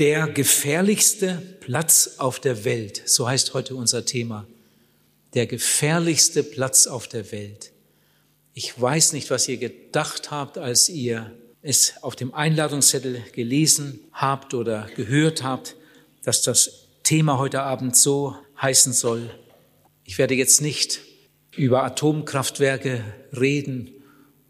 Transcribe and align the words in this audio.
Der 0.00 0.26
gefährlichste 0.26 1.40
Platz 1.60 2.16
auf 2.18 2.40
der 2.40 2.64
Welt, 2.64 3.02
so 3.06 3.28
heißt 3.28 3.54
heute 3.54 3.76
unser 3.76 4.04
Thema. 4.04 4.44
Der 5.34 5.46
gefährlichste 5.46 6.42
Platz 6.42 6.88
auf 6.88 7.06
der 7.06 7.30
Welt. 7.30 7.70
Ich 8.54 8.80
weiß 8.80 9.12
nicht, 9.12 9.30
was 9.30 9.46
ihr 9.46 9.56
gedacht 9.56 10.32
habt, 10.32 10.58
als 10.58 10.88
ihr 10.88 11.30
es 11.62 11.94
auf 12.02 12.16
dem 12.16 12.34
Einladungszettel 12.34 13.22
gelesen 13.32 14.00
habt 14.12 14.52
oder 14.54 14.88
gehört 14.96 15.44
habt, 15.44 15.76
dass 16.24 16.42
das 16.42 16.88
Thema 17.04 17.38
heute 17.38 17.62
Abend 17.62 17.94
so 17.94 18.36
heißen 18.60 18.92
soll. 18.92 19.30
Ich 20.02 20.18
werde 20.18 20.34
jetzt 20.34 20.60
nicht 20.60 21.02
über 21.56 21.84
Atomkraftwerke 21.84 23.04
reden 23.32 23.92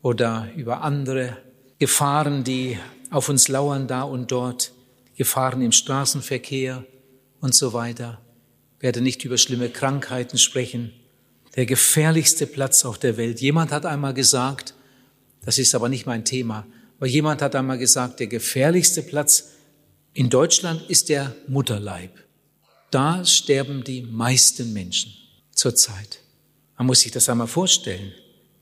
oder 0.00 0.48
über 0.56 0.80
andere 0.80 1.36
Gefahren, 1.78 2.44
die 2.44 2.78
auf 3.10 3.28
uns 3.28 3.48
lauern 3.48 3.88
da 3.88 4.04
und 4.04 4.32
dort. 4.32 4.73
Gefahren 5.16 5.62
im 5.62 5.72
Straßenverkehr 5.72 6.84
und 7.40 7.54
so 7.54 7.72
weiter. 7.72 8.20
Werde 8.80 9.00
nicht 9.00 9.24
über 9.24 9.38
schlimme 9.38 9.70
Krankheiten 9.70 10.38
sprechen. 10.38 10.92
Der 11.56 11.66
gefährlichste 11.66 12.46
Platz 12.46 12.84
auf 12.84 12.98
der 12.98 13.16
Welt. 13.16 13.40
Jemand 13.40 13.70
hat 13.70 13.86
einmal 13.86 14.14
gesagt, 14.14 14.74
das 15.42 15.58
ist 15.58 15.74
aber 15.74 15.88
nicht 15.88 16.06
mein 16.06 16.24
Thema, 16.24 16.66
aber 16.98 17.06
jemand 17.06 17.42
hat 17.42 17.54
einmal 17.54 17.78
gesagt, 17.78 18.20
der 18.20 18.26
gefährlichste 18.26 19.02
Platz 19.02 19.50
in 20.14 20.30
Deutschland 20.30 20.82
ist 20.88 21.08
der 21.08 21.34
Mutterleib. 21.48 22.10
Da 22.90 23.24
sterben 23.24 23.82
die 23.84 24.02
meisten 24.02 24.72
Menschen 24.72 25.12
zurzeit. 25.52 26.20
Man 26.78 26.86
muss 26.86 27.00
sich 27.00 27.12
das 27.12 27.28
einmal 27.28 27.48
vorstellen. 27.48 28.12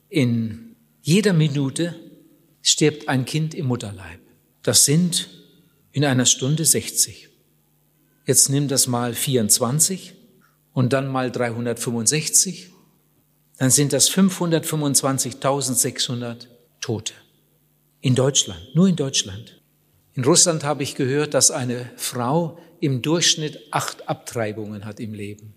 In 0.09 0.77
jeder 1.03 1.33
Minute 1.33 1.95
stirbt 2.63 3.09
ein 3.09 3.25
Kind 3.25 3.55
im 3.55 3.67
Mutterleib. 3.67 4.21
Das 4.63 4.85
sind 4.85 5.29
in 5.93 6.05
einer 6.05 6.27
Stunde 6.27 6.65
60. 6.65 7.29
Jetzt 8.27 8.49
nimm 8.49 8.69
das 8.69 8.87
mal 8.87 9.15
24 9.15 10.15
und 10.73 10.93
dann 10.93 11.09
mal 11.09 11.31
365, 11.31 12.71
dann 13.59 13.71
sind 13.71 13.93
das 13.93 14.11
525.600 14.11 16.47
Tote. 16.81 17.13
In 18.01 18.15
Deutschland, 18.15 18.75
nur 18.75 18.89
in 18.89 18.97
Deutschland. 18.97 19.61
In 20.15 20.25
Russland 20.25 20.65
habe 20.65 20.83
ich 20.83 20.95
gehört, 20.95 21.35
dass 21.35 21.51
eine 21.51 21.91
Frau 21.97 22.59
im 22.81 23.03
Durchschnitt 23.03 23.59
acht 23.71 24.09
Abtreibungen 24.09 24.85
hat 24.85 24.99
im 24.99 25.15
Leben. 25.15 25.55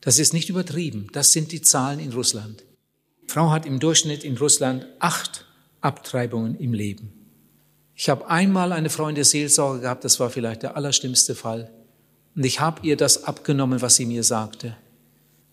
Das 0.00 0.20
ist 0.20 0.32
nicht 0.32 0.48
übertrieben, 0.48 1.08
das 1.12 1.32
sind 1.32 1.50
die 1.50 1.62
Zahlen 1.62 1.98
in 1.98 2.12
Russland. 2.12 2.62
Frau 3.26 3.50
hat 3.50 3.66
im 3.66 3.80
Durchschnitt 3.80 4.22
in 4.22 4.36
Russland 4.36 4.86
acht 5.00 5.46
Abtreibungen 5.80 6.56
im 6.58 6.72
Leben. 6.72 7.15
Ich 7.98 8.10
habe 8.10 8.28
einmal 8.28 8.72
eine 8.72 8.90
Frau 8.90 9.08
in 9.08 9.14
der 9.14 9.24
Seelsorge 9.24 9.80
gehabt, 9.80 10.04
das 10.04 10.20
war 10.20 10.28
vielleicht 10.28 10.62
der 10.62 10.76
allerschlimmste 10.76 11.34
Fall. 11.34 11.70
Und 12.36 12.44
ich 12.44 12.60
habe 12.60 12.86
ihr 12.86 12.96
das 12.96 13.24
abgenommen, 13.24 13.80
was 13.80 13.96
sie 13.96 14.04
mir 14.04 14.22
sagte. 14.22 14.76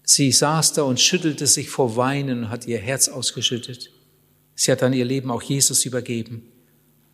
Sie 0.03 0.29
saß 0.29 0.73
da 0.73 0.83
und 0.83 0.99
schüttelte 0.99 1.47
sich 1.47 1.69
vor 1.69 1.95
Weinen 1.95 2.39
und 2.39 2.49
hat 2.49 2.67
ihr 2.67 2.77
Herz 2.77 3.07
ausgeschüttet. 3.07 3.89
Sie 4.55 4.69
hat 4.69 4.81
dann 4.81 4.91
ihr 4.91 5.05
Leben 5.05 5.31
auch 5.31 5.41
Jesus 5.41 5.85
übergeben. 5.85 6.43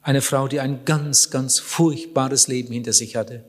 Eine 0.02 0.23
Frau, 0.23 0.47
die 0.47 0.59
ein 0.59 0.83
ganz, 0.85 1.30
ganz 1.30 1.59
furchtbares 1.59 2.47
Leben 2.47 2.73
hinter 2.73 2.94
sich 2.94 3.16
hatte. 3.16 3.45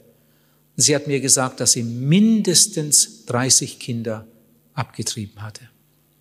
Und 0.76 0.82
sie 0.82 0.94
hat 0.94 1.06
mir 1.06 1.20
gesagt, 1.20 1.60
dass 1.60 1.72
sie 1.72 1.82
mindestens 1.82 3.24
30 3.24 3.78
Kinder 3.78 4.26
abgetrieben 4.74 5.40
hatte. 5.40 5.62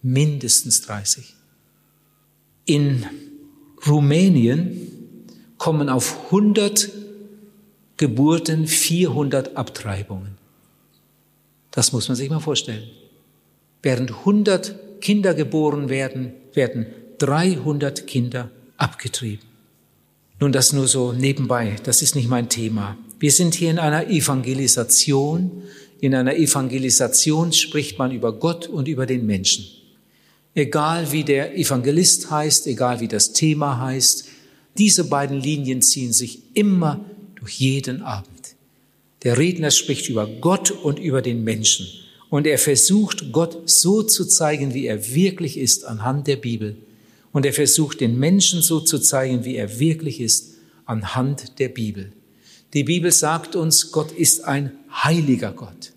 Mindestens 0.02 0.81
30. 0.83 1.35
In 2.63 3.05
Rumänien 3.85 4.98
kommen 5.59 5.89
auf 5.89 6.25
100 6.25 6.89
Geburten 7.97 8.65
400 8.65 9.55
Abtreibungen. 9.55 10.38
Das 11.69 11.91
muss 11.91 12.07
man 12.07 12.15
sich 12.15 12.29
mal 12.29 12.39
vorstellen. 12.39 12.89
Während 13.83 14.11
100 14.11 15.02
Kinder 15.02 15.35
geboren 15.35 15.89
werden, 15.89 16.33
werden 16.53 16.87
300 17.19 18.08
Kinder 18.08 18.49
abgetrieben. 18.77 19.45
Nun, 20.39 20.53
das 20.53 20.73
nur 20.73 20.87
so 20.87 21.11
nebenbei, 21.11 21.75
das 21.83 22.02
ist 22.02 22.15
nicht 22.15 22.30
mein 22.30 22.49
Thema. 22.49 22.98
Wir 23.19 23.31
sind 23.31 23.53
hier 23.53 23.69
in 23.69 23.80
einer 23.80 24.08
Evangelisation. 24.08 25.64
In 25.99 26.15
einer 26.15 26.37
Evangelisation 26.37 27.52
spricht 27.52 27.99
man 27.99 28.11
über 28.11 28.31
Gott 28.31 28.67
und 28.67 28.87
über 28.87 29.05
den 29.05 29.25
Menschen. 29.25 29.65
Egal 30.55 31.11
wie 31.11 31.25
der 31.25 31.58
Evangelist 31.58 32.31
heißt, 32.31 32.67
egal 32.67 33.02
wie 33.02 33.09
das 33.09 33.33
Thema 33.33 33.80
heißt, 33.80 34.30
diese 34.80 35.04
beiden 35.04 35.40
Linien 35.40 35.82
ziehen 35.82 36.14
sich 36.14 36.40
immer 36.56 37.06
durch 37.36 37.60
jeden 37.60 38.02
Abend. 38.02 38.56
Der 39.23 39.38
Redner 39.38 39.72
spricht 39.72 40.10
über 40.10 40.26
Gott 40.26 40.72
und 40.72 40.98
über 40.98 41.22
den 41.22 41.44
Menschen. 41.44 41.88
Und 42.30 42.48
er 42.48 42.58
versucht, 42.58 43.32
Gott 43.32 43.70
so 43.70 44.04
zu 44.04 44.26
zeigen, 44.26 44.73
wie 44.73 44.86
er 44.86 45.14
wirklich 45.14 45.58
ist, 45.58 45.84
anhand 45.86 46.28
der 46.28 46.38
Bibel. 46.38 46.78
Und 47.32 47.45
er 47.45 47.54
versucht, 47.54 48.00
den 48.00 48.17
Menschen 48.17 48.62
so 48.62 48.80
zu 48.80 49.00
zeigen, 49.00 49.44
wie 49.45 49.56
er 49.56 49.80
wirklich 49.80 50.22
ist, 50.22 50.56
anhand 50.86 51.60
der 51.60 51.70
Bibel. 51.70 52.14
Die 52.73 52.84
Bibel 52.84 53.11
sagt 53.11 53.56
uns, 53.56 53.92
Gott 53.92 54.11
ist 54.11 54.46
ein 54.46 54.72
heiliger 54.92 55.52
Gott. 55.52 55.94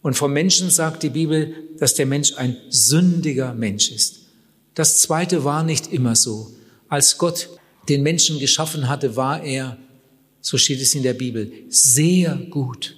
Und 0.00 0.14
vom 0.14 0.32
Menschen 0.32 0.70
sagt 0.70 1.02
die 1.02 1.10
Bibel, 1.10 1.54
dass 1.78 1.94
der 1.94 2.06
Mensch 2.06 2.34
ein 2.36 2.56
sündiger 2.68 3.52
Mensch 3.54 3.90
ist. 3.90 4.20
Das 4.74 5.00
Zweite 5.00 5.44
war 5.44 5.64
nicht 5.64 5.92
immer 5.92 6.16
so. 6.16 6.52
Als 6.88 7.18
Gott 7.18 7.48
den 7.88 8.02
Menschen 8.02 8.38
geschaffen 8.38 8.88
hatte, 8.88 9.16
war 9.16 9.42
er, 9.42 9.76
so 10.40 10.58
steht 10.58 10.80
es 10.80 10.94
in 10.94 11.02
der 11.02 11.14
Bibel, 11.14 11.52
sehr 11.68 12.36
gut. 12.50 12.96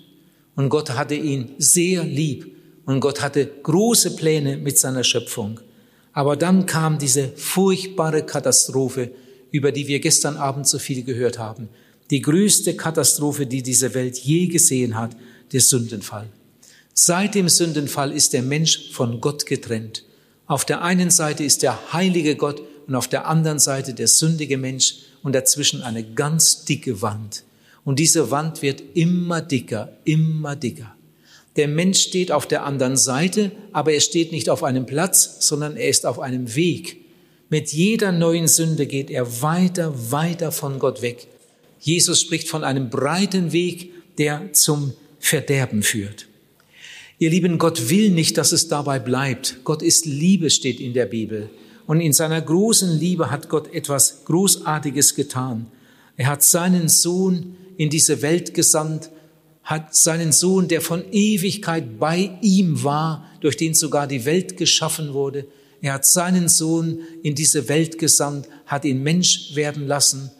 Und 0.55 0.69
Gott 0.69 0.91
hatte 0.91 1.15
ihn 1.15 1.51
sehr 1.59 2.03
lieb. 2.05 2.57
Und 2.87 3.01
Gott 3.01 3.21
hatte 3.21 3.47
große 3.63 4.17
Pläne 4.17 4.57
mit 4.57 4.79
seiner 4.79 5.05
Schöpfung. 5.05 5.61
Aber 6.13 6.37
dann 6.37 6.67
kam 6.67 6.99
diese 6.99 7.29
furchtbare 7.37 8.23
Katastrophe, 8.23 9.11
über 9.51 9.73
die 9.73 9.87
wir 9.87 10.01
gestern 10.01 10.37
Abend 10.37 10.67
so 10.67 10.79
viel 10.79 11.03
gehört 11.03 11.39
haben. 11.39 11.69
Die 12.11 12.23
größte 12.23 12.75
Katastrophe, 12.75 13.47
die 13.47 13.63
diese 13.63 13.93
Welt 13.95 14.17
je 14.19 14.47
gesehen 14.47 14.97
hat, 14.97 15.17
der 15.53 15.61
Sündenfall. 15.61 16.29
Seit 16.95 17.35
dem 17.35 17.49
Sündenfall 17.49 18.13
ist 18.13 18.33
der 18.33 18.43
Mensch 18.43 18.93
von 18.93 19.21
Gott 19.21 19.45
getrennt. 19.45 20.05
Auf 20.47 20.65
der 20.65 20.83
einen 20.83 21.11
Seite 21.11 21.45
ist 21.45 21.63
der 21.63 21.93
heilige 21.93 22.37
Gott 22.37 22.63
und 22.87 22.95
auf 22.95 23.09
der 23.09 23.27
anderen 23.27 23.59
Seite 23.59 23.95
der 23.95 24.09
sündige 24.09 24.59
Mensch 24.59 24.97
und 25.23 25.35
dazwischen 25.35 25.83
eine 25.83 26.05
ganz 26.05 26.65
dicke 26.65 27.03
Wand. 27.03 27.45
Und 27.85 27.99
diese 27.99 28.31
Wand 28.31 28.63
wird 28.63 28.83
immer 28.95 29.41
dicker, 29.41 29.97
immer 30.05 30.57
dicker. 30.57 30.95
Der 31.57 31.69
Mensch 31.69 32.01
steht 32.01 32.33
auf 32.33 32.47
der 32.47 32.65
anderen 32.65 32.97
Seite, 32.97 33.53
aber 33.73 33.93
er 33.93 34.01
steht 34.01 34.31
nicht 34.31 34.51
auf 34.51 34.63
einem 34.63 34.87
Platz, 34.87 35.39
sondern 35.41 35.77
er 35.77 35.89
ist 35.89 36.05
auf 36.05 36.21
einem 36.21 36.55
Weg. 36.55 36.99
Mit 37.49 37.73
jeder 37.73 38.13
neuen 38.13 38.49
Sünde 38.49 38.87
geht 38.87 39.11
er 39.11 39.41
weiter, 39.41 39.95
weiter 40.11 40.53
von 40.53 40.79
Gott 40.79 41.01
weg. 41.01 41.29
Jesus 41.81 42.21
spricht 42.21 42.49
von 42.49 42.65
einem 42.65 42.91
breiten 42.91 43.53
Weg, 43.53 43.93
der 44.19 44.53
zum 44.53 44.93
Verderben 45.21 45.83
führt. 45.83 46.27
Ihr 47.19 47.31
Lieben, 47.31 47.59
Gott 47.59 47.89
will 47.89 48.11
nicht, 48.11 48.37
dass 48.37 48.53
es 48.53 48.69
dabei 48.69 48.99
bleibt. 48.99 49.59
Gott 49.65 49.83
ist 49.83 50.05
Liebe, 50.05 50.51
steht 50.51 50.81
in 50.81 50.93
der 50.93 51.07
Bibel. 51.07 51.49
Und 51.87 52.01
in 52.01 52.13
seiner 52.13 52.41
großen 52.41 52.99
Liebe 52.99 53.31
hat 53.31 53.49
Gott 53.49 53.73
etwas 53.73 54.25
Großartiges 54.25 55.15
getan. 55.15 55.67
Er 56.17 56.29
hat 56.29 56.43
seinen 56.43 56.89
Sohn 56.89 57.57
in 57.77 57.91
diese 57.91 58.23
Welt 58.23 58.55
gesandt, 58.55 59.11
hat 59.63 59.95
seinen 59.95 60.33
Sohn, 60.33 60.69
der 60.69 60.81
von 60.81 61.05
Ewigkeit 61.13 61.99
bei 61.99 62.39
ihm 62.41 62.83
war, 62.83 63.27
durch 63.41 63.57
den 63.57 63.75
sogar 63.75 64.07
die 64.07 64.25
Welt 64.25 64.57
geschaffen 64.57 65.13
wurde. 65.13 65.47
Er 65.83 65.95
hat 65.95 66.07
seinen 66.07 66.49
Sohn 66.49 67.01
in 67.23 67.35
diese 67.35 67.69
Welt 67.69 67.99
gesandt, 67.99 68.49
hat 68.67 68.85
ihn 68.85 69.03
Mensch 69.03 69.55
werden 69.55 69.87
lassen. 69.87 70.31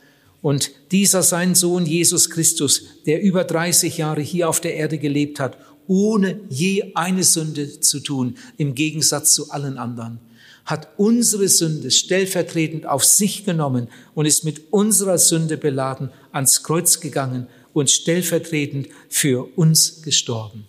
Und 0.43 0.71
dieser 0.93 1.23
sein 1.23 1.55
Sohn 1.55 1.87
Jesus 1.87 2.31
Christus, 2.31 2.83
der 3.05 3.21
über 3.21 3.45
30 3.45 3.99
Jahre 3.99 4.21
hier 4.21 4.49
auf 4.49 4.61
der 4.61 4.75
Erde 4.75 4.99
gelebt 4.99 5.41
hat, 5.41 5.59
ohne 5.89 6.41
je 6.49 6.93
eine 6.95 7.25
Sünde 7.25 7.81
zu 7.81 8.01
tun, 8.01 8.37
im 8.57 8.75
Gegensatz 8.75 9.35
zu 9.35 9.51
allen 9.51 9.79
anderen, 9.79 10.21
hat 10.67 10.89
unsere 10.97 11.49
Sünde 11.49 11.91
stellvertretend 11.91 12.87
auf 12.87 13.05
sich 13.05 13.45
genommen 13.45 13.89
und 14.15 14.27
ist 14.27 14.45
mit 14.45 14.73
unserer 14.73 15.17
Sünde 15.17 15.57
beladen 15.57 16.11
ans 16.33 16.65
Kreuz 16.65 17.01
gegangen 17.01 17.47
und 17.73 17.91
stellvertretend 17.91 18.89
für 19.09 19.57
uns 19.57 20.03
gestorben. 20.03 20.67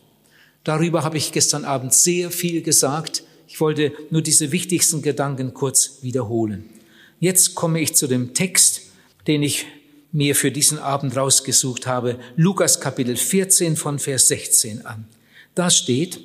Darüber 0.64 1.04
habe 1.04 1.18
ich 1.18 1.32
gestern 1.32 1.66
Abend 1.66 1.94
sehr 1.94 2.30
viel 2.30 2.62
gesagt. 2.62 3.24
Ich 3.48 3.60
wollte 3.60 3.92
nur 4.12 4.22
diese 4.22 4.52
wichtigsten 4.52 5.02
Gedanken 5.02 5.54
kurz 5.54 6.00
wiederholen. 6.02 6.66
Jetzt 7.20 7.56
komme 7.56 7.82
ich 7.82 7.96
zu 7.96 8.08
dem 8.08 8.34
Text, 8.34 8.82
den 9.26 9.42
ich 9.42 9.66
mir 10.12 10.36
für 10.36 10.52
diesen 10.52 10.78
Abend 10.78 11.16
rausgesucht 11.16 11.88
habe, 11.88 12.20
Lukas 12.36 12.80
Kapitel 12.80 13.16
14 13.16 13.76
von 13.76 13.98
Vers 13.98 14.28
16 14.28 14.86
an. 14.86 15.06
Da 15.56 15.70
steht, 15.70 16.20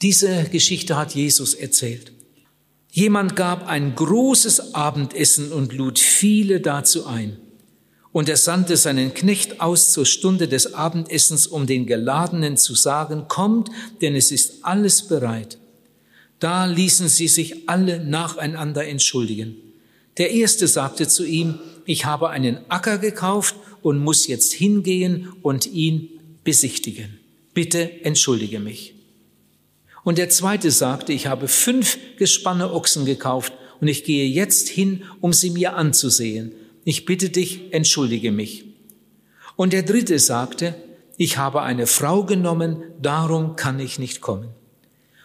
diese 0.00 0.44
Geschichte 0.44 0.96
hat 0.96 1.14
Jesus 1.14 1.54
erzählt. 1.54 2.12
Jemand 2.90 3.36
gab 3.36 3.66
ein 3.66 3.94
großes 3.94 4.74
Abendessen 4.74 5.52
und 5.52 5.72
lud 5.72 5.98
viele 5.98 6.60
dazu 6.60 7.06
ein. 7.06 7.36
Und 8.12 8.28
er 8.28 8.36
sandte 8.36 8.76
seinen 8.76 9.12
Knecht 9.12 9.60
aus 9.60 9.92
zur 9.92 10.06
Stunde 10.06 10.48
des 10.48 10.74
Abendessens, 10.74 11.46
um 11.46 11.66
den 11.66 11.86
Geladenen 11.86 12.56
zu 12.56 12.74
sagen, 12.74 13.26
kommt, 13.28 13.70
denn 14.00 14.16
es 14.16 14.32
ist 14.32 14.64
alles 14.64 15.02
bereit. 15.02 15.58
Da 16.40 16.64
ließen 16.64 17.08
sie 17.08 17.28
sich 17.28 17.68
alle 17.68 18.04
nacheinander 18.04 18.86
entschuldigen. 18.86 19.56
Der 20.16 20.30
erste 20.30 20.66
sagte 20.66 21.06
zu 21.06 21.24
ihm, 21.24 21.58
ich 21.84 22.06
habe 22.06 22.30
einen 22.30 22.58
Acker 22.68 22.98
gekauft 22.98 23.54
und 23.82 23.98
muss 23.98 24.26
jetzt 24.26 24.52
hingehen 24.52 25.28
und 25.42 25.66
ihn 25.66 26.08
besichtigen. 26.44 27.18
Bitte 27.54 28.04
entschuldige 28.04 28.58
mich. 28.58 28.97
Und 30.04 30.18
der 30.18 30.30
zweite 30.30 30.70
sagte, 30.70 31.12
ich 31.12 31.26
habe 31.26 31.48
fünf 31.48 31.98
gespanne 32.16 32.72
Ochsen 32.72 33.04
gekauft 33.04 33.52
und 33.80 33.88
ich 33.88 34.04
gehe 34.04 34.26
jetzt 34.26 34.68
hin, 34.68 35.02
um 35.20 35.32
sie 35.32 35.50
mir 35.50 35.74
anzusehen 35.74 36.52
ich 36.88 37.04
bitte 37.04 37.28
dich, 37.28 37.74
entschuldige 37.74 38.32
mich. 38.32 38.64
Und 39.56 39.74
der 39.74 39.82
dritte 39.82 40.18
sagte, 40.18 40.74
ich 41.18 41.36
habe 41.36 41.60
eine 41.60 41.86
Frau 41.86 42.24
genommen, 42.24 42.82
darum 42.98 43.56
kann 43.56 43.78
ich 43.78 43.98
nicht 43.98 44.22
kommen. 44.22 44.48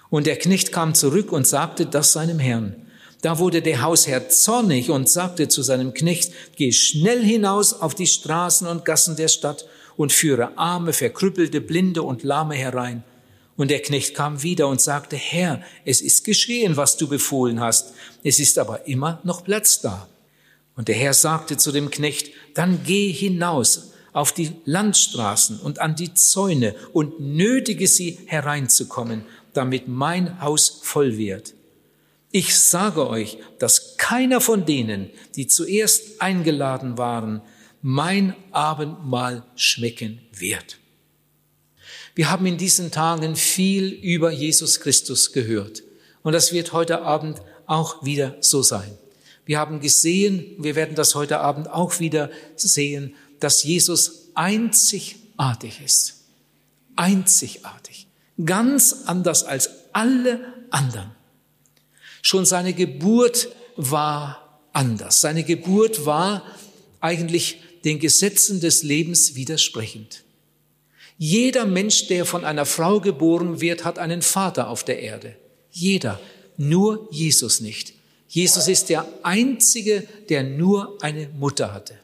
Und 0.09 0.27
der 0.27 0.35
Knecht 0.35 0.73
kam 0.73 0.93
zurück 0.93 1.31
und 1.31 1.47
sagte 1.47 1.85
das 1.85 2.11
seinem 2.11 2.37
Herrn. 2.37 2.75
Da 3.21 3.39
wurde 3.39 3.61
der 3.61 3.81
Hausherr 3.81 4.27
zornig 4.27 4.89
und 4.89 5.07
sagte 5.07 5.47
zu 5.47 5.61
seinem 5.61 5.93
Knecht, 5.93 6.33
geh 6.57 6.73
schnell 6.73 7.23
hinaus 7.23 7.71
auf 7.71 7.95
die 7.95 8.07
Straßen 8.07 8.67
und 8.67 8.83
Gassen 8.83 9.15
der 9.15 9.29
Stadt 9.29 9.65
und 9.95 10.11
führe 10.11 10.57
Arme, 10.57 10.91
Verkrüppelte, 10.91 11.61
Blinde 11.61 12.03
und 12.03 12.23
Lahme 12.23 12.55
herein. 12.55 13.05
Und 13.55 13.69
der 13.69 13.81
Knecht 13.81 14.15
kam 14.15 14.41
wieder 14.41 14.67
und 14.67 14.81
sagte, 14.81 15.15
Herr, 15.15 15.61
es 15.85 16.01
ist 16.01 16.23
geschehen, 16.23 16.75
was 16.75 16.97
du 16.97 17.07
befohlen 17.07 17.59
hast. 17.59 17.93
Es 18.23 18.39
ist 18.39 18.57
aber 18.57 18.87
immer 18.87 19.19
noch 19.23 19.43
Platz 19.43 19.81
da. 19.81 20.07
Und 20.75 20.87
der 20.87 20.95
Herr 20.95 21.13
sagte 21.13 21.57
zu 21.57 21.71
dem 21.71 21.91
Knecht, 21.91 22.31
dann 22.55 22.83
geh 22.83 23.11
hinaus 23.11 23.93
auf 24.11 24.31
die 24.31 24.51
Landstraßen 24.65 25.59
und 25.59 25.79
an 25.79 25.95
die 25.95 26.13
Zäune 26.13 26.75
und 26.93 27.19
nötige 27.19 27.87
sie 27.87 28.19
hereinzukommen, 28.25 29.23
damit 29.53 29.87
mein 29.87 30.41
Haus 30.41 30.81
voll 30.81 31.17
wird. 31.17 31.53
Ich 32.31 32.57
sage 32.59 33.07
euch, 33.07 33.37
dass 33.59 33.97
keiner 33.97 34.41
von 34.41 34.65
denen, 34.65 35.11
die 35.35 35.45
zuerst 35.45 36.19
eingeladen 36.21 36.97
waren, 36.97 37.41
mein 37.83 38.35
Abendmahl 38.51 39.45
schmecken 39.55 40.19
wird. 40.31 40.79
Wir 42.15 42.29
haben 42.29 42.45
in 42.45 42.57
diesen 42.57 42.91
Tagen 42.91 43.35
viel 43.35 43.89
über 43.89 44.31
Jesus 44.31 44.79
Christus 44.79 45.31
gehört. 45.31 45.83
Und 46.21 46.33
das 46.33 46.53
wird 46.53 46.73
heute 46.73 47.01
Abend 47.01 47.41
auch 47.65 48.03
wieder 48.05 48.37
so 48.39 48.61
sein. 48.61 48.97
Wir 49.45 49.59
haben 49.59 49.79
gesehen, 49.81 50.55
wir 50.59 50.75
werden 50.75 50.95
das 50.95 51.15
heute 51.15 51.39
Abend 51.39 51.69
auch 51.69 51.99
wieder 51.99 52.29
sehen, 52.55 53.15
dass 53.39 53.63
Jesus 53.63 54.29
einzigartig 54.35 55.81
ist. 55.83 56.21
Einzigartig. 56.95 58.07
Ganz 58.43 59.03
anders 59.05 59.43
als 59.43 59.69
alle 59.91 60.39
anderen. 60.69 61.11
Schon 62.21 62.45
seine 62.45 62.73
Geburt 62.73 63.49
war 63.75 64.61
anders. 64.71 65.19
Seine 65.19 65.43
Geburt 65.43 66.05
war 66.05 66.43
eigentlich 67.01 67.59
den 67.83 67.99
Gesetzen 67.99 68.61
des 68.61 68.83
Lebens 68.83 69.35
widersprechend. 69.35 70.22
Jeder 71.17 71.65
Mensch, 71.65 72.07
der 72.07 72.25
von 72.25 72.43
einer 72.43 72.65
Frau 72.65 72.99
geboren 72.99 73.61
wird, 73.61 73.85
hat 73.85 73.99
einen 73.99 74.21
Vater 74.21 74.69
auf 74.69 74.83
der 74.83 74.99
Erde. 74.99 75.35
Jeder. 75.71 76.19
Nur 76.57 77.07
Jesus 77.11 77.61
nicht. 77.61 77.93
Jesus 78.27 78.67
ist 78.67 78.89
der 78.89 79.07
Einzige, 79.23 80.07
der 80.29 80.43
nur 80.43 80.97
eine 81.01 81.29
Mutter 81.29 81.73
hatte. 81.73 81.95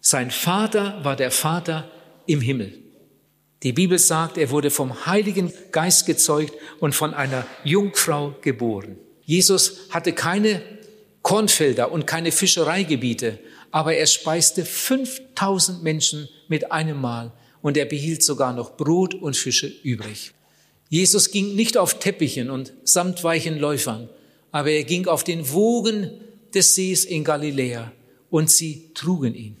Sein 0.00 0.30
Vater 0.30 1.04
war 1.04 1.16
der 1.16 1.30
Vater 1.30 1.90
im 2.26 2.40
Himmel. 2.40 2.72
Die 3.62 3.72
Bibel 3.72 3.98
sagt, 3.98 4.38
er 4.38 4.50
wurde 4.50 4.70
vom 4.70 5.06
Heiligen 5.06 5.52
Geist 5.72 6.06
gezeugt 6.06 6.54
und 6.78 6.94
von 6.94 7.12
einer 7.12 7.46
Jungfrau 7.64 8.34
geboren. 8.40 8.96
Jesus 9.24 9.90
hatte 9.90 10.12
keine 10.12 10.62
Kornfelder 11.22 11.90
und 11.90 12.06
keine 12.06 12.32
Fischereigebiete, 12.32 13.38
aber 13.70 13.94
er 13.94 14.06
speiste 14.06 14.64
5000 14.64 15.82
Menschen 15.82 16.28
mit 16.48 16.72
einem 16.72 17.00
Mal 17.00 17.32
und 17.62 17.76
er 17.76 17.84
behielt 17.84 18.22
sogar 18.22 18.52
noch 18.52 18.76
Brot 18.76 19.14
und 19.14 19.36
Fische 19.36 19.66
übrig. 19.82 20.32
Jesus 20.88 21.30
ging 21.30 21.54
nicht 21.54 21.76
auf 21.76 21.98
Teppichen 21.98 22.50
und 22.50 22.72
samtweichen 22.84 23.58
Läufern, 23.58 24.08
aber 24.52 24.70
er 24.70 24.84
ging 24.84 25.06
auf 25.06 25.24
den 25.24 25.50
Wogen 25.52 26.10
des 26.54 26.74
Sees 26.74 27.04
in 27.04 27.24
Galiläa 27.24 27.92
und 28.30 28.50
sie 28.50 28.90
trugen 28.94 29.34
ihn. 29.34 29.56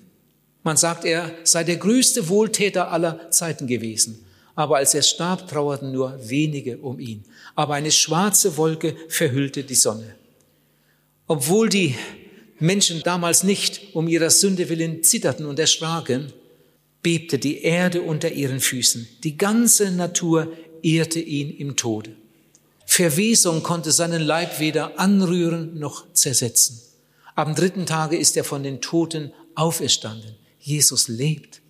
Man 0.62 0.76
sagt, 0.76 1.04
er 1.04 1.30
sei 1.44 1.64
der 1.64 1.76
größte 1.76 2.28
Wohltäter 2.28 2.90
aller 2.90 3.30
Zeiten 3.30 3.66
gewesen. 3.66 4.24
Aber 4.54 4.78
als 4.78 4.92
er 4.92 5.02
starb, 5.02 5.48
trauerten 5.48 5.92
nur 5.92 6.18
wenige 6.28 6.78
um 6.78 6.98
ihn. 6.98 7.24
Aber 7.54 7.74
eine 7.74 7.92
schwarze 7.92 8.56
Wolke 8.56 8.96
verhüllte 9.08 9.62
die 9.62 9.76
Sonne. 9.76 10.16
Obwohl 11.26 11.68
die 11.68 11.94
Menschen 12.58 13.02
damals 13.04 13.44
nicht 13.44 13.94
um 13.94 14.08
ihrer 14.08 14.30
Sünde 14.30 14.68
willen 14.68 15.02
zitterten 15.04 15.46
und 15.46 15.58
erschraken, 15.58 16.32
bebte 17.02 17.38
die 17.38 17.62
Erde 17.62 18.02
unter 18.02 18.32
ihren 18.32 18.60
Füßen. 18.60 19.08
Die 19.24 19.36
ganze 19.36 19.90
Natur 19.90 20.52
ehrte 20.82 21.20
ihn 21.20 21.50
im 21.50 21.76
Tode. 21.76 22.16
Verwesung 22.86 23.62
konnte 23.62 23.92
seinen 23.92 24.22
Leib 24.22 24.60
weder 24.60 24.98
anrühren 24.98 25.78
noch 25.78 26.12
zersetzen. 26.12 26.80
Am 27.34 27.54
dritten 27.54 27.86
Tage 27.86 28.16
ist 28.16 28.36
er 28.36 28.44
von 28.44 28.62
den 28.62 28.80
Toten 28.80 29.32
auferstanden. 29.54 30.34
Jesus 30.58 31.08
lebt. 31.08 31.60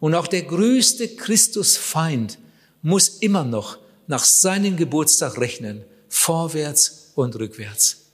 Und 0.00 0.14
auch 0.14 0.26
der 0.26 0.42
größte 0.42 1.16
Christusfeind 1.16 2.38
muss 2.82 3.08
immer 3.08 3.44
noch 3.44 3.78
nach 4.06 4.24
seinem 4.24 4.76
Geburtstag 4.76 5.38
rechnen, 5.38 5.84
vorwärts 6.08 7.12
und 7.14 7.36
rückwärts. 7.36 8.10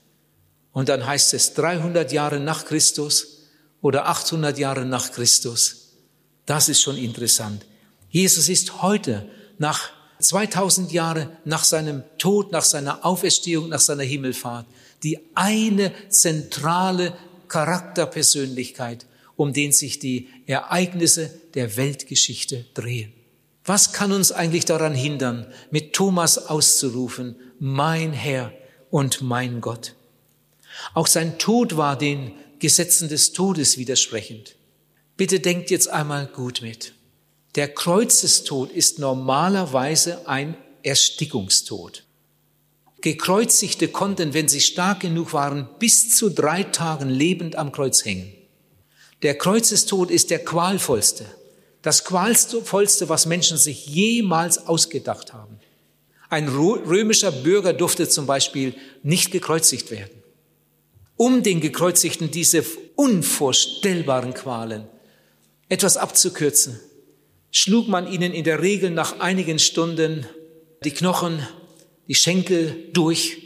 Und 0.71 0.89
dann 0.89 1.05
heißt 1.05 1.33
es 1.33 1.53
300 1.55 2.11
Jahre 2.11 2.39
nach 2.39 2.65
Christus 2.65 3.39
oder 3.81 4.07
800 4.07 4.57
Jahre 4.57 4.85
nach 4.85 5.11
Christus. 5.11 5.80
Das 6.45 6.69
ist 6.69 6.81
schon 6.81 6.97
interessant. 6.97 7.65
Jesus 8.09 8.49
ist 8.49 8.81
heute 8.81 9.29
nach 9.57 9.89
2000 10.19 10.91
Jahre 10.91 11.37
nach 11.45 11.63
seinem 11.63 12.03
Tod, 12.17 12.51
nach 12.51 12.63
seiner 12.63 13.05
Auferstehung, 13.05 13.69
nach 13.69 13.79
seiner 13.79 14.03
Himmelfahrt, 14.03 14.65
die 15.03 15.19
eine 15.33 15.93
zentrale 16.09 17.13
Charakterpersönlichkeit, 17.47 19.05
um 19.35 19.53
den 19.53 19.71
sich 19.71 19.99
die 19.99 20.29
Ereignisse 20.45 21.31
der 21.53 21.75
Weltgeschichte 21.77 22.65
drehen. 22.73 23.11
Was 23.65 23.93
kann 23.93 24.11
uns 24.11 24.31
eigentlich 24.31 24.65
daran 24.65 24.95
hindern, 24.95 25.47
mit 25.69 25.93
Thomas 25.93 26.37
auszurufen, 26.37 27.35
mein 27.59 28.13
Herr 28.13 28.51
und 28.89 29.21
mein 29.21 29.61
Gott? 29.61 29.95
Auch 30.93 31.07
sein 31.07 31.37
Tod 31.37 31.77
war 31.77 31.97
den 31.97 32.33
Gesetzen 32.59 33.09
des 33.09 33.33
Todes 33.33 33.77
widersprechend. 33.77 34.55
Bitte 35.21 35.39
denkt 35.39 35.69
jetzt 35.69 35.87
einmal 35.87 36.25
gut 36.25 36.63
mit. 36.63 36.95
Der 37.53 37.67
Kreuzestod 37.67 38.71
ist 38.71 38.97
normalerweise 38.97 40.27
ein 40.27 40.57
Erstickungstod. 40.81 42.05
Gekreuzigte 43.01 43.89
konnten, 43.89 44.33
wenn 44.33 44.47
sie 44.47 44.61
stark 44.61 45.01
genug 45.01 45.33
waren, 45.33 45.69
bis 45.77 46.09
zu 46.09 46.31
drei 46.31 46.63
Tagen 46.63 47.07
lebend 47.07 47.55
am 47.55 47.71
Kreuz 47.71 48.03
hängen. 48.03 48.33
Der 49.21 49.37
Kreuzestod 49.37 50.09
ist 50.09 50.31
der 50.31 50.43
qualvollste, 50.43 51.27
das 51.83 52.03
qualvollste, 52.03 53.07
was 53.07 53.27
Menschen 53.27 53.57
sich 53.57 53.85
jemals 53.85 54.65
ausgedacht 54.65 55.33
haben. 55.33 55.59
Ein 56.31 56.47
römischer 56.47 57.31
Bürger 57.31 57.73
durfte 57.73 58.09
zum 58.09 58.25
Beispiel 58.25 58.73
nicht 59.03 59.29
gekreuzigt 59.29 59.91
werden. 59.91 60.23
Um 61.15 61.43
den 61.43 61.61
Gekreuzigten 61.61 62.31
diese 62.31 62.65
unvorstellbaren 62.95 64.33
Qualen 64.33 64.87
etwas 65.71 65.95
abzukürzen, 65.95 66.77
schlug 67.49 67.87
man 67.87 68.05
ihnen 68.05 68.33
in 68.33 68.43
der 68.43 68.61
Regel 68.61 68.89
nach 68.89 69.21
einigen 69.21 69.57
Stunden 69.57 70.25
die 70.83 70.91
Knochen, 70.91 71.47
die 72.09 72.15
Schenkel 72.15 72.89
durch 72.91 73.37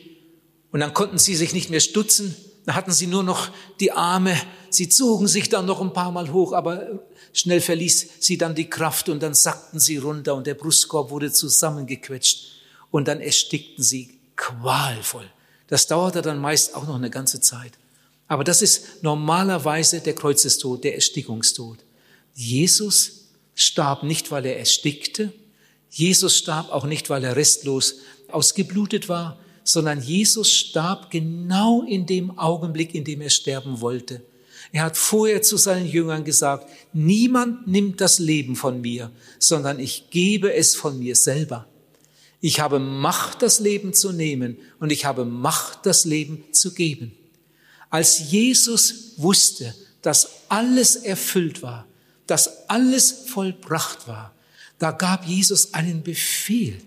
und 0.71 0.79
dann 0.79 0.95
konnten 0.95 1.19
sie 1.19 1.35
sich 1.35 1.53
nicht 1.53 1.69
mehr 1.69 1.81
stutzen, 1.81 2.35
dann 2.65 2.73
hatten 2.73 2.91
sie 2.91 3.05
nur 3.05 3.21
noch 3.21 3.49
die 3.79 3.91
Arme, 3.91 4.35
sie 4.71 4.89
zogen 4.89 5.27
sich 5.27 5.49
dann 5.49 5.67
noch 5.67 5.81
ein 5.81 5.93
paar 5.93 6.11
Mal 6.11 6.33
hoch, 6.33 6.53
aber 6.53 7.05
schnell 7.31 7.61
verließ 7.61 8.09
sie 8.19 8.39
dann 8.39 8.55
die 8.55 8.71
Kraft 8.71 9.07
und 9.07 9.21
dann 9.21 9.35
sackten 9.35 9.79
sie 9.79 9.97
runter 9.97 10.33
und 10.33 10.47
der 10.47 10.55
Brustkorb 10.55 11.11
wurde 11.11 11.31
zusammengequetscht 11.31 12.53
und 12.89 13.07
dann 13.07 13.21
erstickten 13.21 13.83
sie 13.83 14.17
qualvoll. 14.35 15.29
Das 15.67 15.85
dauerte 15.85 16.23
dann 16.23 16.39
meist 16.39 16.73
auch 16.73 16.87
noch 16.87 16.95
eine 16.95 17.11
ganze 17.11 17.39
Zeit. 17.39 17.73
Aber 18.27 18.43
das 18.43 18.63
ist 18.63 19.03
normalerweise 19.03 20.01
der 20.01 20.15
Kreuzestod, 20.15 20.83
der 20.83 20.95
Erstickungstod. 20.95 21.77
Jesus 22.35 23.29
starb 23.55 24.03
nicht, 24.03 24.29
weil 24.29 24.45
er 24.45 24.59
erstickte. 24.59 25.33
Jesus 25.89 26.37
starb 26.37 26.69
auch 26.71 26.85
nicht, 26.85 27.09
weil 27.09 27.23
er 27.23 27.35
restlos 27.35 27.95
ausgeblutet 28.27 29.09
war, 29.09 29.39
sondern 29.63 30.01
Jesus 30.01 30.51
starb 30.51 31.09
genau 31.09 31.81
in 31.83 32.05
dem 32.05 32.37
Augenblick, 32.37 32.93
in 32.93 33.05
dem 33.05 33.21
er 33.21 33.29
sterben 33.29 33.81
wollte. 33.81 34.21
Er 34.71 34.83
hat 34.83 34.97
vorher 34.97 35.41
zu 35.41 35.55
seinen 35.55 35.87
Jüngern 35.87 36.25
gesagt, 36.25 36.69
niemand 36.91 37.65
nimmt 37.65 38.01
das 38.01 38.19
Leben 38.19 38.57
von 38.57 38.81
mir, 38.81 39.11
sondern 39.39 39.79
ich 39.79 40.09
gebe 40.09 40.53
es 40.53 40.75
von 40.75 40.99
mir 40.99 41.15
selber. 41.15 41.67
Ich 42.41 42.59
habe 42.59 42.79
Macht, 42.79 43.41
das 43.41 43.59
Leben 43.61 43.93
zu 43.93 44.11
nehmen 44.11 44.57
und 44.79 44.91
ich 44.91 45.05
habe 45.05 45.23
Macht, 45.23 45.85
das 45.85 46.03
Leben 46.03 46.43
zu 46.51 46.73
geben. 46.73 47.13
Als 47.89 48.31
Jesus 48.31 49.13
wusste, 49.17 49.73
dass 50.01 50.29
alles 50.49 50.97
erfüllt 50.97 51.63
war, 51.63 51.87
dass 52.27 52.69
alles 52.69 53.11
vollbracht 53.27 54.07
war, 54.07 54.33
da 54.79 54.91
gab 54.91 55.25
Jesus 55.25 55.73
einen 55.73 56.03
Befehl. 56.03 56.77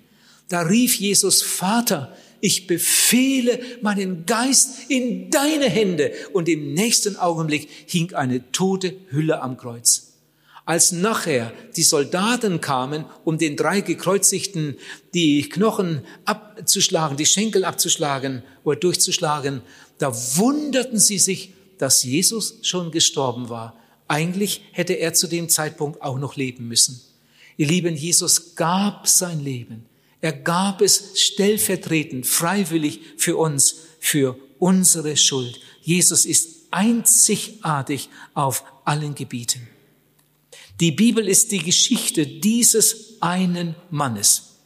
Da 0.49 0.63
rief 0.63 0.97
Jesus, 0.97 1.43
Vater, 1.43 2.15
ich 2.41 2.67
befehle 2.67 3.61
meinen 3.83 4.25
Geist 4.27 4.89
in 4.89 5.31
deine 5.31 5.69
Hände. 5.69 6.13
Und 6.33 6.49
im 6.49 6.75
nächsten 6.75 7.17
Augenblick 7.17 7.69
hing 7.87 8.15
eine 8.15 8.51
tote 8.53 8.95
Hülle 9.11 9.43
am 9.43 9.57
Kreuz. 9.57 10.13
Als 10.65 10.93
nachher 10.93 11.53
die 11.77 11.83
Soldaten 11.83 12.61
kamen, 12.61 13.07
um 13.25 13.39
den 13.39 13.57
drei 13.57 13.81
Gekreuzigten 13.81 14.77
die 15.15 15.49
Knochen 15.49 16.03
abzuschlagen, 16.27 17.17
die 17.17 17.27
Schenkel 17.27 17.65
abzuschlagen 17.65 18.43
oder 18.65 18.79
durchzuschlagen, 18.79 19.63
da 19.97 20.15
wunderten 20.37 20.99
sie 20.99 21.19
sich, 21.19 21.55
dass 21.79 22.03
Jesus 22.03 22.59
schon 22.63 22.91
gestorben 22.91 23.49
war. 23.49 23.78
Eigentlich 24.09 24.63
hätte 24.73 24.95
er 24.95 25.15
zu 25.15 25.27
dem 25.27 25.49
Zeitpunkt 25.49 26.03
auch 26.03 26.19
noch 26.19 26.37
leben 26.37 26.67
müssen. 26.67 27.01
Ihr 27.57 27.67
Lieben, 27.67 27.95
Jesus 27.95 28.55
gab 28.55 29.07
sein 29.07 29.45
Leben. 29.45 29.87
Er 30.21 30.33
gab 30.33 30.81
es 30.81 31.21
stellvertretend, 31.21 32.27
freiwillig 32.27 33.01
für 33.17 33.37
uns, 33.37 33.77
für 34.01 34.39
unsere 34.59 35.17
Schuld. 35.17 35.61
Jesus 35.83 36.25
ist 36.25 36.67
einzigartig 36.71 38.09
auf 38.35 38.65
allen 38.85 39.15
Gebieten. 39.15 39.69
Die 40.81 40.93
Bibel 40.93 41.27
ist 41.29 41.53
die 41.53 41.63
Geschichte 41.63 42.27
dieses 42.27 43.21
einen 43.21 43.75
Mannes. 43.91 44.57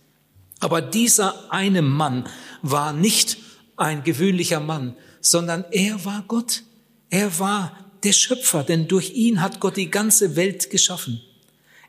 Aber 0.60 0.80
dieser 0.80 1.50
eine 1.50 1.82
Mann 1.82 2.28
war 2.62 2.92
nicht 2.92 3.38
ein 3.76 4.04
gewöhnlicher 4.04 4.60
Mann, 4.60 4.94
sondern 5.20 5.64
er 5.70 6.04
war 6.04 6.24
Gott. 6.28 6.62
Er 7.08 7.38
war 7.38 7.81
der 8.04 8.12
Schöpfer, 8.12 8.64
denn 8.64 8.88
durch 8.88 9.10
ihn 9.14 9.40
hat 9.40 9.60
Gott 9.60 9.76
die 9.76 9.90
ganze 9.90 10.36
Welt 10.36 10.70
geschaffen. 10.70 11.20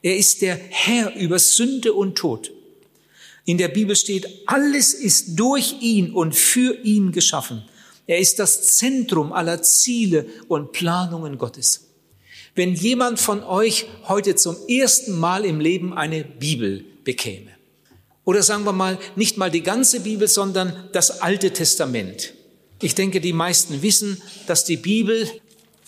Er 0.02 0.18
ist 0.18 0.42
der 0.42 0.56
Herr 0.56 1.16
über 1.16 1.40
Sünde 1.40 1.94
und 1.94 2.16
Tod. 2.16 2.52
In 3.46 3.58
der 3.58 3.68
Bibel 3.68 3.96
steht, 3.96 4.28
alles 4.46 4.94
ist 4.94 5.40
durch 5.40 5.76
ihn 5.82 6.12
und 6.12 6.36
für 6.36 6.76
ihn 6.84 7.12
geschaffen. 7.12 7.64
Er 8.06 8.20
ist 8.20 8.40
das 8.40 8.78
Zentrum 8.78 9.32
aller 9.32 9.62
Ziele 9.62 10.26
und 10.48 10.72
Planungen 10.72 11.38
Gottes. 11.38 11.88
Wenn 12.56 12.76
jemand 12.76 13.20
von 13.20 13.44
euch 13.44 13.86
heute 14.08 14.36
zum 14.36 14.56
ersten 14.68 15.18
Mal 15.18 15.46
im 15.46 15.60
Leben 15.60 15.94
eine 15.94 16.24
Bibel 16.24 16.86
bekäme, 17.04 17.50
oder 18.26 18.42
sagen 18.42 18.64
wir 18.64 18.74
mal, 18.74 18.98
nicht 19.16 19.38
mal 19.38 19.52
die 19.52 19.64
ganze 19.64 20.00
Bibel, 20.02 20.28
sondern 20.28 20.90
das 20.94 21.22
Alte 21.22 21.52
Testament. 21.52 22.34
Ich 22.82 22.96
denke, 22.96 23.20
die 23.20 23.34
meisten 23.34 23.82
wissen, 23.82 24.22
dass 24.48 24.64
die 24.64 24.78
Bibel 24.78 25.30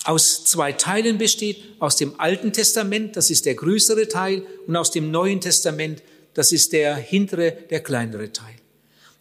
aus 0.06 0.44
zwei 0.44 0.72
Teilen 0.72 1.18
besteht, 1.18 1.62
aus 1.78 1.96
dem 1.96 2.18
Alten 2.18 2.52
Testament, 2.52 3.16
das 3.16 3.30
ist 3.30 3.46
der 3.46 3.54
größere 3.54 4.08
Teil, 4.08 4.46
und 4.66 4.76
aus 4.76 4.90
dem 4.90 5.10
Neuen 5.10 5.40
Testament, 5.40 6.02
das 6.34 6.52
ist 6.52 6.72
der 6.72 6.96
hintere, 6.96 7.52
der 7.70 7.80
kleinere 7.80 8.32
Teil. 8.32 8.54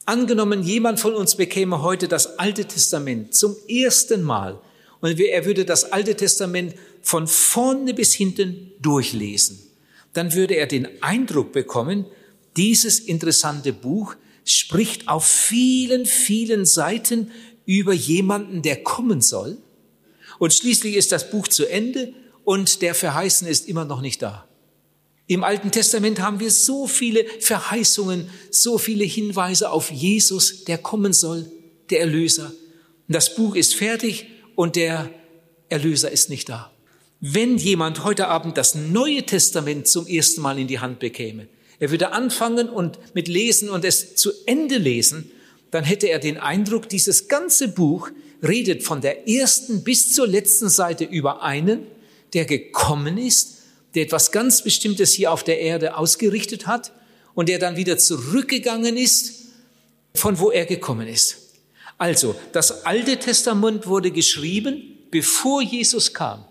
Angenommen, 0.05 0.61
jemand 0.61 0.99
von 0.99 1.15
uns 1.15 1.35
bekäme 1.35 1.81
heute 1.81 2.07
das 2.07 2.37
Alte 2.37 2.65
Testament 2.65 3.33
zum 3.33 3.55
ersten 3.67 4.21
Mal 4.21 4.59
und 5.01 5.19
er 5.19 5.45
würde 5.45 5.65
das 5.65 5.91
Alte 5.91 6.15
Testament 6.15 6.75
von 7.01 7.27
vorne 7.27 7.93
bis 7.93 8.13
hinten 8.13 8.71
durchlesen, 8.79 9.59
dann 10.13 10.33
würde 10.33 10.55
er 10.55 10.67
den 10.67 10.87
Eindruck 11.01 11.51
bekommen, 11.51 12.05
dieses 12.55 12.99
interessante 12.99 13.73
Buch 13.73 14.15
spricht 14.43 15.07
auf 15.07 15.25
vielen, 15.25 16.05
vielen 16.05 16.65
Seiten 16.65 17.31
über 17.65 17.93
jemanden, 17.93 18.61
der 18.61 18.83
kommen 18.83 19.21
soll. 19.21 19.57
Und 20.39 20.53
schließlich 20.53 20.95
ist 20.95 21.11
das 21.11 21.29
Buch 21.29 21.47
zu 21.47 21.65
Ende 21.65 22.13
und 22.43 22.81
der 22.81 22.95
Verheißene 22.95 23.49
ist 23.49 23.67
immer 23.67 23.85
noch 23.85 24.01
nicht 24.01 24.21
da. 24.21 24.47
Im 25.27 25.43
Alten 25.43 25.71
Testament 25.71 26.19
haben 26.19 26.39
wir 26.39 26.51
so 26.51 26.87
viele 26.87 27.25
Verheißungen, 27.39 28.29
so 28.51 28.77
viele 28.77 29.05
Hinweise 29.05 29.71
auf 29.71 29.89
Jesus, 29.89 30.65
der 30.65 30.77
kommen 30.77 31.13
soll, 31.13 31.51
der 31.89 32.01
Erlöser. 32.01 32.53
Das 33.07 33.35
Buch 33.35 33.55
ist 33.55 33.73
fertig 33.73 34.27
und 34.55 34.75
der 34.75 35.09
Erlöser 35.69 36.11
ist 36.11 36.29
nicht 36.29 36.49
da. 36.49 36.71
Wenn 37.21 37.57
jemand 37.57 38.03
heute 38.03 38.27
Abend 38.27 38.57
das 38.57 38.75
Neue 38.75 39.23
Testament 39.23 39.87
zum 39.87 40.05
ersten 40.05 40.41
Mal 40.41 40.59
in 40.59 40.67
die 40.67 40.79
Hand 40.79 40.99
bekäme, 40.99 41.47
er 41.79 41.89
würde 41.89 42.11
anfangen 42.11 42.69
und 42.69 42.99
mit 43.15 43.27
lesen 43.27 43.69
und 43.69 43.83
es 43.83 44.15
zu 44.15 44.31
Ende 44.45 44.77
lesen, 44.77 45.31
dann 45.71 45.83
hätte 45.83 46.07
er 46.07 46.19
den 46.19 46.37
Eindruck, 46.37 46.89
dieses 46.89 47.27
ganze 47.27 47.67
Buch 47.67 48.09
redet 48.41 48.83
von 48.83 49.01
der 49.01 49.27
ersten 49.27 49.83
bis 49.83 50.13
zur 50.13 50.27
letzten 50.27 50.69
Seite 50.69 51.03
über 51.03 51.41
einen, 51.41 51.87
der 52.33 52.45
gekommen 52.45 53.17
ist, 53.17 53.59
der 53.95 54.03
etwas 54.03 54.31
ganz 54.31 54.61
Bestimmtes 54.61 55.13
hier 55.13 55.31
auf 55.31 55.43
der 55.43 55.59
Erde 55.59 55.97
ausgerichtet 55.97 56.67
hat 56.67 56.91
und 57.33 57.49
der 57.49 57.59
dann 57.59 57.77
wieder 57.77 57.97
zurückgegangen 57.97 58.97
ist, 58.97 59.45
von 60.13 60.39
wo 60.39 60.51
er 60.51 60.65
gekommen 60.65 61.07
ist. 61.07 61.37
Also, 61.97 62.35
das 62.51 62.85
Alte 62.85 63.17
Testament 63.17 63.87
wurde 63.87 64.11
geschrieben, 64.11 64.97
bevor 65.11 65.61
Jesus 65.61 66.13
kam. 66.13 66.45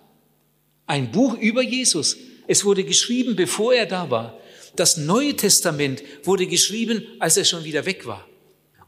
Ein 0.86 1.12
Buch 1.12 1.36
über 1.38 1.62
Jesus. 1.62 2.16
Es 2.46 2.64
wurde 2.64 2.84
geschrieben, 2.84 3.36
bevor 3.36 3.74
er 3.74 3.86
da 3.86 4.10
war. 4.10 4.38
Das 4.76 4.96
Neue 4.96 5.36
Testament 5.36 6.02
wurde 6.24 6.46
geschrieben, 6.46 7.06
als 7.18 7.36
er 7.36 7.44
schon 7.44 7.64
wieder 7.64 7.86
weg 7.86 8.06
war. 8.06 8.26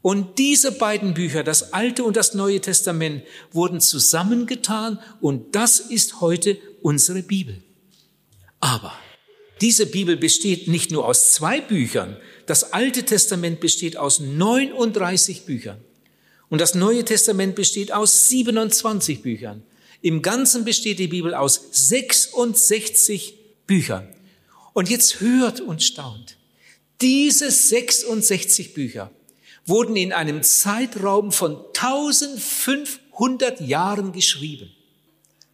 Und 0.06 0.38
diese 0.38 0.70
beiden 0.70 1.14
Bücher, 1.14 1.42
das 1.42 1.72
Alte 1.72 2.04
und 2.04 2.16
das 2.16 2.32
Neue 2.32 2.60
Testament, 2.60 3.24
wurden 3.50 3.80
zusammengetan 3.80 5.00
und 5.20 5.56
das 5.56 5.80
ist 5.80 6.20
heute 6.20 6.58
unsere 6.80 7.24
Bibel. 7.24 7.60
Aber 8.60 8.96
diese 9.60 9.84
Bibel 9.84 10.16
besteht 10.16 10.68
nicht 10.68 10.92
nur 10.92 11.06
aus 11.06 11.32
zwei 11.32 11.60
Büchern. 11.60 12.18
Das 12.46 12.72
Alte 12.72 13.02
Testament 13.02 13.58
besteht 13.58 13.96
aus 13.96 14.20
39 14.20 15.44
Büchern. 15.44 15.78
Und 16.50 16.60
das 16.60 16.76
Neue 16.76 17.04
Testament 17.04 17.56
besteht 17.56 17.90
aus 17.90 18.28
27 18.28 19.22
Büchern. 19.22 19.64
Im 20.02 20.22
Ganzen 20.22 20.64
besteht 20.64 21.00
die 21.00 21.08
Bibel 21.08 21.34
aus 21.34 21.60
66 21.72 23.34
Büchern. 23.66 24.06
Und 24.72 24.88
jetzt 24.88 25.18
hört 25.18 25.60
und 25.60 25.82
staunt. 25.82 26.36
Diese 27.00 27.50
66 27.50 28.72
Bücher 28.72 29.10
wurden 29.66 29.96
in 29.96 30.12
einem 30.12 30.42
Zeitraum 30.42 31.32
von 31.32 31.56
1500 31.74 33.60
Jahren 33.60 34.12
geschrieben. 34.12 34.70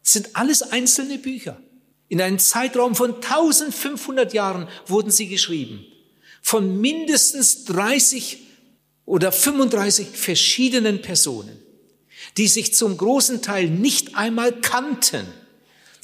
Das 0.02 0.12
sind 0.12 0.37
alles 0.37 0.62
einzelne 0.62 1.19
Bücher. 1.19 1.61
In 2.09 2.21
einem 2.21 2.38
Zeitraum 2.38 2.95
von 2.95 3.14
1500 3.14 4.35
Jahren 4.35 4.69
wurden 4.87 5.11
sie 5.11 5.28
geschrieben. 5.28 5.87
Von 6.42 6.81
mindestens 6.81 7.64
30 7.64 8.38
oder 9.07 9.33
35 9.33 10.09
verschiedenen 10.09 11.00
Personen, 11.00 11.59
die 12.37 12.49
sich 12.49 12.75
zum 12.75 12.97
großen 12.97 13.40
Teil 13.40 13.71
nicht 13.71 14.14
einmal 14.14 14.52
kannten, 14.52 15.26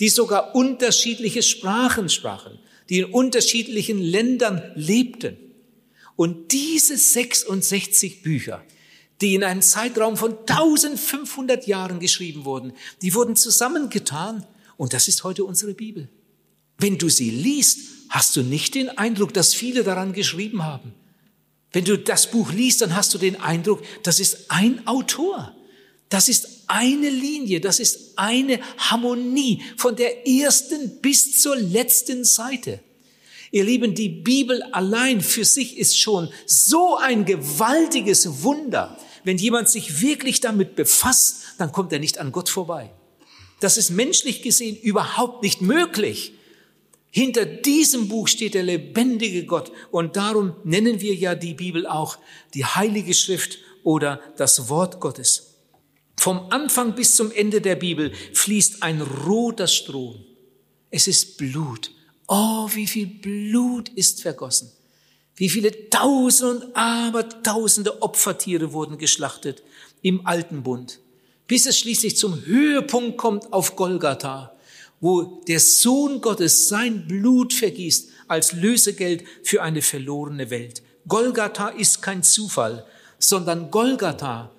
die 0.00 0.08
sogar 0.08 0.54
unterschiedliche 0.54 1.42
Sprachen 1.42 2.08
sprachen, 2.08 2.58
die 2.88 3.00
in 3.00 3.06
unterschiedlichen 3.06 4.00
Ländern 4.00 4.62
lebten. 4.76 5.36
Und 6.18 6.50
diese 6.50 6.98
66 6.98 8.22
Bücher, 8.22 8.64
die 9.20 9.36
in 9.36 9.44
einem 9.44 9.62
Zeitraum 9.62 10.16
von 10.16 10.36
1500 10.36 11.68
Jahren 11.68 12.00
geschrieben 12.00 12.44
wurden, 12.44 12.72
die 13.02 13.14
wurden 13.14 13.36
zusammengetan 13.36 14.44
und 14.76 14.94
das 14.94 15.06
ist 15.06 15.22
heute 15.22 15.44
unsere 15.44 15.74
Bibel. 15.74 16.08
Wenn 16.76 16.98
du 16.98 17.08
sie 17.08 17.30
liest, 17.30 17.78
hast 18.08 18.34
du 18.34 18.42
nicht 18.42 18.74
den 18.74 18.88
Eindruck, 18.88 19.32
dass 19.32 19.54
viele 19.54 19.84
daran 19.84 20.12
geschrieben 20.12 20.64
haben. 20.64 20.92
Wenn 21.70 21.84
du 21.84 21.96
das 21.96 22.32
Buch 22.32 22.50
liest, 22.50 22.82
dann 22.82 22.96
hast 22.96 23.14
du 23.14 23.18
den 23.18 23.40
Eindruck, 23.40 23.84
das 24.02 24.18
ist 24.18 24.50
ein 24.50 24.88
Autor. 24.88 25.54
Das 26.08 26.28
ist 26.28 26.64
eine 26.66 27.10
Linie, 27.10 27.60
das 27.60 27.78
ist 27.78 28.18
eine 28.18 28.58
Harmonie 28.76 29.62
von 29.76 29.94
der 29.94 30.26
ersten 30.26 31.00
bis 31.00 31.40
zur 31.40 31.54
letzten 31.54 32.24
Seite. 32.24 32.80
Ihr 33.50 33.64
Lieben, 33.64 33.94
die 33.94 34.08
Bibel 34.08 34.62
allein 34.72 35.20
für 35.20 35.44
sich 35.44 35.78
ist 35.78 35.98
schon 35.98 36.28
so 36.46 36.96
ein 36.96 37.24
gewaltiges 37.24 38.42
Wunder. 38.42 38.98
Wenn 39.24 39.38
jemand 39.38 39.68
sich 39.68 40.00
wirklich 40.02 40.40
damit 40.40 40.76
befasst, 40.76 41.42
dann 41.58 41.72
kommt 41.72 41.92
er 41.92 41.98
nicht 41.98 42.18
an 42.18 42.32
Gott 42.32 42.48
vorbei. 42.48 42.90
Das 43.60 43.76
ist 43.76 43.90
menschlich 43.90 44.42
gesehen 44.42 44.76
überhaupt 44.76 45.42
nicht 45.42 45.62
möglich. 45.62 46.32
Hinter 47.10 47.46
diesem 47.46 48.08
Buch 48.08 48.28
steht 48.28 48.54
der 48.54 48.62
lebendige 48.62 49.44
Gott 49.46 49.72
und 49.90 50.16
darum 50.16 50.54
nennen 50.62 51.00
wir 51.00 51.14
ja 51.14 51.34
die 51.34 51.54
Bibel 51.54 51.86
auch 51.86 52.18
die 52.54 52.64
Heilige 52.64 53.14
Schrift 53.14 53.58
oder 53.82 54.20
das 54.36 54.68
Wort 54.68 55.00
Gottes. 55.00 55.54
Vom 56.16 56.50
Anfang 56.50 56.94
bis 56.94 57.16
zum 57.16 57.32
Ende 57.32 57.60
der 57.60 57.76
Bibel 57.76 58.12
fließt 58.34 58.82
ein 58.82 59.00
roter 59.00 59.68
Strom. 59.68 60.24
Es 60.90 61.08
ist 61.08 61.38
Blut. 61.38 61.92
Oh, 62.30 62.68
wie 62.74 62.86
viel 62.86 63.06
Blut 63.06 63.88
ist 63.88 64.20
vergossen. 64.20 64.70
Wie 65.34 65.48
viele 65.48 65.88
Tausende 65.88 66.66
und 66.66 66.76
Abertausende 66.76 68.02
Opfertiere 68.02 68.72
wurden 68.74 68.98
geschlachtet 68.98 69.62
im 70.02 70.26
alten 70.26 70.62
Bund, 70.62 71.00
bis 71.46 71.64
es 71.64 71.78
schließlich 71.78 72.18
zum 72.18 72.44
Höhepunkt 72.44 73.16
kommt 73.16 73.52
auf 73.52 73.76
Golgatha, 73.76 74.54
wo 75.00 75.40
der 75.48 75.58
Sohn 75.58 76.20
Gottes 76.20 76.68
sein 76.68 77.06
Blut 77.08 77.54
vergießt 77.54 78.10
als 78.26 78.52
Lösegeld 78.52 79.24
für 79.42 79.62
eine 79.62 79.80
verlorene 79.80 80.50
Welt. 80.50 80.82
Golgatha 81.06 81.68
ist 81.68 82.02
kein 82.02 82.22
Zufall, 82.22 82.84
sondern 83.18 83.70
Golgatha, 83.70 84.52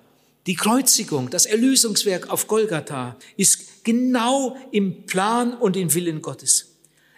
die 0.46 0.56
Kreuzigung, 0.56 1.30
das 1.30 1.46
Erlösungswerk 1.46 2.30
auf 2.30 2.48
Golgatha 2.48 3.16
ist 3.36 3.84
genau 3.84 4.56
im 4.72 5.06
Plan 5.06 5.54
und 5.54 5.76
im 5.76 5.94
Willen 5.94 6.20
Gottes. 6.20 6.69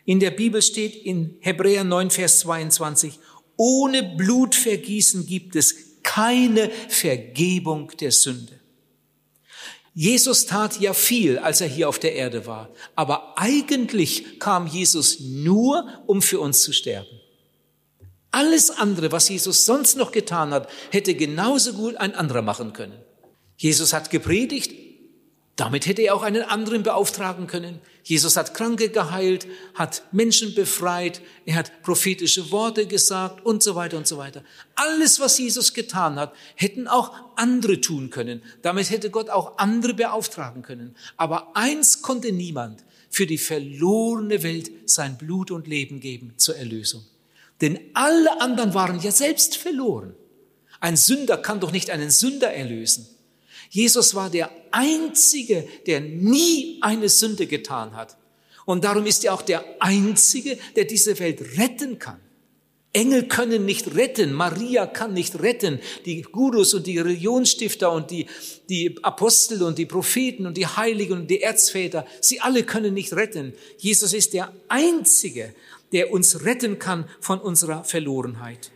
In 0.04 0.20
der 0.20 0.30
Bibel 0.30 0.62
steht 0.62 0.94
in 0.96 1.36
Hebräer 1.40 1.84
9, 1.84 2.10
Vers 2.10 2.40
22, 2.40 3.18
ohne 3.56 4.02
Blutvergießen 4.02 5.26
gibt 5.26 5.54
es 5.56 6.02
keine 6.02 6.70
Vergebung 6.88 7.92
der 8.00 8.10
Sünde. 8.10 8.58
Jesus 9.94 10.46
tat 10.46 10.80
ja 10.80 10.94
viel, 10.94 11.38
als 11.38 11.60
er 11.60 11.68
hier 11.68 11.88
auf 11.88 11.98
der 11.98 12.14
Erde 12.14 12.46
war, 12.46 12.70
aber 12.96 13.38
eigentlich 13.38 14.40
kam 14.40 14.66
Jesus 14.66 15.20
nur, 15.20 15.86
um 16.06 16.22
für 16.22 16.40
uns 16.40 16.62
zu 16.62 16.72
sterben. 16.72 17.20
Alles 18.30 18.70
andere, 18.70 19.12
was 19.12 19.28
Jesus 19.28 19.66
sonst 19.66 19.96
noch 19.96 20.10
getan 20.10 20.52
hat, 20.52 20.68
hätte 20.90 21.14
genauso 21.14 21.74
gut 21.74 21.96
ein 21.96 22.14
anderer 22.14 22.40
machen 22.40 22.72
können. 22.72 22.98
Jesus 23.58 23.92
hat 23.92 24.10
gepredigt, 24.10 24.72
damit 25.56 25.86
hätte 25.86 26.02
er 26.02 26.14
auch 26.14 26.22
einen 26.22 26.42
anderen 26.42 26.82
beauftragen 26.82 27.46
können. 27.46 27.80
Jesus 28.04 28.36
hat 28.36 28.54
Kranke 28.54 28.88
geheilt, 28.88 29.46
hat 29.74 30.02
Menschen 30.10 30.54
befreit, 30.54 31.20
er 31.44 31.56
hat 31.56 31.82
prophetische 31.82 32.50
Worte 32.50 32.86
gesagt 32.86 33.44
und 33.44 33.62
so 33.62 33.74
weiter 33.74 33.98
und 33.98 34.06
so 34.06 34.16
weiter. 34.16 34.42
Alles, 34.76 35.20
was 35.20 35.38
Jesus 35.38 35.74
getan 35.74 36.18
hat, 36.18 36.34
hätten 36.54 36.88
auch 36.88 37.12
andere 37.36 37.80
tun 37.82 38.08
können. 38.08 38.42
Damit 38.62 38.90
hätte 38.90 39.10
Gott 39.10 39.28
auch 39.28 39.58
andere 39.58 39.92
beauftragen 39.92 40.62
können. 40.62 40.96
Aber 41.18 41.54
eins 41.54 42.00
konnte 42.00 42.32
niemand 42.32 42.82
für 43.10 43.26
die 43.26 43.38
verlorene 43.38 44.42
Welt 44.42 44.70
sein 44.86 45.18
Blut 45.18 45.50
und 45.50 45.66
Leben 45.66 46.00
geben 46.00 46.32
zur 46.38 46.56
Erlösung. 46.56 47.04
Denn 47.60 47.78
alle 47.92 48.40
anderen 48.40 48.72
waren 48.72 49.00
ja 49.00 49.12
selbst 49.12 49.58
verloren. 49.58 50.14
Ein 50.80 50.96
Sünder 50.96 51.36
kann 51.36 51.60
doch 51.60 51.72
nicht 51.72 51.90
einen 51.90 52.10
Sünder 52.10 52.52
erlösen. 52.52 53.06
Jesus 53.72 54.14
war 54.14 54.28
der 54.28 54.50
Einzige, 54.70 55.66
der 55.86 56.00
nie 56.00 56.76
eine 56.82 57.08
Sünde 57.08 57.46
getan 57.46 57.96
hat. 57.96 58.18
Und 58.66 58.84
darum 58.84 59.06
ist 59.06 59.24
er 59.24 59.32
auch 59.32 59.40
der 59.40 59.64
Einzige, 59.80 60.58
der 60.76 60.84
diese 60.84 61.18
Welt 61.18 61.58
retten 61.58 61.98
kann. 61.98 62.20
Engel 62.92 63.28
können 63.28 63.64
nicht 63.64 63.94
retten, 63.94 64.34
Maria 64.34 64.84
kann 64.84 65.14
nicht 65.14 65.40
retten, 65.40 65.80
die 66.04 66.20
Gurus 66.20 66.74
und 66.74 66.86
die 66.86 66.98
Religionsstifter 66.98 67.90
und 67.90 68.10
die, 68.10 68.26
die 68.68 69.02
Apostel 69.02 69.62
und 69.62 69.78
die 69.78 69.86
Propheten 69.86 70.46
und 70.46 70.58
die 70.58 70.66
Heiligen 70.66 71.14
und 71.14 71.30
die 71.30 71.40
Erzväter, 71.40 72.06
sie 72.20 72.40
alle 72.40 72.64
können 72.64 72.92
nicht 72.92 73.14
retten. 73.14 73.54
Jesus 73.78 74.12
ist 74.12 74.34
der 74.34 74.52
Einzige, 74.68 75.54
der 75.92 76.12
uns 76.12 76.44
retten 76.44 76.78
kann 76.78 77.08
von 77.20 77.40
unserer 77.40 77.84
Verlorenheit. 77.84 78.70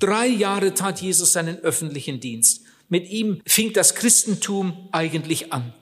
Drei 0.00 0.26
Jahre 0.26 0.74
tat 0.74 1.00
Jesus 1.00 1.32
seinen 1.32 1.58
öffentlichen 1.58 2.18
Dienst. 2.18 2.63
Mit 2.88 3.08
ihm 3.08 3.40
fing 3.46 3.72
das 3.72 3.94
Christentum 3.94 4.88
eigentlich 4.92 5.52
an. 5.52 5.72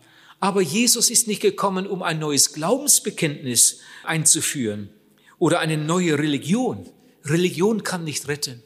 Aber 0.40 0.60
Jesus 0.60 1.10
ist 1.10 1.28
nicht 1.28 1.40
gekommen, 1.40 1.86
um 1.86 2.02
ein 2.02 2.18
neues 2.18 2.52
Glaubensbekenntnis 2.52 3.78
einzuführen 4.04 4.90
oder 5.38 5.60
eine 5.60 5.76
neue 5.76 6.18
Religion. 6.18 6.88
Religion 7.24 7.84
kann 7.84 8.04
nicht 8.04 8.28
retten. 8.28 8.62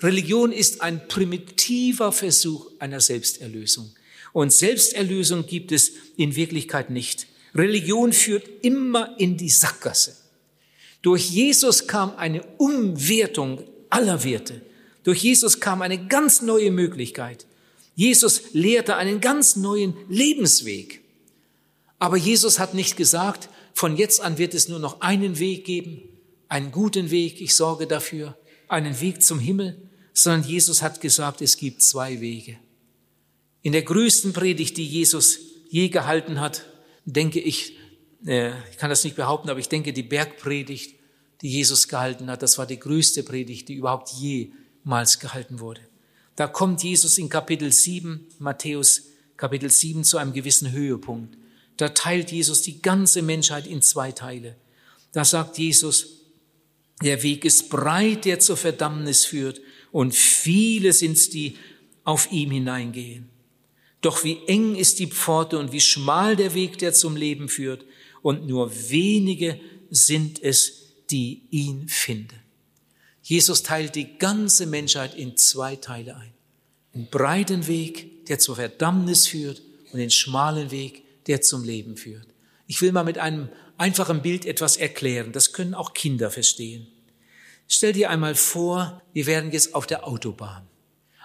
Religion 0.00 0.50
ist 0.50 0.80
ein 0.80 1.06
primitiver 1.08 2.10
Versuch 2.10 2.70
einer 2.78 3.00
Selbsterlösung. 3.00 3.92
Und 4.32 4.52
Selbsterlösung 4.52 5.46
gibt 5.46 5.72
es 5.72 5.92
in 6.16 6.36
Wirklichkeit 6.36 6.90
nicht. 6.90 7.26
Religion 7.54 8.12
führt 8.12 8.48
immer 8.62 9.18
in 9.18 9.36
die 9.36 9.50
Sackgasse. 9.50 10.16
Durch 11.02 11.30
Jesus 11.30 11.86
kam 11.86 12.14
eine 12.16 12.42
Umwertung 12.58 13.64
aller 13.88 14.24
Werte. 14.24 14.62
Durch 15.02 15.22
Jesus 15.22 15.60
kam 15.60 15.82
eine 15.82 16.06
ganz 16.06 16.42
neue 16.42 16.70
Möglichkeit. 16.70 17.46
Jesus 18.00 18.54
lehrte 18.54 18.96
einen 18.96 19.20
ganz 19.20 19.56
neuen 19.56 19.94
Lebensweg. 20.08 21.02
Aber 21.98 22.16
Jesus 22.16 22.58
hat 22.58 22.72
nicht 22.72 22.96
gesagt, 22.96 23.50
von 23.74 23.98
jetzt 23.98 24.22
an 24.22 24.38
wird 24.38 24.54
es 24.54 24.68
nur 24.68 24.78
noch 24.78 25.02
einen 25.02 25.38
Weg 25.38 25.66
geben, 25.66 26.08
einen 26.48 26.72
guten 26.72 27.10
Weg, 27.10 27.42
ich 27.42 27.54
sorge 27.54 27.86
dafür, 27.86 28.38
einen 28.68 28.98
Weg 29.02 29.22
zum 29.22 29.38
Himmel, 29.38 29.90
sondern 30.14 30.48
Jesus 30.48 30.80
hat 30.80 31.02
gesagt, 31.02 31.42
es 31.42 31.58
gibt 31.58 31.82
zwei 31.82 32.22
Wege. 32.22 32.56
In 33.60 33.72
der 33.72 33.82
größten 33.82 34.32
Predigt, 34.32 34.78
die 34.78 34.86
Jesus 34.86 35.38
je 35.68 35.90
gehalten 35.90 36.40
hat, 36.40 36.64
denke 37.04 37.38
ich, 37.38 37.76
äh, 38.24 38.52
ich 38.70 38.78
kann 38.78 38.88
das 38.88 39.04
nicht 39.04 39.16
behaupten, 39.16 39.50
aber 39.50 39.60
ich 39.60 39.68
denke, 39.68 39.92
die 39.92 40.04
Bergpredigt, 40.04 40.98
die 41.42 41.50
Jesus 41.50 41.86
gehalten 41.86 42.30
hat, 42.30 42.40
das 42.40 42.56
war 42.56 42.64
die 42.64 42.80
größte 42.80 43.24
Predigt, 43.24 43.68
die 43.68 43.74
überhaupt 43.74 44.08
jemals 44.14 45.18
gehalten 45.18 45.60
wurde. 45.60 45.89
Da 46.36 46.46
kommt 46.46 46.82
Jesus 46.82 47.18
in 47.18 47.28
Kapitel 47.28 47.72
7, 47.72 48.26
Matthäus 48.38 49.10
Kapitel 49.36 49.70
7 49.70 50.04
zu 50.04 50.18
einem 50.18 50.32
gewissen 50.32 50.70
Höhepunkt. 50.70 51.36
Da 51.76 51.88
teilt 51.88 52.30
Jesus 52.30 52.62
die 52.62 52.82
ganze 52.82 53.22
Menschheit 53.22 53.66
in 53.66 53.80
zwei 53.80 54.12
Teile. 54.12 54.56
Da 55.12 55.24
sagt 55.24 55.58
Jesus, 55.58 56.20
der 57.02 57.22
Weg 57.22 57.44
ist 57.44 57.70
breit, 57.70 58.26
der 58.26 58.38
zur 58.38 58.56
Verdammnis 58.56 59.24
führt, 59.24 59.60
und 59.92 60.14
viele 60.14 60.92
sind's, 60.92 61.30
die 61.30 61.56
auf 62.04 62.30
ihm 62.30 62.50
hineingehen. 62.50 63.28
Doch 64.02 64.24
wie 64.24 64.38
eng 64.46 64.76
ist 64.76 64.98
die 64.98 65.08
Pforte 65.08 65.58
und 65.58 65.72
wie 65.72 65.80
schmal 65.80 66.36
der 66.36 66.54
Weg, 66.54 66.78
der 66.78 66.92
zum 66.92 67.16
Leben 67.16 67.48
führt, 67.48 67.84
und 68.22 68.46
nur 68.46 68.70
wenige 68.90 69.58
sind 69.90 70.42
es, 70.42 70.92
die 71.10 71.42
ihn 71.50 71.88
finden. 71.88 72.39
Jesus 73.30 73.62
teilt 73.62 73.94
die 73.94 74.18
ganze 74.18 74.66
Menschheit 74.66 75.14
in 75.14 75.36
zwei 75.36 75.76
Teile 75.76 76.16
ein. 76.16 76.32
Den 76.92 77.06
breiten 77.06 77.68
Weg, 77.68 78.26
der 78.26 78.40
zur 78.40 78.56
Verdammnis 78.56 79.28
führt 79.28 79.62
und 79.92 80.00
den 80.00 80.10
schmalen 80.10 80.72
Weg, 80.72 81.04
der 81.28 81.40
zum 81.40 81.62
Leben 81.62 81.96
führt. 81.96 82.26
Ich 82.66 82.82
will 82.82 82.90
mal 82.90 83.04
mit 83.04 83.18
einem 83.18 83.48
einfachen 83.76 84.20
Bild 84.20 84.46
etwas 84.46 84.76
erklären. 84.76 85.30
Das 85.30 85.52
können 85.52 85.74
auch 85.74 85.94
Kinder 85.94 86.32
verstehen. 86.32 86.88
Stell 87.68 87.92
dir 87.92 88.10
einmal 88.10 88.34
vor, 88.34 89.00
wir 89.12 89.26
wären 89.26 89.52
jetzt 89.52 89.76
auf 89.76 89.86
der 89.86 90.08
Autobahn. 90.08 90.66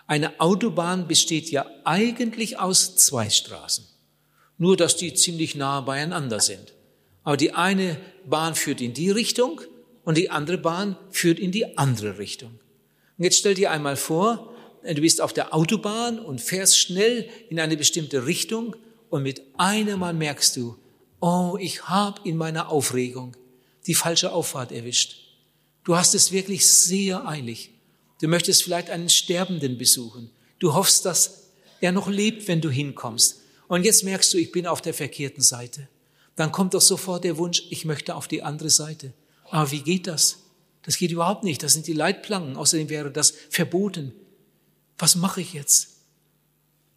Eine 0.05 0.39
Autobahn 0.39 1.07
besteht 1.07 1.49
ja 1.49 1.65
eigentlich 1.85 2.59
aus 2.59 2.95
zwei 2.97 3.31
Straßen. 3.31 3.83
Nur, 4.59 4.77
dass 4.77 4.95
die 4.95 5.15
ziemlich 5.15 5.55
nah 5.55 5.81
beieinander 5.81 6.39
sind. 6.39 6.75
Aber 7.23 7.35
die 7.35 7.53
eine 7.53 7.97
Bahn 8.27 8.53
führt 8.53 8.79
in 8.79 8.93
die 8.93 9.09
Richtung 9.09 9.61
und 10.05 10.17
die 10.17 10.29
andere 10.29 10.57
Bahn 10.57 10.97
führt 11.09 11.39
in 11.39 11.51
die 11.51 11.77
andere 11.77 12.17
Richtung. 12.17 12.59
Und 13.17 13.23
jetzt 13.23 13.37
stell 13.37 13.55
dir 13.55 13.71
einmal 13.71 13.97
vor, 13.97 14.53
du 14.83 15.01
bist 15.01 15.19
auf 15.19 15.33
der 15.33 15.53
Autobahn 15.53 16.19
und 16.19 16.39
fährst 16.39 16.77
schnell 16.77 17.27
in 17.49 17.59
eine 17.59 17.75
bestimmte 17.75 18.25
Richtung 18.25 18.75
und 19.09 19.23
mit 19.23 19.41
einem 19.57 19.99
Mal 19.99 20.13
merkst 20.13 20.55
du, 20.55 20.77
oh, 21.19 21.57
ich 21.59 21.87
habe 21.87 22.21
in 22.23 22.37
meiner 22.37 22.69
Aufregung 22.69 23.35
die 23.87 23.95
falsche 23.95 24.31
Auffahrt 24.31 24.71
erwischt. 24.71 25.17
Du 25.83 25.95
hast 25.95 26.15
es 26.15 26.31
wirklich 26.31 26.67
sehr 26.67 27.27
eilig. 27.27 27.71
Du 28.21 28.27
möchtest 28.27 28.63
vielleicht 28.63 28.89
einen 28.89 29.09
Sterbenden 29.09 29.77
besuchen. 29.77 30.31
Du 30.59 30.73
hoffst, 30.73 31.05
dass 31.05 31.49
er 31.81 31.91
noch 31.91 32.07
lebt, 32.07 32.47
wenn 32.47 32.61
du 32.61 32.69
hinkommst. 32.69 33.41
Und 33.67 33.85
jetzt 33.85 34.03
merkst 34.03 34.33
du, 34.33 34.37
ich 34.37 34.51
bin 34.51 34.67
auf 34.67 34.81
der 34.81 34.93
verkehrten 34.93 35.43
Seite. 35.43 35.87
Dann 36.35 36.51
kommt 36.51 36.73
doch 36.73 36.81
sofort 36.81 37.23
der 37.23 37.37
Wunsch, 37.37 37.63
ich 37.69 37.85
möchte 37.85 38.15
auf 38.15 38.27
die 38.27 38.43
andere 38.43 38.69
Seite. 38.69 39.13
Aber 39.49 39.71
wie 39.71 39.81
geht 39.81 40.07
das? 40.07 40.37
Das 40.83 40.97
geht 40.97 41.11
überhaupt 41.11 41.43
nicht. 41.43 41.63
Das 41.63 41.73
sind 41.73 41.87
die 41.87 41.93
Leitplanken. 41.93 42.57
Außerdem 42.57 42.89
wäre 42.89 43.11
das 43.11 43.33
verboten. 43.49 44.13
Was 44.97 45.15
mache 45.15 45.41
ich 45.41 45.53
jetzt? 45.53 45.89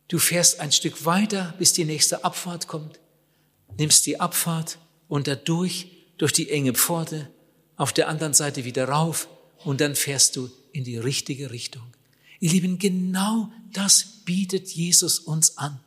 Du 0.08 0.18
fährst 0.18 0.60
ein 0.60 0.72
Stück 0.72 1.04
weiter, 1.04 1.54
bis 1.58 1.74
die 1.74 1.84
nächste 1.84 2.24
Abfahrt 2.24 2.66
kommt, 2.66 2.98
nimmst 3.76 4.06
die 4.06 4.20
Abfahrt 4.20 4.78
und 5.06 5.26
dadurch 5.26 5.88
durch 6.16 6.32
die 6.32 6.50
enge 6.50 6.72
Pforte, 6.72 7.30
auf 7.76 7.92
der 7.92 8.08
anderen 8.08 8.34
Seite 8.34 8.64
wieder 8.64 8.88
rauf 8.88 9.28
und 9.64 9.80
dann 9.80 9.94
fährst 9.94 10.34
du 10.34 10.50
in 10.72 10.82
die 10.84 10.96
richtige 10.96 11.50
Richtung. 11.50 11.84
Ihr 12.40 12.50
Lieben, 12.50 12.78
genau 12.78 13.52
das 13.72 14.04
bietet 14.24 14.68
Jesus 14.68 15.18
uns 15.18 15.58
an. 15.58 15.78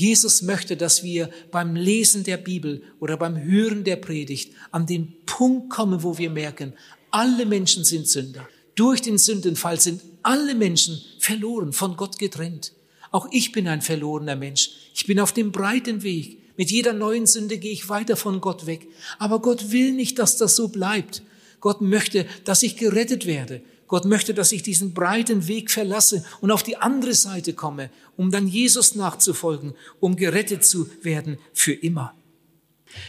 Jesus 0.00 0.40
möchte, 0.40 0.78
dass 0.78 1.02
wir 1.02 1.28
beim 1.50 1.76
Lesen 1.76 2.24
der 2.24 2.38
Bibel 2.38 2.82
oder 3.00 3.18
beim 3.18 3.38
Hören 3.42 3.84
der 3.84 3.96
Predigt 3.96 4.54
an 4.70 4.86
den 4.86 5.12
Punkt 5.26 5.68
kommen, 5.68 6.02
wo 6.02 6.16
wir 6.16 6.30
merken, 6.30 6.72
alle 7.10 7.44
Menschen 7.44 7.84
sind 7.84 8.08
Sünder. 8.08 8.48
Durch 8.74 9.02
den 9.02 9.18
Sündenfall 9.18 9.78
sind 9.78 10.00
alle 10.22 10.54
Menschen 10.54 11.02
verloren, 11.18 11.74
von 11.74 11.98
Gott 11.98 12.18
getrennt. 12.18 12.72
Auch 13.10 13.28
ich 13.30 13.52
bin 13.52 13.68
ein 13.68 13.82
verlorener 13.82 14.36
Mensch. 14.36 14.70
Ich 14.94 15.06
bin 15.06 15.20
auf 15.20 15.32
dem 15.32 15.52
breiten 15.52 16.02
Weg. 16.02 16.38
Mit 16.56 16.70
jeder 16.70 16.94
neuen 16.94 17.26
Sünde 17.26 17.58
gehe 17.58 17.72
ich 17.72 17.90
weiter 17.90 18.16
von 18.16 18.40
Gott 18.40 18.64
weg. 18.64 18.88
Aber 19.18 19.42
Gott 19.42 19.70
will 19.70 19.92
nicht, 19.92 20.18
dass 20.18 20.38
das 20.38 20.56
so 20.56 20.68
bleibt. 20.68 21.22
Gott 21.60 21.82
möchte, 21.82 22.24
dass 22.44 22.62
ich 22.62 22.78
gerettet 22.78 23.26
werde. 23.26 23.60
Gott 23.90 24.04
möchte, 24.04 24.34
dass 24.34 24.52
ich 24.52 24.62
diesen 24.62 24.94
breiten 24.94 25.48
Weg 25.48 25.68
verlasse 25.68 26.24
und 26.40 26.52
auf 26.52 26.62
die 26.62 26.76
andere 26.76 27.12
Seite 27.12 27.54
komme, 27.54 27.90
um 28.16 28.30
dann 28.30 28.46
Jesus 28.46 28.94
nachzufolgen, 28.94 29.74
um 29.98 30.14
gerettet 30.14 30.64
zu 30.64 30.88
werden 31.02 31.38
für 31.52 31.72
immer. 31.72 32.14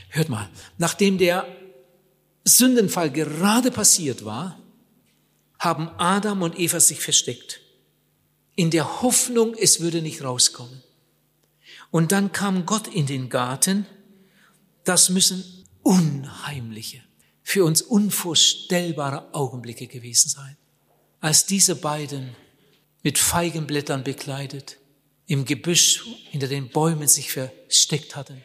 Hört 0.10 0.30
mal, 0.30 0.50
nachdem 0.80 1.20
der 1.20 1.46
Sündenfall 2.46 3.12
gerade 3.12 3.70
passiert 3.70 4.26
war, 4.26 4.60
haben 5.60 5.88
Adam 6.00 6.42
und 6.42 6.58
Eva 6.58 6.80
sich 6.80 7.00
versteckt, 7.00 7.62
in 8.56 8.72
der 8.72 9.04
Hoffnung, 9.04 9.54
es 9.54 9.82
würde 9.82 10.02
nicht 10.02 10.24
rauskommen. 10.24 10.82
Und 11.92 12.12
dann 12.12 12.32
kam 12.32 12.66
Gott 12.66 12.88
in 12.88 13.06
den 13.06 13.30
Garten. 13.30 13.86
Das 14.84 15.10
müssen 15.10 15.44
unheimliche, 15.84 17.04
für 17.44 17.66
uns 17.66 17.84
unvorstellbare 17.84 19.32
Augenblicke 19.36 19.86
gewesen 19.86 20.30
sein, 20.30 20.58
als 21.22 21.46
diese 21.46 21.76
beiden 21.76 22.36
mit 23.04 23.18
Feigenblättern 23.18 24.04
bekleidet 24.04 24.78
im 25.28 25.46
Gebüsch 25.46 26.04
hinter 26.30 26.48
den 26.48 26.70
Bäumen 26.70 27.08
sich 27.08 27.32
versteckt 27.32 28.16
hatten. 28.18 28.42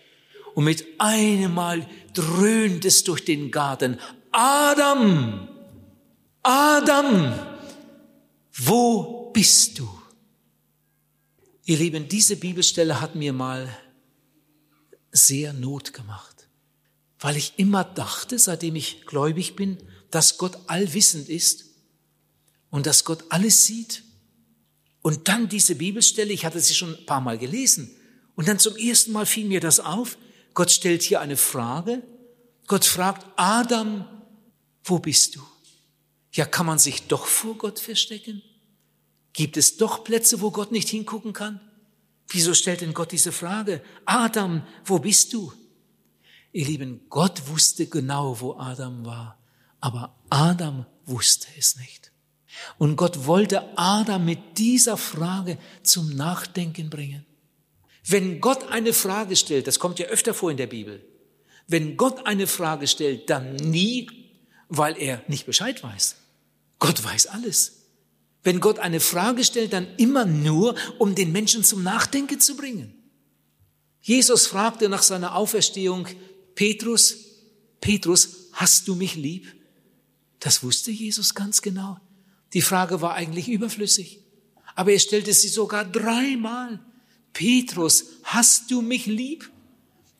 Und 0.54 0.64
mit 0.64 0.86
einem 0.98 1.52
Mal 1.52 1.88
dröhnt 2.14 2.84
es 2.84 3.02
durch 3.02 3.24
den 3.24 3.50
Garten. 3.50 3.98
Adam! 4.30 5.48
Adam! 6.42 7.34
Wo 8.52 9.30
bist 9.32 9.78
du? 9.78 9.88
Ihr 11.64 11.78
Lieben, 11.78 12.08
diese 12.08 12.36
Bibelstelle 12.36 13.00
hat 13.00 13.16
mir 13.16 13.32
mal 13.32 13.76
sehr 15.10 15.52
Not 15.52 15.92
gemacht, 15.92 16.48
weil 17.18 17.36
ich 17.36 17.54
immer 17.56 17.82
dachte, 17.82 18.38
seitdem 18.38 18.76
ich 18.76 19.04
gläubig 19.06 19.56
bin, 19.56 19.78
dass 20.10 20.38
Gott 20.38 20.56
allwissend 20.68 21.28
ist 21.28 21.66
und 22.70 22.86
dass 22.86 23.04
Gott 23.04 23.24
alles 23.30 23.64
sieht. 23.64 24.02
Und 25.02 25.28
dann 25.28 25.48
diese 25.48 25.76
Bibelstelle, 25.76 26.32
ich 26.32 26.44
hatte 26.44 26.60
sie 26.60 26.74
schon 26.74 26.94
ein 26.96 27.06
paar 27.06 27.20
Mal 27.20 27.38
gelesen, 27.38 27.90
und 28.36 28.48
dann 28.48 28.58
zum 28.58 28.76
ersten 28.76 29.12
Mal 29.12 29.26
fiel 29.26 29.46
mir 29.46 29.60
das 29.60 29.80
auf. 29.80 30.18
Gott 30.54 30.70
stellt 30.70 31.02
hier 31.02 31.20
eine 31.20 31.36
Frage. 31.36 32.02
Gott 32.66 32.84
fragt, 32.84 33.26
Adam, 33.36 34.06
wo 34.84 34.98
bist 34.98 35.36
du? 35.36 35.42
Ja, 36.32 36.44
kann 36.44 36.66
man 36.66 36.78
sich 36.78 37.06
doch 37.06 37.26
vor 37.26 37.56
Gott 37.56 37.78
verstecken? 37.78 38.42
Gibt 39.32 39.56
es 39.56 39.78
doch 39.78 40.04
Plätze, 40.04 40.40
wo 40.40 40.50
Gott 40.50 40.70
nicht 40.70 40.88
hingucken 40.88 41.32
kann? 41.32 41.60
Wieso 42.28 42.54
stellt 42.54 42.82
denn 42.82 42.94
Gott 42.94 43.12
diese 43.12 43.32
Frage? 43.32 43.82
Adam, 44.04 44.66
wo 44.84 44.98
bist 44.98 45.32
du? 45.32 45.52
Ihr 46.52 46.66
Lieben, 46.66 47.06
Gott 47.08 47.48
wusste 47.48 47.86
genau, 47.86 48.40
wo 48.40 48.54
Adam 48.54 49.04
war, 49.04 49.38
aber 49.80 50.18
Adam 50.30 50.86
wusste 51.04 51.48
es 51.58 51.76
nicht. 51.76 52.12
Und 52.78 52.96
Gott 52.96 53.26
wollte 53.26 53.76
Adam 53.76 54.24
mit 54.24 54.58
dieser 54.58 54.96
Frage 54.96 55.58
zum 55.82 56.14
Nachdenken 56.16 56.90
bringen. 56.90 57.24
Wenn 58.04 58.40
Gott 58.40 58.68
eine 58.70 58.92
Frage 58.92 59.36
stellt, 59.36 59.66
das 59.66 59.78
kommt 59.78 59.98
ja 59.98 60.06
öfter 60.06 60.34
vor 60.34 60.50
in 60.50 60.56
der 60.56 60.68
Bibel, 60.68 61.04
wenn 61.66 61.96
Gott 61.96 62.26
eine 62.26 62.46
Frage 62.46 62.86
stellt, 62.86 63.28
dann 63.28 63.56
nie, 63.56 64.08
weil 64.68 64.96
er 64.98 65.22
nicht 65.26 65.46
Bescheid 65.46 65.82
weiß. 65.82 66.16
Gott 66.78 67.02
weiß 67.02 67.26
alles. 67.28 67.82
Wenn 68.44 68.60
Gott 68.60 68.78
eine 68.78 69.00
Frage 69.00 69.42
stellt, 69.42 69.72
dann 69.72 69.88
immer 69.96 70.24
nur, 70.24 70.76
um 70.98 71.16
den 71.16 71.32
Menschen 71.32 71.64
zum 71.64 71.82
Nachdenken 71.82 72.38
zu 72.38 72.56
bringen. 72.56 72.94
Jesus 74.00 74.46
fragte 74.46 74.88
nach 74.88 75.02
seiner 75.02 75.34
Auferstehung 75.34 76.06
Petrus, 76.54 77.16
Petrus, 77.80 78.50
hast 78.52 78.86
du 78.86 78.94
mich 78.94 79.16
lieb? 79.16 79.52
Das 80.38 80.62
wusste 80.62 80.92
Jesus 80.92 81.34
ganz 81.34 81.60
genau. 81.60 81.98
Die 82.56 82.62
Frage 82.62 83.02
war 83.02 83.12
eigentlich 83.12 83.50
überflüssig. 83.50 84.20
Aber 84.74 84.90
er 84.90 84.98
stellte 84.98 85.34
sie 85.34 85.48
sogar 85.48 85.84
dreimal. 85.84 86.80
Petrus, 87.34 88.06
hast 88.24 88.70
du 88.70 88.80
mich 88.80 89.04
lieb? 89.04 89.50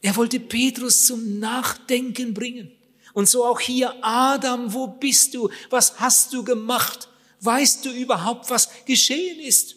Er 0.03 0.17
wollte 0.17 0.39
Petrus 0.39 1.07
zum 1.07 1.39
Nachdenken 1.39 2.35
bringen. 2.35 2.71
Und 3.15 3.27
so 3.27 3.47
auch 3.47 3.59
hier, 3.59 3.95
Adam, 4.05 4.75
wo 4.75 4.87
bist 4.87 5.33
du? 5.33 5.49
Was 5.71 5.99
hast 5.99 6.35
du 6.35 6.45
gemacht? 6.45 7.09
Weißt 7.41 7.87
du 7.87 7.91
überhaupt, 7.91 8.51
was 8.51 8.69
geschehen 8.85 9.41
ist? 9.41 9.77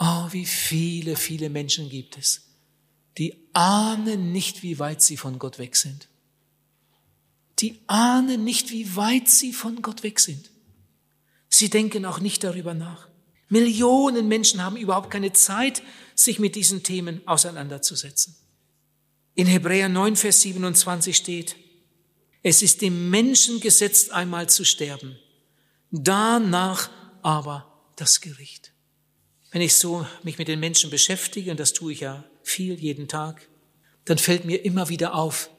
Oh, 0.00 0.26
wie 0.32 0.46
viele, 0.46 1.14
viele 1.14 1.48
Menschen 1.48 1.88
gibt 1.88 2.18
es, 2.18 2.40
die 3.18 3.36
ahnen 3.52 4.32
nicht, 4.32 4.64
wie 4.64 4.80
weit 4.80 5.00
sie 5.00 5.16
von 5.16 5.38
Gott 5.38 5.60
weg 5.60 5.76
sind. 5.76 6.08
Die 7.60 7.78
ahnen 7.86 8.42
nicht, 8.42 8.72
wie 8.72 8.96
weit 8.96 9.28
sie 9.30 9.52
von 9.52 9.80
Gott 9.80 10.02
weg 10.02 10.18
sind. 10.18 10.50
Sie 11.56 11.70
denken 11.70 12.04
auch 12.04 12.20
nicht 12.20 12.44
darüber 12.44 12.74
nach. 12.74 13.08
Millionen 13.48 14.28
Menschen 14.28 14.62
haben 14.62 14.76
überhaupt 14.76 15.10
keine 15.10 15.32
Zeit, 15.32 15.82
sich 16.14 16.38
mit 16.38 16.56
diesen 16.56 16.82
Themen 16.82 17.26
auseinanderzusetzen. 17.26 18.36
In 19.34 19.46
Hebräer 19.46 19.88
9, 19.88 20.16
Vers 20.16 20.40
27 20.40 21.16
steht, 21.16 21.56
es 22.42 22.62
ist 22.62 22.82
dem 22.82 23.10
Menschen 23.10 23.60
gesetzt, 23.60 24.12
einmal 24.12 24.48
zu 24.48 24.64
sterben 24.64 25.16
danach 25.90 26.90
aber 27.22 27.90
das 27.96 28.20
Gericht. 28.20 28.72
Wenn 29.50 29.62
ich 29.62 29.74
so 29.74 30.06
mich 30.22 30.38
mit 30.38 30.48
den 30.48 30.60
Menschen 30.60 30.90
beschäftige, 30.90 31.50
und 31.50 31.60
das 31.60 31.72
tue 31.72 31.92
ich 31.92 32.00
ja 32.00 32.24
viel 32.42 32.74
jeden 32.74 33.08
Tag, 33.08 33.48
dann 34.04 34.18
fällt 34.18 34.44
mir 34.44 34.64
immer 34.64 34.88
wieder 34.88 35.14
auf, 35.14 35.50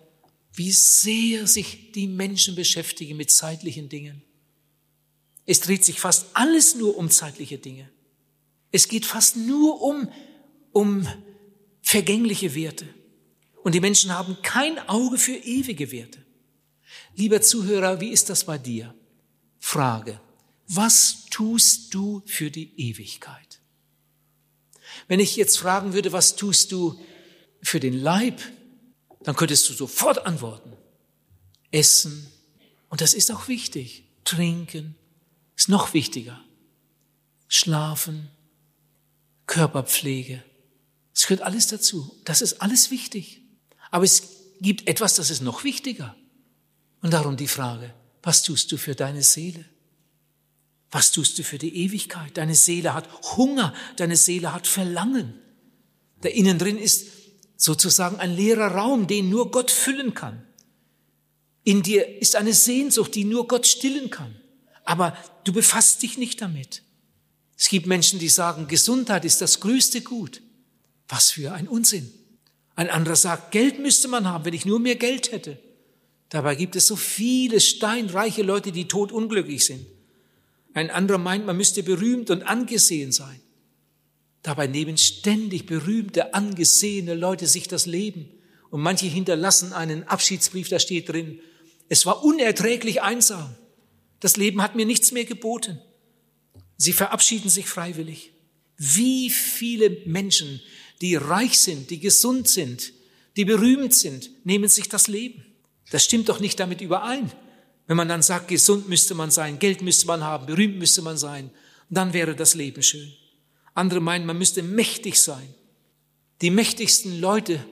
wie 0.53 0.71
sehr 0.71 1.47
sich 1.47 1.91
die 1.91 2.07
Menschen 2.07 2.55
beschäftigen 2.55 3.17
mit 3.17 3.31
zeitlichen 3.31 3.89
Dingen. 3.89 4.23
Es 5.47 5.61
dreht 5.61 5.83
sich 5.83 5.99
fast 5.99 6.27
alles 6.33 6.75
nur 6.75 6.97
um 6.97 7.09
zeitliche 7.09 7.57
Dinge. 7.57 7.89
Es 8.71 8.89
geht 8.89 9.05
fast 9.05 9.37
nur 9.37 9.81
um, 9.81 10.11
um 10.73 11.07
vergängliche 11.81 12.53
Werte. 12.53 12.85
Und 13.63 13.73
die 13.73 13.79
Menschen 13.79 14.11
haben 14.11 14.37
kein 14.43 14.77
Auge 14.89 15.17
für 15.17 15.35
ewige 15.35 15.91
Werte. 15.91 16.23
Lieber 17.15 17.41
Zuhörer, 17.41 18.01
wie 18.01 18.09
ist 18.09 18.29
das 18.29 18.43
bei 18.43 18.57
dir? 18.57 18.93
Frage, 19.57 20.19
was 20.67 21.25
tust 21.31 21.93
du 21.93 22.21
für 22.25 22.51
die 22.51 22.77
Ewigkeit? 22.89 23.61
Wenn 25.07 25.21
ich 25.21 25.37
jetzt 25.37 25.57
fragen 25.57 25.93
würde, 25.93 26.11
was 26.11 26.35
tust 26.35 26.73
du 26.73 26.99
für 27.61 27.79
den 27.79 27.93
Leib, 27.93 28.41
dann 29.23 29.35
könntest 29.35 29.69
du 29.69 29.73
sofort 29.73 30.25
antworten. 30.25 30.73
Essen, 31.71 32.27
und 32.89 32.99
das 32.99 33.13
ist 33.13 33.31
auch 33.31 33.47
wichtig. 33.47 34.03
Trinken 34.25 34.95
ist 35.57 35.67
noch 35.67 35.93
wichtiger. 35.93 36.39
Schlafen, 37.49 38.29
Körperpflege, 39.47 40.43
es 41.17 41.23
gehört 41.23 41.41
alles 41.41 41.65
dazu. 41.65 42.15
Das 42.25 42.43
ist 42.43 42.61
alles 42.61 42.91
wichtig. 42.91 43.41
Aber 43.89 44.03
es 44.03 44.21
gibt 44.61 44.87
etwas, 44.87 45.15
das 45.15 45.31
ist 45.31 45.41
noch 45.41 45.63
wichtiger. 45.63 46.15
Und 47.01 47.11
darum 47.11 47.37
die 47.37 47.47
Frage, 47.47 47.91
was 48.21 48.43
tust 48.43 48.71
du 48.71 48.77
für 48.77 48.93
deine 48.93 49.23
Seele? 49.23 49.65
Was 50.91 51.11
tust 51.11 51.39
du 51.39 51.43
für 51.43 51.57
die 51.57 51.75
Ewigkeit? 51.75 52.37
Deine 52.37 52.53
Seele 52.53 52.93
hat 52.93 53.09
Hunger, 53.35 53.73
deine 53.95 54.15
Seele 54.15 54.53
hat 54.53 54.67
Verlangen. 54.67 55.33
Da 56.21 56.29
innen 56.29 56.59
drin 56.59 56.77
ist 56.77 57.07
sozusagen 57.55 58.17
ein 58.19 58.35
leerer 58.35 58.75
Raum, 58.75 59.07
den 59.07 59.29
nur 59.29 59.49
Gott 59.49 59.71
füllen 59.71 60.13
kann. 60.13 60.45
In 61.63 61.81
dir 61.81 62.21
ist 62.21 62.35
eine 62.35 62.53
Sehnsucht, 62.53 63.15
die 63.15 63.25
nur 63.25 63.47
Gott 63.47 63.65
stillen 63.65 64.11
kann. 64.11 64.39
Aber 64.87 65.17
du 65.43 65.51
befasst 65.51 66.01
dich 66.01 66.17
nicht 66.17 66.41
damit. 66.41 66.81
Es 67.57 67.67
gibt 67.67 67.87
Menschen, 67.87 68.19
die 68.19 68.29
sagen, 68.29 68.69
Gesundheit 68.69 69.25
ist 69.25 69.41
das 69.41 69.59
größte 69.59 69.99
Gut. 69.99 70.41
Was 71.09 71.29
für 71.29 71.51
ein 71.51 71.67
Unsinn. 71.67 72.09
Ein 72.77 72.89
anderer 72.89 73.17
sagt, 73.17 73.51
Geld 73.51 73.79
müsste 73.79 74.07
man 74.07 74.25
haben, 74.25 74.45
wenn 74.45 74.53
ich 74.53 74.65
nur 74.65 74.79
mehr 74.79 74.95
Geld 74.95 75.33
hätte. 75.33 75.59
Dabei 76.29 76.55
gibt 76.55 76.77
es 76.77 76.87
so 76.87 76.95
viele 76.95 77.59
steinreiche 77.59 78.43
Leute, 78.43 78.71
die 78.71 78.87
todunglücklich 78.87 79.65
sind. 79.65 79.85
Ein 80.73 80.89
anderer 80.89 81.17
meint, 81.17 81.45
man 81.45 81.57
müsste 81.57 81.83
berühmt 81.83 82.29
und 82.29 82.43
angesehen 82.43 83.11
sein. 83.11 83.41
Dabei 84.41 84.67
nehmen 84.67 84.97
ständig 84.97 85.65
berühmte, 85.65 86.33
angesehene 86.33 87.13
Leute 87.13 87.47
sich 87.47 87.67
das 87.67 87.87
Leben. 87.87 88.29
Und 88.69 88.79
manche 88.79 89.07
hinterlassen 89.07 89.73
einen 89.73 90.07
Abschiedsbrief, 90.07 90.69
da 90.69 90.79
steht 90.79 91.09
drin, 91.09 91.41
es 91.89 92.05
war 92.05 92.23
unerträglich 92.23 93.01
einsam. 93.01 93.53
Das 94.19 94.37
Leben 94.37 94.61
hat 94.61 94.75
mir 94.75 94.85
nichts 94.85 95.11
mehr 95.11 95.25
geboten. 95.25 95.79
Sie 96.77 96.93
verabschieden 96.93 97.49
sich 97.49 97.67
freiwillig. 97.67 98.31
Wie 98.77 99.29
viele 99.29 99.89
Menschen, 100.05 100.61
die 101.01 101.15
reich 101.15 101.59
sind, 101.59 101.89
die 101.89 101.99
gesund 101.99 102.47
sind, 102.47 102.93
die 103.35 103.45
berühmt 103.45 103.93
sind, 103.93 104.29
nehmen 104.45 104.69
sich 104.69 104.89
das 104.89 105.07
Leben. 105.07 105.45
Das 105.91 106.03
stimmt 106.03 106.29
doch 106.29 106.39
nicht 106.39 106.59
damit 106.59 106.81
überein. 106.81 107.31
Wenn 107.87 107.97
man 107.97 108.09
dann 108.09 108.21
sagt, 108.21 108.49
gesund 108.49 108.89
müsste 108.89 109.15
man 109.15 109.31
sein, 109.31 109.59
Geld 109.59 109.81
müsste 109.81 110.07
man 110.07 110.23
haben, 110.23 110.45
berühmt 110.45 110.77
müsste 110.77 111.01
man 111.01 111.17
sein, 111.17 111.49
dann 111.89 112.13
wäre 112.13 112.35
das 112.35 112.53
Leben 112.53 112.83
schön. 112.83 113.11
Andere 113.73 114.01
meinen, 114.01 114.25
man 114.25 114.37
müsste 114.37 114.61
mächtig 114.61 115.21
sein. 115.21 115.53
Die 116.41 116.49
mächtigsten 116.49 117.19
Leute, 117.19 117.63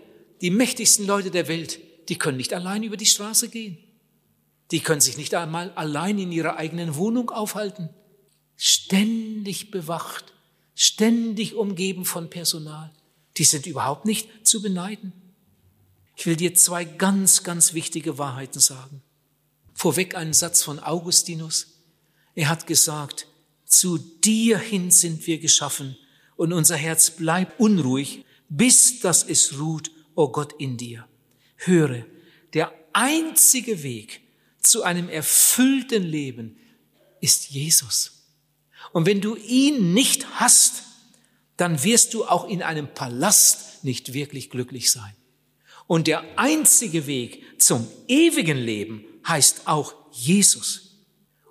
die 0.41 0.51
mächtigsten 0.51 1.05
Leute 1.05 1.31
der 1.31 1.47
Welt, 1.47 1.79
die 2.09 2.17
können 2.17 2.37
nicht 2.37 2.53
allein 2.53 2.83
über 2.83 2.97
die 2.97 3.05
Straße 3.05 3.49
gehen. 3.49 3.77
Die 4.71 4.79
können 4.79 5.01
sich 5.01 5.17
nicht 5.17 5.35
einmal 5.35 5.71
allein 5.71 6.17
in 6.17 6.31
ihrer 6.31 6.57
eigenen 6.57 6.95
Wohnung 6.95 7.29
aufhalten. 7.29 7.89
Ständig 8.57 9.71
bewacht, 9.71 10.33
ständig 10.73 11.55
umgeben 11.55 12.05
von 12.05 12.29
Personal. 12.29 12.91
Die 13.37 13.43
sind 13.43 13.65
überhaupt 13.65 14.05
nicht 14.05 14.29
zu 14.47 14.61
beneiden. 14.61 15.13
Ich 16.15 16.25
will 16.25 16.35
dir 16.35 16.55
zwei 16.55 16.85
ganz, 16.85 17.43
ganz 17.43 17.73
wichtige 17.73 18.17
Wahrheiten 18.17 18.59
sagen. 18.59 19.01
Vorweg 19.73 20.15
einen 20.15 20.33
Satz 20.33 20.63
von 20.63 20.79
Augustinus. 20.79 21.67
Er 22.33 22.49
hat 22.49 22.65
gesagt, 22.65 23.27
zu 23.65 23.97
dir 23.97 24.57
hin 24.57 24.89
sind 24.91 25.27
wir 25.27 25.39
geschaffen 25.39 25.97
und 26.37 26.53
unser 26.53 26.77
Herz 26.77 27.11
bleibt 27.11 27.59
unruhig, 27.59 28.23
bis 28.47 28.99
dass 29.01 29.23
es 29.23 29.59
ruht, 29.59 29.89
o 30.15 30.23
oh 30.23 30.27
Gott, 30.29 30.53
in 30.59 30.77
dir. 30.77 31.07
Höre, 31.57 32.05
der 32.53 32.73
einzige 32.93 33.83
Weg 33.83 34.21
zu 34.65 34.83
einem 34.83 35.09
erfüllten 35.09 36.03
Leben 36.03 36.57
ist 37.21 37.49
Jesus. 37.49 38.23
Und 38.91 39.05
wenn 39.05 39.21
du 39.21 39.35
ihn 39.35 39.93
nicht 39.93 40.39
hast, 40.39 40.83
dann 41.57 41.83
wirst 41.83 42.13
du 42.13 42.25
auch 42.25 42.47
in 42.47 42.61
einem 42.61 42.93
Palast 42.93 43.83
nicht 43.83 44.13
wirklich 44.13 44.49
glücklich 44.49 44.91
sein. 44.91 45.13
Und 45.87 46.07
der 46.07 46.23
einzige 46.37 47.07
Weg 47.07 47.43
zum 47.61 47.87
ewigen 48.07 48.57
Leben 48.57 49.05
heißt 49.27 49.67
auch 49.67 49.93
Jesus. 50.11 50.97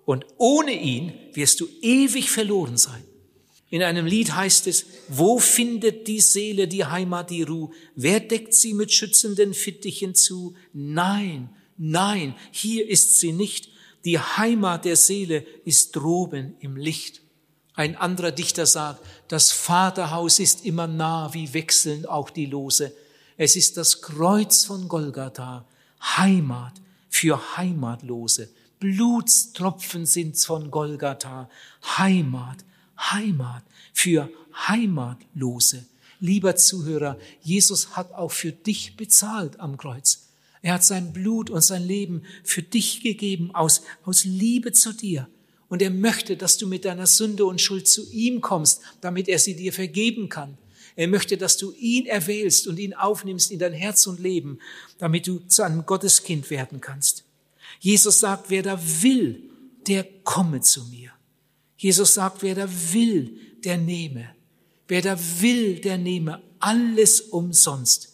Und 0.05 0.27
ohne 0.37 0.73
ihn 0.73 1.13
wirst 1.33 1.61
du 1.61 1.69
ewig 1.81 2.31
verloren 2.31 2.77
sein. 2.77 3.03
In 3.71 3.83
einem 3.83 4.07
Lied 4.07 4.35
heißt 4.35 4.67
es, 4.67 4.87
wo 5.09 5.39
findet 5.39 6.07
die 6.07 6.21
Seele 6.21 6.69
die 6.69 6.85
Heimat, 6.85 7.31
die 7.31 7.43
Ruhe? 7.43 7.71
Wer 7.97 8.21
deckt 8.21 8.55
sie 8.55 8.75
mit 8.75 8.93
schützenden 8.93 9.55
Fittichen 9.55 10.15
zu? 10.15 10.55
Nein, 10.73 11.49
nein, 11.77 12.35
hier 12.51 12.89
ist 12.89 13.21
sie 13.21 13.33
nicht. 13.33 13.69
Die 14.05 14.19
Heimat 14.19 14.85
der 14.85 14.97
Seele 14.97 15.47
ist 15.65 15.97
droben 15.97 16.57
im 16.61 16.77
Licht. 16.77 17.23
Ein 17.75 17.97
anderer 17.97 18.31
Dichter 18.31 18.67
sagt, 18.67 19.05
das 19.29 19.51
Vaterhaus 19.51 20.39
ist 20.39 20.65
immer 20.65 20.87
nah, 20.87 21.33
wie 21.35 21.53
wechseln 21.55 22.07
auch 22.07 22.31
die 22.31 22.47
Lose. 22.47 22.95
Es 23.37 23.57
ist 23.57 23.77
das 23.77 24.01
Kreuz 24.01 24.65
von 24.65 24.87
Golgatha, 24.89 25.67
Heimat 26.01 26.75
für 27.09 27.57
Heimatlose. 27.57 28.49
Blutstropfen 28.79 30.07
sind's 30.07 30.45
von 30.45 30.71
Golgatha, 30.71 31.49
Heimat, 31.97 32.59
Heimat 32.99 33.65
für 33.93 34.31
Heimatlose. 34.69 35.87
Lieber 36.21 36.55
Zuhörer, 36.55 37.19
Jesus 37.43 37.97
hat 37.97 38.13
auch 38.13 38.31
für 38.31 38.53
dich 38.53 38.97
bezahlt 38.97 39.59
am 39.59 39.77
Kreuz. 39.77 40.24
Er 40.65 40.73
hat 40.73 40.85
sein 40.85 41.13
Blut 41.13 41.51
und 41.51 41.61
sein 41.61 41.83
Leben 41.87 42.23
für 42.43 42.63
dich 42.63 43.03
gegeben 43.03 43.55
aus, 43.55 43.83
aus 44.03 44.25
Liebe 44.25 44.73
zu 44.73 44.95
dir. 44.95 45.29
Und 45.69 45.83
er 45.83 45.91
möchte, 45.91 46.39
dass 46.39 46.57
du 46.57 46.67
mit 46.67 46.87
deiner 46.87 47.07
Sünde 47.07 47.45
und 47.45 47.61
Schuld 47.61 47.87
zu 47.87 48.11
ihm 48.11 48.41
kommst, 48.41 48.81
damit 49.03 49.29
er 49.29 49.39
sie 49.39 49.57
dir 49.57 49.75
vergeben 49.75 50.31
kann. 50.31 50.57
Er 50.97 51.09
möchte, 51.09 51.37
dass 51.37 51.59
du 51.59 51.73
ihn 51.73 52.07
erwählst 52.07 52.67
und 52.67 52.79
ihn 52.79 52.95
aufnimmst 52.95 53.51
in 53.51 53.59
dein 53.59 53.75
Herz 53.75 54.07
und 54.07 54.21
Leben, 54.21 54.59
damit 54.97 55.27
du 55.27 55.41
zu 55.41 55.65
einem 55.65 55.85
Gotteskind 55.85 56.49
werden 56.49 56.81
kannst. 56.81 57.25
Jesus 57.79 58.21
sagt, 58.21 58.49
wer 58.49 58.63
da 58.63 58.81
will, 59.03 59.43
der 59.87 60.03
komme 60.23 60.63
zu 60.63 60.85
mir. 60.85 61.11
Jesus 61.77 62.15
sagt, 62.15 62.43
wer 62.43 62.55
da 62.55 62.67
will, 62.95 63.39
der 63.63 63.77
nehme. 63.77 64.35
Wer 64.89 65.03
da 65.03 65.19
will, 65.41 65.79
der 65.81 65.99
nehme 65.99 66.43
alles 66.59 67.21
umsonst. 67.21 68.14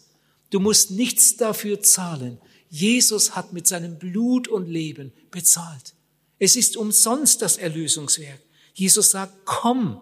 Du 0.51 0.59
musst 0.59 0.91
nichts 0.91 1.37
dafür 1.37 1.81
zahlen. 1.81 2.37
Jesus 2.69 3.35
hat 3.35 3.53
mit 3.53 3.65
seinem 3.67 3.97
Blut 3.97 4.47
und 4.47 4.67
Leben 4.67 5.11
bezahlt. 5.31 5.95
Es 6.37 6.55
ist 6.55 6.77
umsonst 6.77 7.41
das 7.41 7.57
Erlösungswerk. 7.57 8.39
Jesus 8.73 9.11
sagt, 9.11 9.45
komm. 9.45 9.99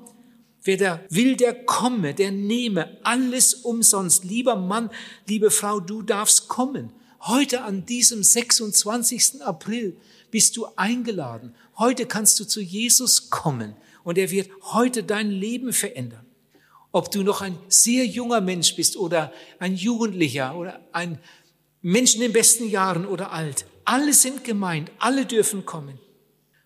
Wer 0.64 0.78
da 0.78 1.00
will, 1.10 1.38
der 1.38 1.54
komme, 1.66 2.14
der 2.14 2.32
nehme 2.32 2.98
alles 3.04 3.54
umsonst. 3.54 4.26
Lieber 4.26 4.58
Mann, 4.58 4.90
liebe 5.28 5.52
Frau, 5.52 5.80
du 5.80 6.02
darfst 6.02 6.50
kommen. 6.50 6.92
Heute 7.22 7.62
an 7.64 7.86
diesem 7.86 8.24
26. 8.24 9.42
April 9.42 9.96
bist 10.32 10.58
du 10.58 10.68
eingeladen. 10.76 11.56
Heute 11.78 12.06
kannst 12.06 12.40
du 12.40 12.46
zu 12.46 12.60
Jesus 12.60 13.30
kommen 13.30 13.76
und 14.04 14.18
er 14.18 14.32
wird 14.32 14.50
heute 14.62 15.04
dein 15.04 15.32
Leben 15.32 15.74
verändern. 15.74 16.26
Ob 16.92 17.12
du 17.12 17.24
noch 17.24 17.42
ein 17.42 17.58
sehr 17.68 18.06
junger 18.06 18.42
Mensch 18.42 18.76
bist 18.76 18.98
oder 18.98 19.32
ein 19.60 19.76
Jugendlicher 19.76 20.56
oder 20.56 20.80
ein 20.92 21.20
Mensch 21.82 22.16
in 22.16 22.22
den 22.22 22.34
besten 22.34 22.68
Jahren 22.68 23.06
oder 23.06 23.32
alt, 23.32 23.66
alle 23.86 24.14
sind 24.14 24.44
gemeint, 24.44 24.92
alle 25.00 25.26
dürfen 25.26 25.66
kommen. 25.66 26.00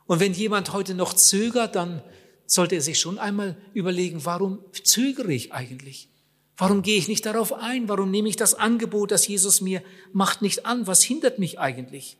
Und 0.06 0.20
wenn 0.20 0.34
jemand 0.34 0.74
heute 0.74 0.96
noch 0.96 1.14
zögert, 1.14 1.76
dann 1.76 2.02
sollte 2.46 2.76
er 2.76 2.82
sich 2.82 3.00
schon 3.00 3.18
einmal 3.18 3.58
überlegen, 3.74 4.26
warum 4.26 4.60
zögere 4.84 5.34
ich 5.34 5.54
eigentlich? 5.54 6.10
Warum 6.58 6.82
gehe 6.84 6.98
ich 6.98 7.08
nicht 7.08 7.26
darauf 7.26 7.54
ein? 7.54 7.90
Warum 7.90 8.12
nehme 8.12 8.30
ich 8.30 8.36
das 8.36 8.54
Angebot, 8.54 9.12
das 9.12 9.28
Jesus 9.28 9.62
mir 9.62 9.82
macht, 10.12 10.42
nicht 10.42 10.66
an? 10.66 10.86
Was 10.88 11.02
hindert 11.02 11.40
mich 11.40 11.60
eigentlich? 11.60 12.18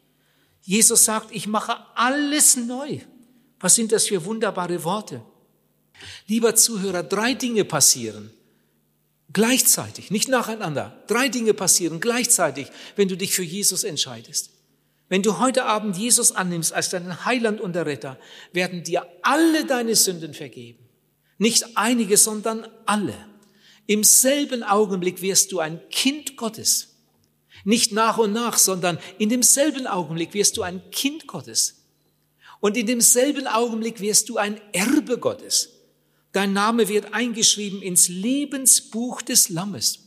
Jesus 0.62 1.06
sagt, 1.06 1.28
ich 1.32 1.48
mache 1.48 1.76
alles 1.96 2.56
neu. 2.56 3.00
Was 3.60 3.76
sind 3.76 3.92
das 3.92 4.08
für 4.08 4.26
wunderbare 4.26 4.84
Worte? 4.84 5.22
Lieber 6.28 6.56
Zuhörer, 6.56 7.04
drei 7.04 7.34
Dinge 7.34 7.66
passieren. 7.66 8.32
Gleichzeitig, 9.32 10.12
nicht 10.12 10.30
nacheinander. 10.30 11.04
Drei 11.08 11.28
Dinge 11.28 11.54
passieren 11.54 12.00
gleichzeitig, 12.00 12.68
wenn 12.96 13.08
du 13.08 13.18
dich 13.18 13.34
für 13.34 13.44
Jesus 13.44 13.84
entscheidest. 13.84 14.52
Wenn 15.10 15.24
du 15.24 15.40
heute 15.40 15.66
Abend 15.66 15.98
Jesus 15.98 16.32
annimmst 16.32 16.74
als 16.74 16.90
deinen 16.90 17.26
Heiland 17.26 17.60
und 17.62 17.76
Retter, 17.76 18.20
werden 18.52 18.84
dir 18.84 19.06
alle 19.22 19.66
deine 19.66 19.96
Sünden 19.96 20.34
vergeben. 20.34 20.80
Nicht 21.38 21.78
einige, 21.78 22.18
sondern 22.18 22.68
alle. 22.86 23.16
Im 23.86 24.04
selben 24.04 24.64
Augenblick 24.64 25.22
wirst 25.22 25.52
du 25.52 25.60
ein 25.60 25.82
Kind 25.90 26.38
Gottes. 26.38 26.96
Nicht 27.66 27.92
nach 27.92 28.18
und 28.18 28.34
nach, 28.34 28.58
sondern 28.58 28.98
in 29.18 29.30
demselben 29.30 29.88
Augenblick 29.88 30.34
wirst 30.34 30.58
du 30.58 30.64
ein 30.64 30.82
Kind 30.92 31.28
Gottes. 31.28 31.84
Und 32.60 32.78
in 32.78 32.88
demselben 32.88 33.48
Augenblick 33.48 34.00
wirst 34.00 34.30
du 34.30 34.38
ein 34.38 34.60
Erbe 34.72 35.18
Gottes. 35.18 35.73
Dein 36.34 36.52
Name 36.52 36.90
wird 36.90 37.14
eingeschrieben 37.14 37.82
ins 37.82 38.10
Lebensbuch 38.10 39.22
des 39.22 39.50
Lammes. 39.50 40.00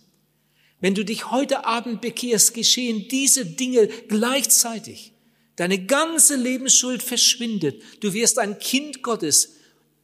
Wenn 0.80 0.94
du 0.94 1.04
dich 1.04 1.30
heute 1.30 1.64
Abend 1.64 2.00
bekehrst, 2.00 2.52
geschehen 2.52 3.08
diese 3.08 3.46
Dinge 3.46 3.86
gleichzeitig. 4.08 5.12
Deine 5.54 5.86
ganze 5.86 6.36
Lebensschuld 6.36 7.02
verschwindet. 7.02 7.82
Du 8.00 8.12
wirst 8.12 8.38
ein 8.38 8.58
Kind 8.58 9.02
Gottes. 9.02 9.54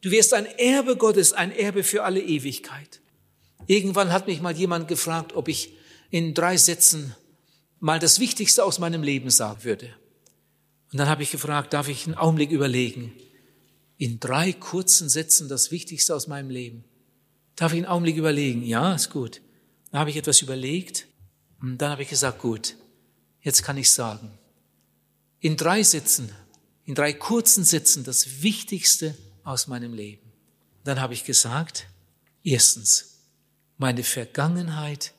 Du 0.01 0.09
wirst 0.11 0.33
ein 0.33 0.45
Erbe 0.45 0.95
Gottes, 0.95 1.33
ein 1.33 1.51
Erbe 1.51 1.83
für 1.83 2.03
alle 2.03 2.21
Ewigkeit. 2.21 3.01
Irgendwann 3.67 4.11
hat 4.11 4.27
mich 4.27 4.41
mal 4.41 4.55
jemand 4.55 4.87
gefragt, 4.87 5.33
ob 5.33 5.47
ich 5.47 5.73
in 6.09 6.33
drei 6.33 6.57
Sätzen 6.57 7.15
mal 7.79 7.99
das 7.99 8.19
Wichtigste 8.19 8.63
aus 8.63 8.79
meinem 8.79 9.03
Leben 9.03 9.29
sagen 9.29 9.63
würde. 9.63 9.93
Und 10.91 10.99
dann 10.99 11.09
habe 11.09 11.23
ich 11.23 11.31
gefragt, 11.31 11.73
darf 11.73 11.87
ich 11.87 12.05
einen 12.05 12.15
Augenblick 12.15 12.51
überlegen? 12.51 13.13
In 13.97 14.19
drei 14.19 14.53
kurzen 14.53 15.09
Sätzen 15.09 15.47
das 15.47 15.71
Wichtigste 15.71 16.15
aus 16.15 16.27
meinem 16.27 16.49
Leben. 16.49 16.83
Darf 17.55 17.73
ich 17.73 17.77
einen 17.77 17.85
Augenblick 17.85 18.17
überlegen? 18.17 18.63
Ja, 18.63 18.95
ist 18.95 19.09
gut. 19.09 19.41
Dann 19.91 19.99
habe 19.99 20.09
ich 20.09 20.17
etwas 20.17 20.41
überlegt 20.41 21.07
und 21.61 21.77
dann 21.77 21.91
habe 21.91 22.03
ich 22.03 22.09
gesagt, 22.09 22.39
gut, 22.39 22.75
jetzt 23.41 23.63
kann 23.63 23.77
ich 23.77 23.91
sagen, 23.91 24.31
in 25.39 25.55
drei 25.57 25.83
Sätzen, 25.83 26.29
in 26.85 26.95
drei 26.95 27.13
kurzen 27.13 27.63
Sätzen 27.63 28.03
das 28.03 28.41
Wichtigste 28.41 29.15
aus 29.43 29.67
meinem 29.67 29.93
Leben. 29.93 30.31
Dann 30.83 30.99
habe 30.99 31.13
ich 31.13 31.23
gesagt, 31.23 31.87
erstens, 32.43 33.19
meine 33.77 34.03
Vergangenheit 34.03 35.13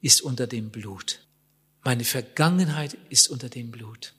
ist 0.00 0.20
unter 0.22 0.46
dem 0.46 0.70
Blut. 0.70 1.26
Meine 1.84 2.04
Vergangenheit 2.04 2.96
ist 3.08 3.28
unter 3.28 3.48
dem 3.48 3.70
Blut. 3.70 4.14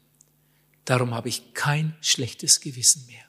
Darum 0.85 1.13
habe 1.13 1.29
ich 1.29 1.53
kein 1.53 1.95
schlechtes 2.01 2.61
Gewissen 2.61 3.05
mehr. 3.05 3.28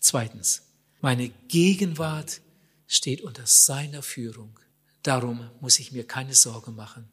Zweitens, 0.00 0.62
meine 1.00 1.28
Gegenwart 1.48 2.40
steht 2.86 3.20
unter 3.22 3.46
seiner 3.46 4.02
Führung. 4.02 4.58
Darum 5.02 5.50
muss 5.60 5.78
ich 5.78 5.92
mir 5.92 6.06
keine 6.06 6.34
Sorge 6.34 6.70
machen. 6.70 7.08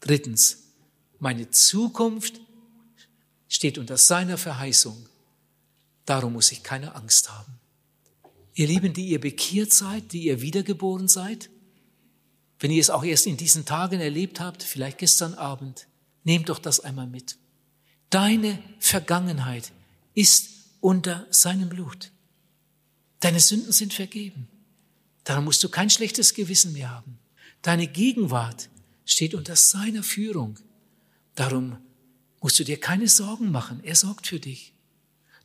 Drittens, 0.00 0.64
meine 1.18 1.50
Zukunft 1.50 2.40
steht 3.48 3.78
unter 3.78 3.96
seiner 3.96 4.38
Verheißung. 4.38 5.06
Darum 6.04 6.34
muss 6.34 6.52
ich 6.52 6.62
keine 6.62 6.94
Angst 6.94 7.30
haben. 7.30 7.58
Ihr 8.54 8.66
Lieben, 8.66 8.92
die 8.92 9.06
ihr 9.06 9.20
bekehrt 9.20 9.72
seid, 9.72 10.12
die 10.12 10.24
ihr 10.24 10.40
wiedergeboren 10.40 11.08
seid, 11.08 11.50
wenn 12.58 12.70
ihr 12.70 12.80
es 12.80 12.90
auch 12.90 13.04
erst 13.04 13.26
in 13.26 13.36
diesen 13.36 13.66
Tagen 13.66 14.00
erlebt 14.00 14.40
habt, 14.40 14.62
vielleicht 14.62 14.98
gestern 14.98 15.34
Abend, 15.34 15.86
nehmt 16.24 16.48
doch 16.48 16.58
das 16.58 16.80
einmal 16.80 17.06
mit. 17.06 17.36
Deine 18.08 18.62
Vergangenheit 18.78 19.72
ist 20.14 20.55
unter 20.80 21.26
seinem 21.30 21.68
Blut. 21.68 22.12
Deine 23.20 23.40
Sünden 23.40 23.72
sind 23.72 23.94
vergeben. 23.94 24.48
Darum 25.24 25.44
musst 25.44 25.64
du 25.64 25.68
kein 25.68 25.90
schlechtes 25.90 26.34
Gewissen 26.34 26.72
mehr 26.72 26.90
haben. 26.90 27.18
Deine 27.62 27.86
Gegenwart 27.86 28.68
steht 29.04 29.34
unter 29.34 29.56
seiner 29.56 30.02
Führung. 30.02 30.58
Darum 31.34 31.78
musst 32.40 32.58
du 32.58 32.64
dir 32.64 32.78
keine 32.78 33.08
Sorgen 33.08 33.50
machen. 33.50 33.80
Er 33.82 33.96
sorgt 33.96 34.28
für 34.28 34.38
dich. 34.38 34.72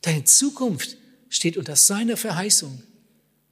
Deine 0.02 0.24
Zukunft 0.24 0.96
steht 1.28 1.56
unter 1.56 1.76
seiner 1.76 2.16
Verheißung. 2.16 2.82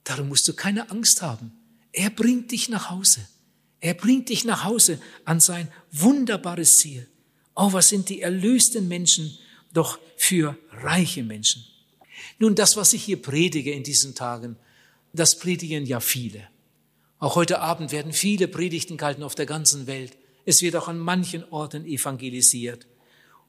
Darum 0.04 0.28
musst 0.28 0.46
du 0.46 0.54
keine 0.54 0.90
Angst 0.90 1.22
haben. 1.22 1.52
Er 1.92 2.10
bringt 2.10 2.52
dich 2.52 2.68
nach 2.68 2.90
Hause. 2.90 3.26
Er 3.80 3.94
bringt 3.94 4.28
dich 4.28 4.44
nach 4.44 4.64
Hause 4.64 5.00
an 5.24 5.40
sein 5.40 5.68
wunderbares 5.90 6.78
Ziel. 6.78 7.08
Oh, 7.54 7.72
was 7.72 7.88
sind 7.88 8.08
die 8.08 8.20
erlösten 8.20 8.88
Menschen 8.88 9.36
doch 9.72 9.98
für 10.16 10.56
reiche 10.72 11.22
Menschen. 11.22 11.64
Nun, 12.38 12.54
das, 12.54 12.76
was 12.76 12.92
ich 12.92 13.04
hier 13.04 13.20
predige 13.20 13.72
in 13.72 13.82
diesen 13.82 14.14
Tagen, 14.14 14.56
das 15.12 15.38
predigen 15.38 15.86
ja 15.86 16.00
viele. 16.00 16.48
Auch 17.18 17.36
heute 17.36 17.60
Abend 17.60 17.92
werden 17.92 18.12
viele 18.12 18.48
Predigten 18.48 18.96
gehalten 18.96 19.22
auf 19.22 19.34
der 19.34 19.46
ganzen 19.46 19.86
Welt. 19.86 20.16
Es 20.46 20.62
wird 20.62 20.76
auch 20.76 20.88
an 20.88 20.98
manchen 20.98 21.44
Orten 21.50 21.84
evangelisiert. 21.84 22.86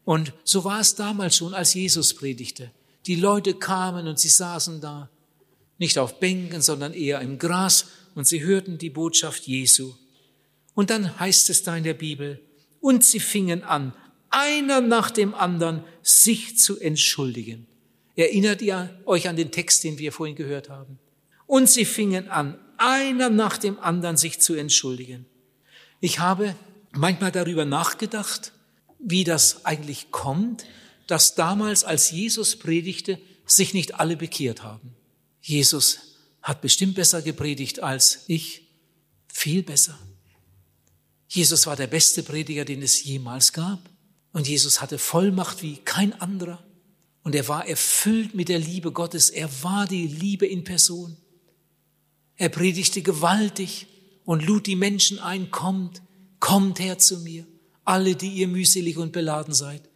Und 0.03 0.33
so 0.43 0.63
war 0.63 0.79
es 0.79 0.95
damals 0.95 1.37
schon, 1.37 1.53
als 1.53 1.73
Jesus 1.73 2.13
predigte. 2.13 2.71
Die 3.05 3.15
Leute 3.15 3.53
kamen 3.53 4.07
und 4.07 4.19
sie 4.19 4.29
saßen 4.29 4.81
da, 4.81 5.09
nicht 5.77 5.97
auf 5.97 6.19
Bänken, 6.19 6.61
sondern 6.61 6.93
eher 6.93 7.21
im 7.21 7.39
Gras 7.39 7.87
und 8.13 8.27
sie 8.27 8.43
hörten 8.43 8.77
die 8.77 8.89
Botschaft 8.89 9.47
Jesu. 9.47 9.93
Und 10.75 10.89
dann 10.89 11.19
heißt 11.19 11.49
es 11.49 11.63
da 11.63 11.75
in 11.75 11.83
der 11.83 11.93
Bibel, 11.93 12.41
und 12.79 13.05
sie 13.05 13.19
fingen 13.19 13.63
an, 13.63 13.93
einer 14.31 14.81
nach 14.81 15.11
dem 15.11 15.33
anderen 15.33 15.83
sich 16.01 16.57
zu 16.57 16.79
entschuldigen. 16.79 17.67
Erinnert 18.15 18.61
ihr 18.61 18.89
euch 19.05 19.27
an 19.29 19.35
den 19.35 19.51
Text, 19.51 19.83
den 19.83 19.97
wir 19.97 20.11
vorhin 20.11 20.35
gehört 20.35 20.69
haben? 20.69 20.99
Und 21.45 21.69
sie 21.69 21.85
fingen 21.85 22.29
an, 22.29 22.57
einer 22.77 23.29
nach 23.29 23.57
dem 23.57 23.79
anderen 23.79 24.17
sich 24.17 24.39
zu 24.39 24.55
entschuldigen. 24.55 25.25
Ich 25.99 26.19
habe 26.19 26.55
manchmal 26.91 27.31
darüber 27.31 27.65
nachgedacht, 27.65 28.53
wie 28.99 29.23
das 29.23 29.65
eigentlich 29.65 30.11
kommt, 30.11 30.65
dass 31.07 31.35
damals, 31.35 31.83
als 31.83 32.11
Jesus 32.11 32.57
predigte, 32.57 33.19
sich 33.45 33.73
nicht 33.73 33.99
alle 33.99 34.17
bekehrt 34.17 34.63
haben. 34.63 34.95
Jesus 35.41 35.99
hat 36.41 36.61
bestimmt 36.61 36.95
besser 36.95 37.21
gepredigt 37.21 37.81
als 37.81 38.23
ich, 38.27 38.67
viel 39.27 39.63
besser. 39.63 39.97
Jesus 41.27 41.67
war 41.67 41.75
der 41.75 41.87
beste 41.87 42.23
Prediger, 42.23 42.65
den 42.65 42.81
es 42.81 43.03
jemals 43.03 43.53
gab. 43.53 43.90
Und 44.33 44.47
Jesus 44.47 44.81
hatte 44.81 44.97
Vollmacht 44.97 45.61
wie 45.61 45.77
kein 45.77 46.19
anderer. 46.21 46.63
Und 47.23 47.35
er 47.35 47.47
war 47.47 47.67
erfüllt 47.67 48.33
mit 48.33 48.49
der 48.49 48.59
Liebe 48.59 48.91
Gottes. 48.91 49.29
Er 49.29 49.49
war 49.63 49.87
die 49.87 50.07
Liebe 50.07 50.45
in 50.45 50.63
Person. 50.63 51.17
Er 52.35 52.49
predigte 52.49 53.01
gewaltig 53.01 53.87
und 54.25 54.45
lud 54.45 54.65
die 54.65 54.75
Menschen 54.75 55.19
ein, 55.19 55.51
kommt, 55.51 56.01
kommt 56.39 56.79
her 56.79 56.97
zu 56.97 57.19
mir, 57.19 57.45
alle, 57.83 58.15
die 58.15 58.29
ihr 58.29 58.47
mühselig 58.47 58.97
und 58.97 59.11
beladen 59.11 59.53
seid. 59.53 59.87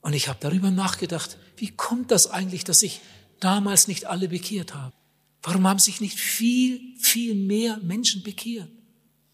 Und 0.00 0.12
ich 0.12 0.28
habe 0.28 0.38
darüber 0.40 0.70
nachgedacht, 0.70 1.38
wie 1.56 1.70
kommt 1.70 2.10
das 2.10 2.26
eigentlich, 2.28 2.64
dass 2.64 2.80
sich 2.80 3.00
damals 3.40 3.86
nicht 3.86 4.06
alle 4.06 4.28
bekehrt 4.28 4.74
haben? 4.74 4.92
Warum 5.42 5.68
haben 5.68 5.78
sich 5.78 6.00
nicht 6.00 6.18
viel, 6.18 6.80
viel 6.98 7.34
mehr 7.34 7.78
Menschen 7.78 8.22
bekehrt? 8.22 8.70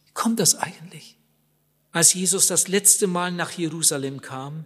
Wie 0.05 0.13
kommt 0.13 0.41
das 0.41 0.57
eigentlich? 0.57 1.17
Als 1.93 2.15
Jesus 2.15 2.47
das 2.47 2.69
letzte 2.69 3.07
Mal 3.07 3.33
nach 3.33 3.51
Jerusalem 3.51 4.21
kam 4.21 4.65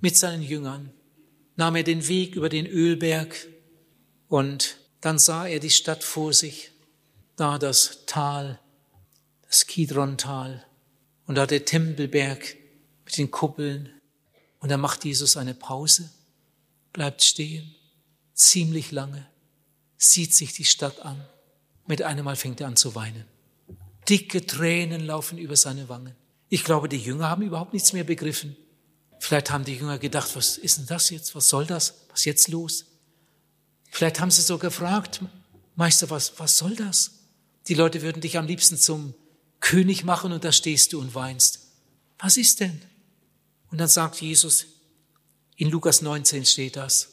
mit 0.00 0.16
seinen 0.16 0.42
Jüngern, 0.42 0.92
nahm 1.56 1.76
er 1.76 1.82
den 1.82 2.06
Weg 2.06 2.36
über 2.36 2.48
den 2.48 2.66
Ölberg 2.66 3.48
und 4.28 4.78
dann 5.00 5.18
sah 5.18 5.46
er 5.46 5.58
die 5.58 5.70
Stadt 5.70 6.04
vor 6.04 6.32
sich, 6.32 6.70
da 7.36 7.58
das 7.58 8.04
Tal, 8.06 8.60
das 9.46 9.66
Kidron-Tal 9.66 10.64
und 11.26 11.34
da 11.34 11.46
der 11.46 11.64
Tempelberg 11.64 12.56
mit 13.04 13.18
den 13.18 13.30
Kuppeln. 13.30 13.90
Und 14.60 14.70
da 14.70 14.76
macht 14.76 15.04
Jesus 15.04 15.36
eine 15.36 15.54
Pause, 15.54 16.10
bleibt 16.92 17.24
stehen, 17.24 17.74
ziemlich 18.34 18.92
lange, 18.92 19.26
sieht 19.96 20.32
sich 20.32 20.52
die 20.52 20.64
Stadt 20.64 21.00
an. 21.00 21.26
Mit 21.86 22.02
einem 22.02 22.24
Mal 22.24 22.36
fängt 22.36 22.60
er 22.60 22.68
an 22.68 22.76
zu 22.76 22.94
weinen. 22.94 23.24
Dicke 24.08 24.46
Tränen 24.46 25.04
laufen 25.04 25.38
über 25.38 25.56
seine 25.56 25.88
Wangen. 25.88 26.14
Ich 26.52 26.64
glaube, 26.64 26.86
die 26.86 26.98
Jünger 26.98 27.30
haben 27.30 27.40
überhaupt 27.40 27.72
nichts 27.72 27.94
mehr 27.94 28.04
begriffen. 28.04 28.54
Vielleicht 29.18 29.50
haben 29.50 29.64
die 29.64 29.74
Jünger 29.74 29.98
gedacht, 29.98 30.36
was 30.36 30.58
ist 30.58 30.76
denn 30.76 30.84
das 30.84 31.08
jetzt? 31.08 31.34
Was 31.34 31.48
soll 31.48 31.64
das? 31.64 31.94
Was 32.10 32.20
ist 32.20 32.24
jetzt 32.26 32.48
los? 32.48 32.84
Vielleicht 33.90 34.20
haben 34.20 34.30
sie 34.30 34.42
so 34.42 34.58
gefragt, 34.58 35.22
Meister, 35.76 36.10
was, 36.10 36.38
was 36.38 36.58
soll 36.58 36.76
das? 36.76 37.12
Die 37.68 37.74
Leute 37.74 38.02
würden 38.02 38.20
dich 38.20 38.36
am 38.36 38.46
liebsten 38.46 38.76
zum 38.76 39.14
König 39.60 40.04
machen 40.04 40.30
und 40.30 40.44
da 40.44 40.52
stehst 40.52 40.92
du 40.92 41.00
und 41.00 41.14
weinst. 41.14 41.68
Was 42.18 42.36
ist 42.36 42.60
denn? 42.60 42.82
Und 43.70 43.78
dann 43.78 43.88
sagt 43.88 44.20
Jesus, 44.20 44.66
in 45.56 45.70
Lukas 45.70 46.02
19 46.02 46.44
steht 46.44 46.76
das. 46.76 47.12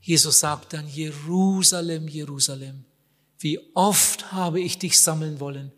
Jesus 0.00 0.40
sagt 0.40 0.72
dann, 0.72 0.88
Jerusalem, 0.88 2.08
Jerusalem, 2.08 2.86
wie 3.40 3.60
oft 3.74 4.32
habe 4.32 4.58
ich 4.58 4.78
dich 4.78 4.98
sammeln 4.98 5.38
wollen, 5.38 5.70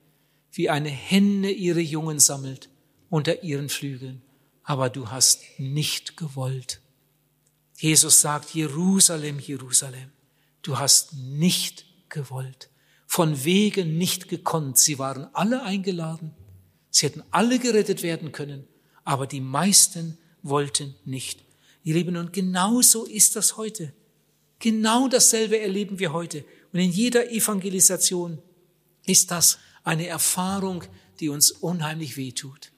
wie 0.52 0.70
eine 0.70 0.90
Henne 0.90 1.50
ihre 1.50 1.80
Jungen 1.80 2.20
sammelt 2.20 2.68
unter 3.10 3.42
ihren 3.42 3.68
Flügeln, 3.68 4.22
aber 4.62 4.90
du 4.90 5.10
hast 5.10 5.42
nicht 5.58 6.16
gewollt. 6.16 6.80
Jesus 7.76 8.20
sagt, 8.20 8.54
Jerusalem, 8.54 9.38
Jerusalem, 9.38 10.10
du 10.62 10.78
hast 10.78 11.14
nicht 11.14 11.86
gewollt, 12.08 12.70
von 13.06 13.44
Wegen 13.44 13.98
nicht 13.98 14.28
gekonnt. 14.28 14.78
Sie 14.78 14.98
waren 14.98 15.28
alle 15.34 15.62
eingeladen, 15.62 16.34
sie 16.90 17.06
hätten 17.06 17.22
alle 17.30 17.58
gerettet 17.58 18.02
werden 18.02 18.32
können, 18.32 18.66
aber 19.04 19.26
die 19.26 19.40
meisten 19.40 20.18
wollten 20.42 20.94
nicht. 21.04 21.44
Ihr 21.84 21.94
Lieben, 21.94 22.16
und 22.16 22.32
genauso 22.32 23.04
ist 23.04 23.36
das 23.36 23.56
heute. 23.56 23.92
Genau 24.58 25.06
dasselbe 25.06 25.60
erleben 25.60 25.98
wir 25.98 26.12
heute. 26.12 26.44
Und 26.72 26.80
in 26.80 26.90
jeder 26.90 27.30
Evangelisation 27.30 28.42
ist 29.04 29.30
das 29.30 29.58
eine 29.84 30.06
Erfahrung, 30.06 30.82
die 31.20 31.28
uns 31.28 31.50
unheimlich 31.50 32.16
wehtut. 32.16 32.72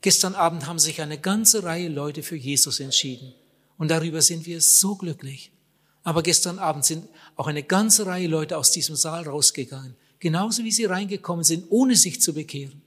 Gestern 0.00 0.34
Abend 0.34 0.66
haben 0.66 0.78
sich 0.78 1.00
eine 1.00 1.18
ganze 1.18 1.64
Reihe 1.64 1.88
Leute 1.88 2.22
für 2.22 2.36
Jesus 2.36 2.80
entschieden. 2.80 3.34
Und 3.78 3.90
darüber 3.90 4.22
sind 4.22 4.46
wir 4.46 4.60
so 4.60 4.96
glücklich. 4.96 5.50
Aber 6.04 6.22
gestern 6.22 6.58
Abend 6.58 6.84
sind 6.84 7.08
auch 7.36 7.48
eine 7.48 7.62
ganze 7.62 8.06
Reihe 8.06 8.28
Leute 8.28 8.56
aus 8.56 8.70
diesem 8.70 8.96
Saal 8.96 9.24
rausgegangen. 9.24 9.96
Genauso 10.20 10.64
wie 10.64 10.72
sie 10.72 10.84
reingekommen 10.84 11.44
sind, 11.44 11.66
ohne 11.68 11.96
sich 11.96 12.20
zu 12.20 12.32
bekehren. 12.32 12.82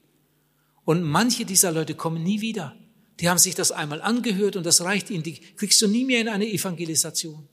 Und 0.86 1.04
manche 1.04 1.46
dieser 1.46 1.72
Leute 1.72 1.96
kommen 1.96 2.24
nie 2.24 2.42
wieder. 2.42 2.76
Die 3.20 3.30
haben 3.30 3.38
sich 3.38 3.56
das 3.56 3.72
einmal 3.72 4.02
angehört 4.02 4.56
und 4.56 4.66
das 4.66 4.82
reicht 4.82 5.10
ihnen. 5.10 5.24
Die 5.24 5.40
kriegst 5.40 5.82
du 5.82 5.88
nie 5.88 6.06
mehr 6.06 6.22
in 6.22 6.30
eine 6.30 6.48
Evangelisation. 6.48 7.48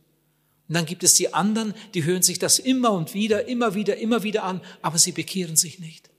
Und 0.68 0.74
dann 0.74 0.86
gibt 0.86 1.02
es 1.02 1.14
die 1.14 1.34
anderen, 1.34 1.74
die 1.94 2.04
hören 2.04 2.22
sich 2.22 2.38
das 2.38 2.58
immer 2.58 2.92
und 2.92 3.14
wieder, 3.14 3.48
immer 3.48 3.74
wieder, 3.74 3.96
immer 3.96 4.22
wieder 4.22 4.44
an, 4.44 4.60
aber 4.82 4.98
sie 4.98 5.12
bekehren 5.12 5.56
sich 5.56 5.78
nicht. 5.78 6.10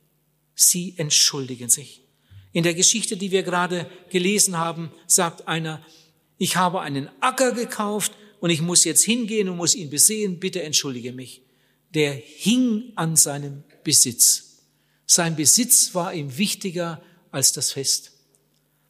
Sie 0.56 0.95
entschuldigen 0.97 1.69
sich. 1.69 2.04
In 2.52 2.64
der 2.64 2.74
Geschichte, 2.74 3.16
die 3.16 3.32
wir 3.32 3.44
gerade 3.44 3.90
gelesen 4.10 4.58
haben, 4.58 4.92
sagt 5.08 5.48
einer, 5.48 5.86
ich 6.38 6.56
habe 6.56 6.82
einen 6.82 7.10
Acker 7.22 7.52
gekauft 7.52 8.14
und 8.40 8.50
ich 8.50 8.62
muss 8.62 8.84
jetzt 8.84 9.04
hingehen 9.04 9.50
und 9.50 9.58
muss 9.58 9.76
ihn 9.76 9.90
besehen, 9.90 10.40
bitte 10.40 10.64
entschuldige 10.64 11.14
mich. 11.14 11.44
Der 11.94 12.14
hing 12.14 12.92
an 12.96 13.16
seinem 13.16 13.64
Besitz. 13.84 14.64
Sein 15.06 15.36
Besitz 15.36 15.94
war 15.96 16.14
ihm 16.14 16.38
wichtiger 16.38 17.04
als 17.32 17.52
das 17.52 17.72
Fest. 17.72 18.12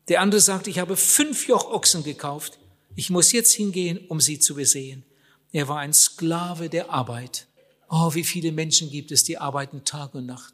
Der 0.10 0.22
andere 0.22 0.42
sagt, 0.42 0.68
ich 0.68 0.80
habe 0.80 0.96
fünf 0.96 1.48
Jochochsen 1.48 2.04
gekauft, 2.04 2.60
ich 2.96 3.10
muss 3.10 3.32
jetzt 3.32 3.54
hingehen, 3.54 4.00
um 4.08 4.20
sie 4.20 4.40
zu 4.40 4.56
besehen. 4.56 5.06
Er 5.52 5.68
war 5.68 5.80
ein 5.80 5.94
Sklave 5.94 6.70
der 6.70 6.90
Arbeit. 6.90 7.48
Oh, 7.90 8.14
wie 8.14 8.24
viele 8.24 8.52
Menschen 8.52 8.90
gibt 8.92 9.12
es, 9.12 9.24
die 9.24 9.38
arbeiten 9.38 9.86
Tag 9.86 10.14
und 10.14 10.26
Nacht. 10.26 10.54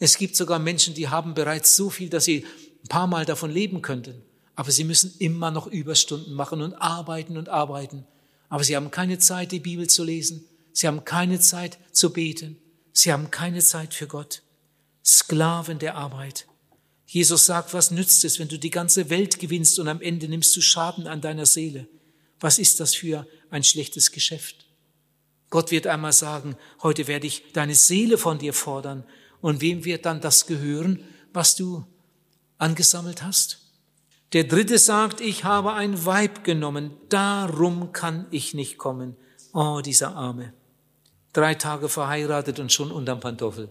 Es 0.00 0.16
gibt 0.16 0.34
sogar 0.34 0.58
Menschen, 0.58 0.94
die 0.94 1.08
haben 1.08 1.34
bereits 1.34 1.76
so 1.76 1.90
viel, 1.90 2.08
dass 2.08 2.24
sie 2.24 2.46
ein 2.82 2.88
paar 2.88 3.06
Mal 3.06 3.26
davon 3.26 3.50
leben 3.50 3.82
könnten. 3.82 4.22
Aber 4.56 4.72
sie 4.72 4.82
müssen 4.82 5.14
immer 5.18 5.50
noch 5.50 5.66
Überstunden 5.66 6.32
machen 6.32 6.62
und 6.62 6.74
arbeiten 6.74 7.36
und 7.36 7.50
arbeiten. 7.50 8.06
Aber 8.48 8.64
sie 8.64 8.74
haben 8.74 8.90
keine 8.90 9.18
Zeit, 9.18 9.52
die 9.52 9.60
Bibel 9.60 9.88
zu 9.88 10.02
lesen. 10.02 10.44
Sie 10.72 10.86
haben 10.86 11.04
keine 11.04 11.38
Zeit 11.38 11.78
zu 11.92 12.12
beten. 12.12 12.56
Sie 12.92 13.12
haben 13.12 13.30
keine 13.30 13.60
Zeit 13.60 13.92
für 13.92 14.06
Gott. 14.06 14.42
Sklaven 15.04 15.78
der 15.78 15.96
Arbeit. 15.96 16.46
Jesus 17.06 17.44
sagt, 17.44 17.74
was 17.74 17.90
nützt 17.90 18.24
es, 18.24 18.38
wenn 18.38 18.48
du 18.48 18.58
die 18.58 18.70
ganze 18.70 19.10
Welt 19.10 19.38
gewinnst 19.38 19.78
und 19.78 19.88
am 19.88 20.00
Ende 20.00 20.28
nimmst 20.28 20.56
du 20.56 20.62
Schaden 20.62 21.06
an 21.06 21.20
deiner 21.20 21.46
Seele? 21.46 21.88
Was 22.38 22.58
ist 22.58 22.80
das 22.80 22.94
für 22.94 23.26
ein 23.50 23.64
schlechtes 23.64 24.12
Geschäft? 24.12 24.64
Gott 25.50 25.70
wird 25.70 25.86
einmal 25.86 26.12
sagen, 26.12 26.56
heute 26.82 27.06
werde 27.06 27.26
ich 27.26 27.52
deine 27.52 27.74
Seele 27.74 28.16
von 28.16 28.38
dir 28.38 28.54
fordern 28.54 29.04
und 29.40 29.60
wem 29.60 29.84
wird 29.84 30.06
dann 30.06 30.20
das 30.20 30.46
gehören, 30.46 31.02
was 31.32 31.56
du 31.56 31.84
angesammelt 32.58 33.22
hast? 33.22 33.58
Der 34.32 34.44
dritte 34.44 34.78
sagt, 34.78 35.20
ich 35.20 35.44
habe 35.44 35.72
ein 35.72 36.04
Weib 36.06 36.44
genommen, 36.44 36.92
darum 37.08 37.92
kann 37.92 38.26
ich 38.30 38.54
nicht 38.54 38.78
kommen. 38.78 39.16
Oh, 39.52 39.80
dieser 39.84 40.14
Arme. 40.14 40.52
Drei 41.32 41.54
Tage 41.54 41.88
verheiratet 41.88 42.60
und 42.60 42.72
schon 42.72 42.92
unterm 42.92 43.20
Pantoffel. 43.20 43.70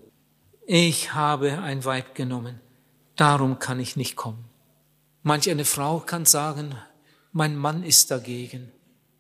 ich 0.66 1.14
habe 1.14 1.62
ein 1.62 1.84
Weib 1.84 2.14
genommen, 2.14 2.62
darum 3.16 3.58
kann 3.58 3.80
ich 3.80 3.96
nicht 3.96 4.16
kommen. 4.16 4.46
Manch 5.24 5.50
eine 5.50 5.66
Frau 5.66 6.00
kann 6.00 6.26
sagen, 6.26 6.76
mein 7.32 7.56
Mann 7.56 7.84
ist 7.84 8.12
dagegen, 8.12 8.72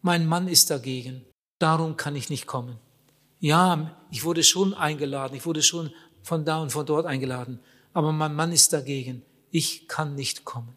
mein 0.01 0.27
Mann 0.27 0.47
ist 0.47 0.69
dagegen, 0.69 1.25
darum 1.57 1.97
kann 1.97 2.15
ich 2.15 2.29
nicht 2.29 2.47
kommen. 2.47 2.77
Ja, 3.39 3.97
ich 4.11 4.23
wurde 4.25 4.43
schon 4.43 4.73
eingeladen, 4.73 5.35
ich 5.35 5.45
wurde 5.45 5.63
schon 5.63 5.91
von 6.23 6.45
da 6.45 6.61
und 6.61 6.71
von 6.71 6.85
dort 6.85 7.05
eingeladen, 7.05 7.59
aber 7.93 8.11
mein 8.11 8.35
Mann 8.35 8.51
ist 8.51 8.73
dagegen, 8.73 9.23
ich 9.51 9.87
kann 9.87 10.15
nicht 10.15 10.45
kommen. 10.45 10.73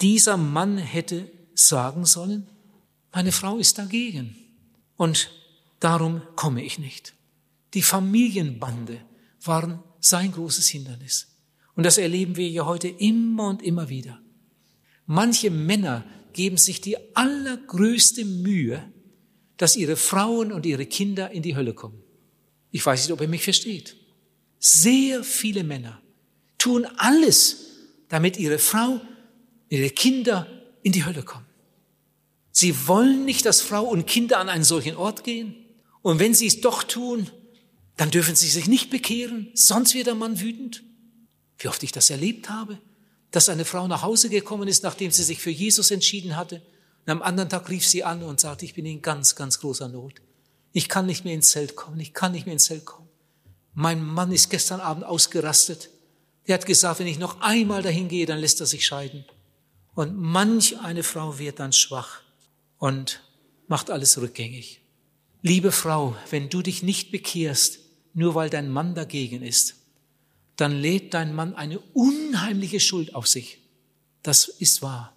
Dieser 0.00 0.36
Mann 0.36 0.78
hätte 0.78 1.30
sagen 1.54 2.04
sollen, 2.04 2.46
meine 3.12 3.32
Frau 3.32 3.58
ist 3.58 3.78
dagegen 3.78 4.36
und 4.96 5.30
darum 5.80 6.22
komme 6.36 6.62
ich 6.64 6.78
nicht. 6.78 7.14
Die 7.74 7.82
Familienbande 7.82 9.00
waren 9.42 9.82
sein 10.00 10.32
großes 10.32 10.68
Hindernis. 10.68 11.28
Und 11.74 11.84
das 11.84 11.98
erleben 11.98 12.36
wir 12.36 12.48
ja 12.48 12.66
heute 12.66 12.88
immer 12.88 13.48
und 13.48 13.62
immer 13.62 13.88
wieder. 13.88 14.20
Manche 15.06 15.50
Männer 15.50 16.04
geben 16.32 16.56
sich 16.56 16.80
die 16.80 16.96
allergrößte 17.16 18.24
Mühe, 18.24 18.82
dass 19.56 19.76
ihre 19.76 19.96
Frauen 19.96 20.52
und 20.52 20.66
ihre 20.66 20.86
Kinder 20.86 21.30
in 21.30 21.42
die 21.42 21.56
Hölle 21.56 21.74
kommen. 21.74 22.02
Ich 22.70 22.84
weiß 22.84 23.02
nicht, 23.02 23.12
ob 23.12 23.20
ihr 23.20 23.28
mich 23.28 23.42
versteht. 23.42 23.96
Sehr 24.60 25.24
viele 25.24 25.64
Männer 25.64 26.00
tun 26.58 26.86
alles, 26.98 27.56
damit 28.08 28.36
ihre 28.36 28.58
Frau, 28.58 29.00
ihre 29.70 29.90
Kinder 29.90 30.46
in 30.82 30.92
die 30.92 31.04
Hölle 31.04 31.22
kommen. 31.22 31.46
Sie 32.52 32.86
wollen 32.86 33.24
nicht, 33.24 33.46
dass 33.46 33.62
Frau 33.62 33.84
und 33.84 34.06
Kinder 34.06 34.38
an 34.38 34.50
einen 34.50 34.64
solchen 34.64 34.96
Ort 34.96 35.24
gehen. 35.24 35.54
Und 36.02 36.18
wenn 36.18 36.34
sie 36.34 36.46
es 36.46 36.60
doch 36.60 36.82
tun, 36.82 37.30
dann 37.96 38.10
dürfen 38.10 38.34
sie 38.34 38.48
sich 38.48 38.66
nicht 38.66 38.90
bekehren, 38.90 39.50
sonst 39.54 39.94
wird 39.94 40.06
der 40.06 40.14
Mann 40.14 40.40
wütend. 40.40 40.82
Wie 41.58 41.68
oft 41.68 41.82
ich 41.82 41.92
das 41.92 42.10
erlebt 42.10 42.48
habe, 42.48 42.78
dass 43.30 43.48
eine 43.48 43.64
Frau 43.64 43.86
nach 43.86 44.02
Hause 44.02 44.28
gekommen 44.28 44.68
ist, 44.68 44.82
nachdem 44.82 45.10
sie 45.10 45.22
sich 45.22 45.38
für 45.38 45.50
Jesus 45.50 45.90
entschieden 45.90 46.36
hatte. 46.36 46.62
Und 47.06 47.12
am 47.12 47.22
anderen 47.22 47.48
Tag 47.48 47.68
rief 47.68 47.86
sie 47.86 48.02
an 48.02 48.22
und 48.22 48.40
sagte, 48.40 48.64
ich 48.64 48.74
bin 48.74 48.86
in 48.86 49.02
ganz, 49.02 49.36
ganz 49.36 49.60
großer 49.60 49.88
Not. 49.88 50.14
Ich 50.72 50.88
kann 50.88 51.06
nicht 51.06 51.24
mehr 51.24 51.34
ins 51.34 51.50
Zelt 51.50 51.76
kommen, 51.76 52.00
ich 52.00 52.14
kann 52.14 52.32
nicht 52.32 52.46
mehr 52.46 52.54
ins 52.54 52.64
Zelt 52.64 52.84
kommen. 52.84 53.09
Mein 53.74 54.04
Mann 54.04 54.32
ist 54.32 54.50
gestern 54.50 54.80
Abend 54.80 55.04
ausgerastet. 55.04 55.90
Der 56.46 56.54
hat 56.54 56.66
gesagt, 56.66 57.00
wenn 57.00 57.06
ich 57.06 57.18
noch 57.18 57.40
einmal 57.40 57.82
dahin 57.82 58.08
gehe, 58.08 58.26
dann 58.26 58.38
lässt 58.38 58.60
er 58.60 58.66
sich 58.66 58.86
scheiden. 58.86 59.24
Und 59.94 60.16
manch 60.16 60.78
eine 60.80 61.02
Frau 61.02 61.38
wird 61.38 61.60
dann 61.60 61.72
schwach 61.72 62.22
und 62.78 63.22
macht 63.68 63.90
alles 63.90 64.20
rückgängig. 64.20 64.80
Liebe 65.42 65.72
Frau, 65.72 66.16
wenn 66.30 66.48
du 66.48 66.62
dich 66.62 66.82
nicht 66.82 67.10
bekehrst, 67.10 67.80
nur 68.12 68.34
weil 68.34 68.50
dein 68.50 68.70
Mann 68.70 68.94
dagegen 68.94 69.42
ist, 69.42 69.76
dann 70.56 70.72
lädt 70.72 71.14
dein 71.14 71.34
Mann 71.34 71.54
eine 71.54 71.78
unheimliche 71.94 72.80
Schuld 72.80 73.14
auf 73.14 73.26
sich. 73.26 73.58
Das 74.22 74.48
ist 74.48 74.82
wahr. 74.82 75.16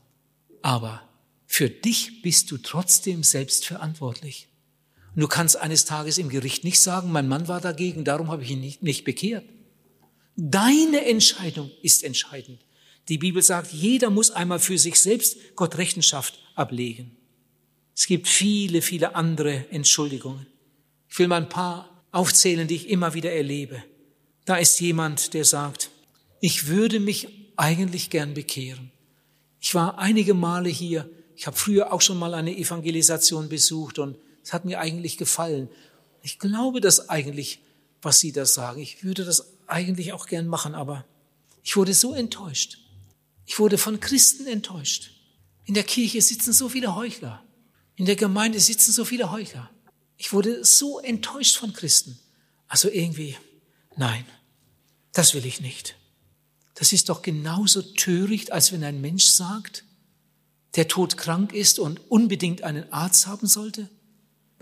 Aber 0.62 1.01
für 1.45 1.70
dich 1.70 2.22
bist 2.22 2.49
du 2.51 2.58
trotzdem 2.58 3.24
selbst 3.24 3.66
verantwortlich. 3.66 4.47
Du 5.16 5.28
kannst 5.28 5.57
eines 5.57 5.86
Tages 5.86 6.18
im 6.18 6.30
Gericht 6.30 6.64
nicht 6.64 6.82
sagen, 6.82 7.11
mein 7.11 7.28
Mann 7.28 7.47
war 7.47 7.61
dagegen, 7.61 8.03
darum 8.03 8.30
habe 8.30 8.43
ich 8.43 8.51
ihn 8.51 8.61
nicht, 8.61 8.82
nicht 8.82 9.03
bekehrt. 9.03 9.45
Deine 10.36 11.05
Entscheidung 11.05 11.70
ist 11.84 12.03
entscheidend. 12.03 12.59
Die 13.09 13.20
Bibel 13.20 13.43
sagt, 13.43 13.72
jeder 13.72 14.09
muss 14.09 14.32
einmal 14.32 14.59
für 14.59 14.78
sich 14.78 14.99
selbst 14.99 15.38
Gott 15.55 15.78
Rechenschaft 15.78 16.39
ablegen. 16.55 17.16
Es 17.95 18.07
gibt 18.07 18.28
viele, 18.28 18.82
viele 18.82 19.16
andere 19.16 19.70
Entschuldigungen. 19.70 20.47
Ich 21.09 21.20
will 21.20 21.28
mal 21.28 21.41
ein 21.41 21.49
paar 21.49 22.03
aufzählen, 22.11 22.68
die 22.68 22.76
ich 22.76 22.89
immer 22.89 23.14
wieder 23.14 23.32
erlebe. 23.32 23.84
Da 24.45 24.55
ist 24.55 24.80
jemand, 24.80 25.34
der 25.36 25.45
sagt, 25.45 25.91
ich 26.39 26.68
würde 26.68 26.99
mich 26.99 27.28
eigentlich 27.55 28.09
gern 28.09 28.34
bekehren. 28.34 28.91
Ich 29.59 29.76
war 29.76 29.99
einige 29.99 30.34
Male 30.34 30.70
hier. 30.70 31.07
Ich 31.36 31.45
habe 31.45 31.55
früher 31.55 31.93
auch 31.93 32.01
schon 32.01 32.18
mal 32.18 32.34
eine 32.34 32.57
Evangelisation 32.57 33.47
besucht 33.47 33.99
und 33.99 34.18
es 34.44 34.54
hat 34.54 34.66
mir 34.66 34.80
eigentlich 34.80 35.18
gefallen. 35.18 35.70
Ich 36.22 36.39
glaube 36.39 36.82
das 36.82 37.10
eigentlich, 37.10 37.60
was 38.02 38.20
Sie 38.20 38.32
da 38.32 38.46
sagen. 38.46 38.82
Ich 38.82 39.04
würde 39.04 39.26
das 39.26 39.54
eigentlich 39.68 40.14
auch 40.14 40.28
gern 40.28 40.48
machen, 40.48 40.76
aber 40.76 41.06
ich 41.64 41.76
wurde 41.78 41.94
so 41.94 42.14
enttäuscht. 42.14 42.78
Ich 43.46 43.60
wurde 43.60 43.78
von 43.78 44.00
Christen 44.00 44.48
enttäuscht. 44.48 45.12
In 45.66 45.74
der 45.74 45.84
Kirche 45.84 46.22
sitzen 46.22 46.54
so 46.54 46.70
viele 46.70 46.96
Heuchler. 46.96 47.44
In 47.96 48.06
der 48.06 48.16
Gemeinde 48.16 48.60
sitzen 48.60 48.91
so 48.91 49.06
viele 49.06 49.32
Heuchler. 49.32 49.70
Ich 50.18 50.34
wurde 50.34 50.64
so 50.66 51.00
enttäuscht 51.00 51.56
von 51.56 51.74
Christen. 51.74 52.20
Also 52.68 52.89
irgendwie, 52.89 53.38
nein, 53.96 54.26
das 55.14 55.34
will 55.34 55.46
ich 55.46 55.62
nicht. 55.62 55.96
Das 56.76 56.91
ist 56.91 57.10
doch 57.10 57.22
genauso 57.22 57.82
töricht, 57.82 58.52
als 58.52 58.72
wenn 58.72 58.84
ein 58.84 59.00
Mensch 59.00 59.26
sagt, 59.26 59.84
der 60.76 60.88
todkrank 60.88 61.54
ist 61.54 61.78
und 61.78 62.00
unbedingt 62.10 62.64
einen 62.64 62.91
Arzt 62.91 63.28
haben 63.28 63.48
sollte. 63.48 63.89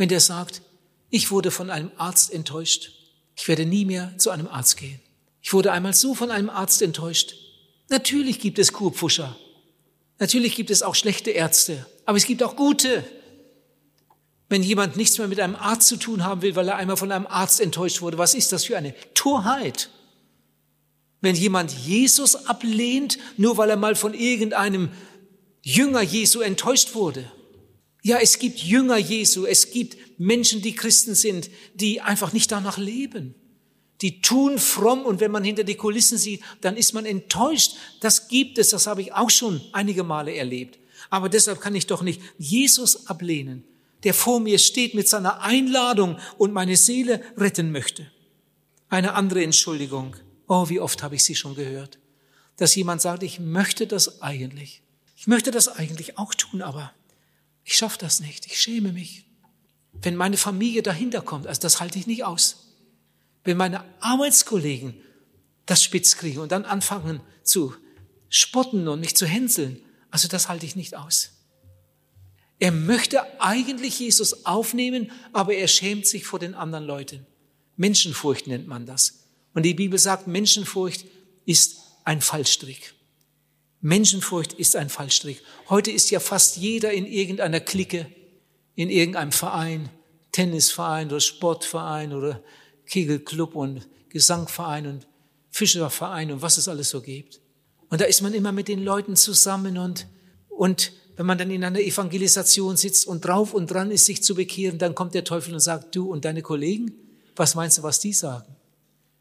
Wenn 0.01 0.09
der 0.09 0.19
sagt, 0.19 0.63
ich 1.11 1.29
wurde 1.29 1.51
von 1.51 1.69
einem 1.69 1.91
Arzt 1.95 2.33
enttäuscht, 2.33 2.91
ich 3.35 3.47
werde 3.47 3.67
nie 3.67 3.85
mehr 3.85 4.11
zu 4.17 4.31
einem 4.31 4.47
Arzt 4.47 4.77
gehen. 4.77 4.99
Ich 5.43 5.53
wurde 5.53 5.71
einmal 5.71 5.93
so 5.93 6.15
von 6.15 6.31
einem 6.31 6.49
Arzt 6.49 6.81
enttäuscht. 6.81 7.35
Natürlich 7.89 8.39
gibt 8.39 8.57
es 8.57 8.73
Kurpfuscher. 8.73 9.37
Natürlich 10.17 10.55
gibt 10.55 10.71
es 10.71 10.81
auch 10.81 10.95
schlechte 10.95 11.29
Ärzte. 11.29 11.85
Aber 12.07 12.17
es 12.17 12.25
gibt 12.25 12.41
auch 12.41 12.55
gute. 12.55 13.03
Wenn 14.49 14.63
jemand 14.63 14.97
nichts 14.97 15.19
mehr 15.19 15.27
mit 15.27 15.39
einem 15.39 15.55
Arzt 15.55 15.87
zu 15.87 15.97
tun 15.97 16.23
haben 16.23 16.41
will, 16.41 16.55
weil 16.55 16.69
er 16.69 16.77
einmal 16.77 16.97
von 16.97 17.11
einem 17.11 17.27
Arzt 17.27 17.61
enttäuscht 17.61 18.01
wurde, 18.01 18.17
was 18.17 18.33
ist 18.33 18.51
das 18.51 18.65
für 18.65 18.77
eine 18.77 18.95
Torheit? 19.13 19.91
Wenn 21.21 21.35
jemand 21.35 21.73
Jesus 21.73 22.47
ablehnt, 22.47 23.19
nur 23.37 23.57
weil 23.57 23.69
er 23.69 23.77
mal 23.77 23.93
von 23.93 24.15
irgendeinem 24.15 24.89
Jünger 25.61 26.01
Jesu 26.01 26.41
enttäuscht 26.41 26.95
wurde. 26.95 27.31
Ja, 28.01 28.17
es 28.17 28.39
gibt 28.39 28.59
Jünger 28.59 28.97
Jesu, 28.97 29.45
es 29.45 29.71
gibt 29.71 29.97
Menschen, 30.19 30.61
die 30.61 30.75
Christen 30.75 31.15
sind, 31.15 31.49
die 31.75 32.01
einfach 32.01 32.33
nicht 32.33 32.51
danach 32.51 32.77
leben. 32.77 33.35
Die 34.01 34.21
tun 34.21 34.57
fromm 34.57 35.05
und 35.05 35.19
wenn 35.19 35.31
man 35.31 35.43
hinter 35.43 35.63
die 35.63 35.75
Kulissen 35.75 36.17
sieht, 36.17 36.41
dann 36.61 36.75
ist 36.75 36.93
man 36.93 37.05
enttäuscht. 37.05 37.75
Das 37.99 38.27
gibt 38.27 38.57
es, 38.57 38.69
das 38.69 38.87
habe 38.87 39.01
ich 39.01 39.13
auch 39.13 39.29
schon 39.29 39.61
einige 39.73 40.03
Male 40.03 40.33
erlebt. 40.33 40.79
Aber 41.11 41.29
deshalb 41.29 41.61
kann 41.61 41.75
ich 41.75 41.85
doch 41.85 42.01
nicht 42.01 42.21
Jesus 42.39 43.07
ablehnen 43.07 43.63
der 44.03 44.13
vor 44.13 44.39
mir 44.39 44.59
steht 44.59 44.93
mit 44.93 45.07
seiner 45.07 45.41
Einladung 45.41 46.17
und 46.37 46.53
meine 46.53 46.77
Seele 46.77 47.21
retten 47.37 47.71
möchte. 47.71 48.09
Eine 48.89 49.13
andere 49.13 49.43
Entschuldigung. 49.43 50.15
Oh, 50.47 50.69
wie 50.69 50.79
oft 50.79 51.03
habe 51.03 51.15
ich 51.15 51.23
sie 51.23 51.35
schon 51.35 51.55
gehört, 51.55 51.99
dass 52.57 52.75
jemand 52.75 53.01
sagt, 53.01 53.23
ich 53.23 53.39
möchte 53.39 53.87
das 53.87 54.21
eigentlich. 54.21 54.81
Ich 55.15 55.27
möchte 55.27 55.51
das 55.51 55.67
eigentlich 55.67 56.17
auch 56.17 56.33
tun, 56.33 56.61
aber 56.61 56.91
ich 57.63 57.77
schaffe 57.77 57.97
das 57.99 58.19
nicht. 58.19 58.47
Ich 58.47 58.59
schäme 58.59 58.91
mich. 58.91 59.25
Wenn 59.93 60.15
meine 60.15 60.37
Familie 60.37 60.81
dahinter 60.81 61.21
kommt, 61.21 61.47
also 61.47 61.61
das 61.61 61.79
halte 61.79 61.99
ich 61.99 62.07
nicht 62.07 62.23
aus. 62.23 62.75
Wenn 63.43 63.57
meine 63.57 63.83
Arbeitskollegen 63.99 64.95
das 65.65 65.83
spitz 65.83 66.17
kriegen 66.17 66.39
und 66.39 66.51
dann 66.51 66.65
anfangen 66.65 67.21
zu 67.43 67.75
spotten 68.29 68.87
und 68.87 68.99
mich 68.99 69.15
zu 69.15 69.25
hänseln, 69.25 69.81
also 70.09 70.27
das 70.27 70.49
halte 70.49 70.65
ich 70.65 70.75
nicht 70.75 70.95
aus. 70.95 71.31
Er 72.59 72.71
möchte 72.71 73.41
eigentlich 73.41 73.99
Jesus 73.99 74.45
aufnehmen, 74.45 75.11
aber 75.33 75.55
er 75.55 75.67
schämt 75.67 76.05
sich 76.05 76.25
vor 76.25 76.39
den 76.39 76.53
anderen 76.53 76.85
Leuten. 76.85 77.25
Menschenfurcht 77.75 78.47
nennt 78.47 78.67
man 78.67 78.85
das. 78.85 79.25
Und 79.53 79.63
die 79.63 79.73
Bibel 79.73 79.97
sagt, 79.97 80.27
Menschenfurcht 80.27 81.05
ist 81.45 81.77
ein 82.03 82.21
Fallstrick. 82.21 82.93
Menschenfurcht 83.81 84.53
ist 84.53 84.75
ein 84.75 84.89
Fallstrick. 84.89 85.41
Heute 85.69 85.91
ist 85.91 86.11
ja 86.11 86.19
fast 86.19 86.57
jeder 86.57 86.91
in 86.91 87.05
irgendeiner 87.05 87.59
Clique, 87.59 88.05
in 88.75 88.89
irgendeinem 88.89 89.31
Verein, 89.31 89.89
Tennisverein 90.31 91.07
oder 91.07 91.19
Sportverein 91.19 92.13
oder 92.13 92.43
Kegelclub 92.85 93.55
und 93.55 93.87
Gesangverein 94.09 94.87
und 94.87 95.07
Fischerverein 95.49 96.31
und 96.31 96.41
was 96.41 96.57
es 96.57 96.67
alles 96.67 96.89
so 96.89 97.01
gibt. 97.01 97.41
Und 97.89 98.01
da 98.01 98.05
ist 98.05 98.21
man 98.21 98.33
immer 98.33 98.51
mit 98.51 98.67
den 98.67 98.83
Leuten 98.83 99.15
zusammen 99.15 99.77
und, 99.77 100.07
und 100.49 100.93
wenn 101.17 101.25
man 101.25 101.37
dann 101.37 101.51
in 101.51 101.63
einer 101.63 101.79
Evangelisation 101.79 102.77
sitzt 102.77 103.05
und 103.05 103.25
drauf 103.25 103.53
und 103.53 103.69
dran 103.69 103.91
ist, 103.91 104.05
sich 104.05 104.23
zu 104.23 104.33
bekehren, 104.35 104.77
dann 104.77 104.95
kommt 104.95 105.13
der 105.13 105.23
Teufel 105.23 105.53
und 105.53 105.59
sagt, 105.59 105.95
du 105.95 106.09
und 106.11 106.23
deine 106.23 106.41
Kollegen, 106.41 106.93
was 107.35 107.55
meinst 107.55 107.77
du, 107.77 107.83
was 107.83 107.99
die 107.99 108.13
sagen? 108.13 108.55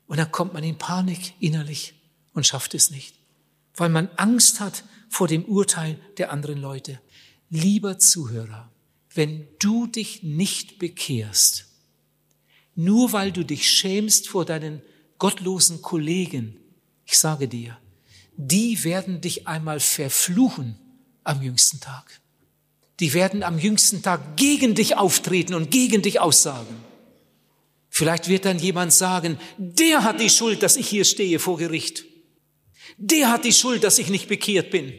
Und 0.07 0.19
dann 0.19 0.31
kommt 0.31 0.55
man 0.55 0.65
in 0.65 0.79
Panik 0.79 1.35
innerlich 1.41 1.95
und 2.33 2.47
schafft 2.47 2.75
es 2.75 2.91
nicht, 2.91 3.20
weil 3.77 3.89
man 3.89 4.09
Angst 4.17 4.61
hat 4.61 4.85
vor 5.09 5.29
dem 5.29 5.45
Urteil 5.45 5.99
der 6.19 6.33
anderen 6.33 6.61
Leute. 6.61 7.01
Lieber 7.51 7.99
Zuhörer, 7.99 8.71
wenn 9.15 9.47
du 9.59 9.87
dich 9.87 10.23
nicht 10.23 10.79
bekehrst, 10.79 11.67
nur 12.75 13.13
weil 13.13 13.33
du 13.33 13.45
dich 13.45 13.69
schämst 13.69 14.29
vor 14.29 14.45
deinen 14.45 14.83
gottlosen 15.19 15.83
Kollegen, 15.83 16.57
ich 17.05 17.19
sage 17.19 17.49
dir, 17.49 17.77
die 18.37 18.85
werden 18.85 19.21
dich 19.21 19.49
einmal 19.49 19.81
verfluchen 19.81 20.79
am 21.25 21.43
jüngsten 21.43 21.81
Tag. 21.81 22.21
Die 23.01 23.13
werden 23.15 23.43
am 23.43 23.59
jüngsten 23.59 24.03
Tag 24.03 24.37
gegen 24.37 24.75
dich 24.75 24.97
auftreten 24.97 25.55
und 25.55 25.71
gegen 25.71 26.03
dich 26.03 26.21
aussagen. 26.21 26.77
Vielleicht 27.89 28.29
wird 28.29 28.45
dann 28.45 28.59
jemand 28.59 28.93
sagen, 28.93 29.39
der 29.59 30.05
hat 30.05 30.21
die 30.21 30.31
Schuld, 30.31 30.63
dass 30.63 30.77
ich 30.77 30.89
hier 30.89 31.05
stehe 31.05 31.39
vor 31.39 31.59
Gericht. 31.59 32.05
Der 33.03 33.31
hat 33.31 33.45
die 33.45 33.53
Schuld, 33.53 33.83
dass 33.83 33.99
ich 33.99 34.11
nicht 34.11 34.29
bekehrt 34.29 34.71
bin. 34.71 34.93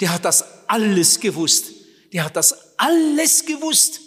Der 0.00 0.12
hat 0.12 0.24
das 0.24 0.44
alles 0.68 1.18
gewusst. 1.18 1.72
Der 2.12 2.24
hat 2.24 2.36
das 2.36 2.78
alles 2.78 3.44
gewusst. 3.44 4.00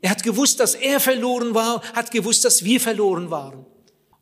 Er 0.00 0.10
hat 0.10 0.24
gewusst, 0.24 0.58
dass 0.58 0.74
er 0.74 0.98
verloren 0.98 1.54
war, 1.54 1.80
hat 1.94 2.10
gewusst, 2.10 2.44
dass 2.44 2.64
wir 2.64 2.80
verloren 2.80 3.30
waren. 3.30 3.64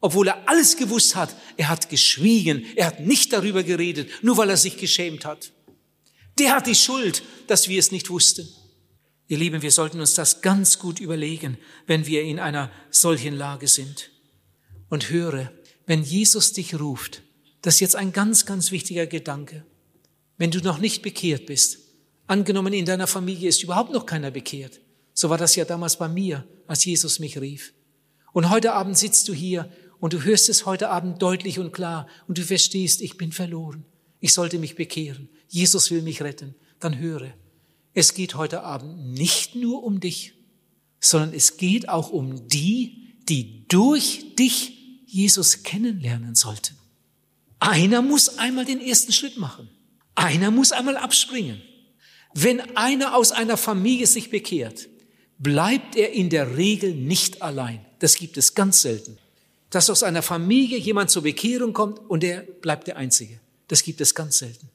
Obwohl 0.01 0.29
er 0.29 0.47
alles 0.47 0.77
gewusst 0.77 1.17
hat, 1.17 1.35
er 1.57 1.71
hat 1.71 1.89
geschwiegen, 1.89 2.67
er 2.77 2.89
hat 2.89 3.01
nicht 3.01 3.33
darüber 3.33 3.63
geredet, 3.63 4.11
nur 4.23 4.37
weil 4.37 4.51
er 4.51 4.59
sich 4.59 4.77
geschämt 4.77 5.25
hat. 5.25 5.51
Der 6.39 6.55
hat 6.55 6.67
die 6.67 6.75
Schuld, 6.75 7.23
dass 7.47 7.69
wir 7.69 7.79
es 7.79 7.91
nicht 7.91 8.11
wussten. 8.11 8.47
Ihr 9.27 9.39
Lieben, 9.39 9.63
wir 9.63 9.71
sollten 9.71 10.01
uns 10.01 10.13
das 10.13 10.43
ganz 10.43 10.79
gut 10.79 11.01
überlegen, 11.01 11.57
wenn 11.87 12.07
wir 12.07 12.23
in 12.23 12.39
einer 12.39 12.71
solchen 12.91 13.35
Lage 13.35 13.69
sind. 13.69 14.11
Und 14.91 15.09
höre, 15.09 15.51
wenn 15.87 16.03
Jesus 16.03 16.53
dich 16.53 16.79
ruft, 16.79 17.23
das 17.65 17.77
ist 17.77 17.81
jetzt 17.81 17.97
ein 17.97 18.13
ganz, 18.13 18.45
ganz 18.45 18.73
wichtiger 18.73 19.07
Gedanke. 19.07 19.65
Wenn 20.37 20.51
du 20.51 20.59
noch 20.59 20.77
nicht 20.77 21.01
bekehrt 21.01 21.47
bist, 21.47 21.79
angenommen 22.27 22.75
in 22.75 22.85
deiner 22.85 23.07
Familie 23.07 23.49
ist 23.49 23.63
überhaupt 23.63 23.91
noch 23.91 24.05
keiner 24.05 24.31
bekehrt, 24.31 24.83
so 25.15 25.31
war 25.31 25.39
das 25.39 25.57
ja 25.57 25.65
damals 25.65 25.97
bei 25.97 26.07
mir, 26.07 26.47
als 26.67 26.85
Jesus 26.85 27.21
mich 27.21 27.41
rief. 27.41 27.73
Und 28.35 28.51
heute 28.51 28.75
Abend 28.75 28.99
sitzt 28.99 29.29
du 29.29 29.33
hier 29.33 29.73
und 29.99 30.13
du 30.13 30.25
hörst 30.25 30.51
es 30.51 30.67
heute 30.67 30.91
Abend 30.91 31.23
deutlich 31.23 31.59
und 31.59 31.73
klar 31.73 32.07
und 32.29 32.37
du 32.37 32.43
verstehst, 32.43 33.01
ich 33.01 33.17
bin 33.17 33.33
verloren. 33.33 33.87
Ich 34.21 34.35
sollte 34.35 34.59
mich 34.59 34.75
bekehren. 34.75 35.31
Jesus 35.49 35.91
will 35.91 36.03
mich 36.03 36.21
retten. 36.21 36.55
Dann 36.81 36.99
höre. 36.99 37.33
Es 37.95 38.13
geht 38.13 38.35
heute 38.35 38.63
Abend 38.63 39.15
nicht 39.15 39.55
nur 39.55 39.85
um 39.85 40.01
dich, 40.01 40.35
sondern 41.01 41.33
es 41.33 41.57
geht 41.57 41.89
auch 41.89 42.11
um 42.11 42.47
die, 42.47 43.15
die 43.27 43.67
durch 43.69 44.35
dich 44.39 45.01
Jesus 45.07 45.63
kennenlernen 45.63 46.35
sollten. 46.35 46.77
Einer 47.67 48.03
muss 48.03 48.39
einmal 48.39 48.67
den 48.67 48.79
ersten 48.79 49.11
Schritt 49.11 49.39
machen. 49.39 49.71
Einer 50.15 50.51
muss 50.51 50.71
einmal 50.71 50.99
abspringen. 50.99 51.63
Wenn 52.35 52.61
einer 52.77 53.17
aus 53.17 53.33
einer 53.33 53.57
Familie 53.57 54.07
sich 54.07 54.29
bekehrt, 54.29 54.91
bleibt 55.39 55.97
er 55.97 56.13
in 56.13 56.29
der 56.29 56.59
Regel 56.59 56.95
nicht 56.95 57.41
allein. 57.41 57.83
Das 58.01 58.17
gibt 58.17 58.37
es 58.37 58.55
ganz 58.55 58.83
selten. 58.83 59.17
Dass 59.71 59.89
aus 59.89 60.03
einer 60.03 60.21
Familie 60.21 60.77
jemand 60.77 61.11
zur 61.11 61.23
Bekehrung 61.23 61.73
kommt 61.73 61.99
und 62.11 62.23
er 62.23 62.43
bleibt 62.43 62.87
der 62.87 62.99
Einzige. 62.99 63.41
Das 63.69 63.83
gibt 63.83 64.03
es 64.03 64.15
ganz 64.15 64.37
selten. 64.39 64.69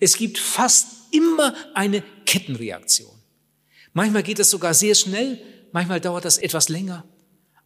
Es 0.00 0.16
gibt 0.16 0.36
fast 0.36 0.88
immer 1.12 1.54
eine 1.74 2.02
Kettenreaktion. 2.26 3.14
Manchmal 3.92 4.24
geht 4.24 4.40
es 4.40 4.50
sogar 4.50 4.74
sehr 4.74 4.96
schnell, 4.96 5.40
manchmal 5.70 6.00
dauert 6.00 6.24
das 6.24 6.38
etwas 6.38 6.68
länger. 6.68 7.04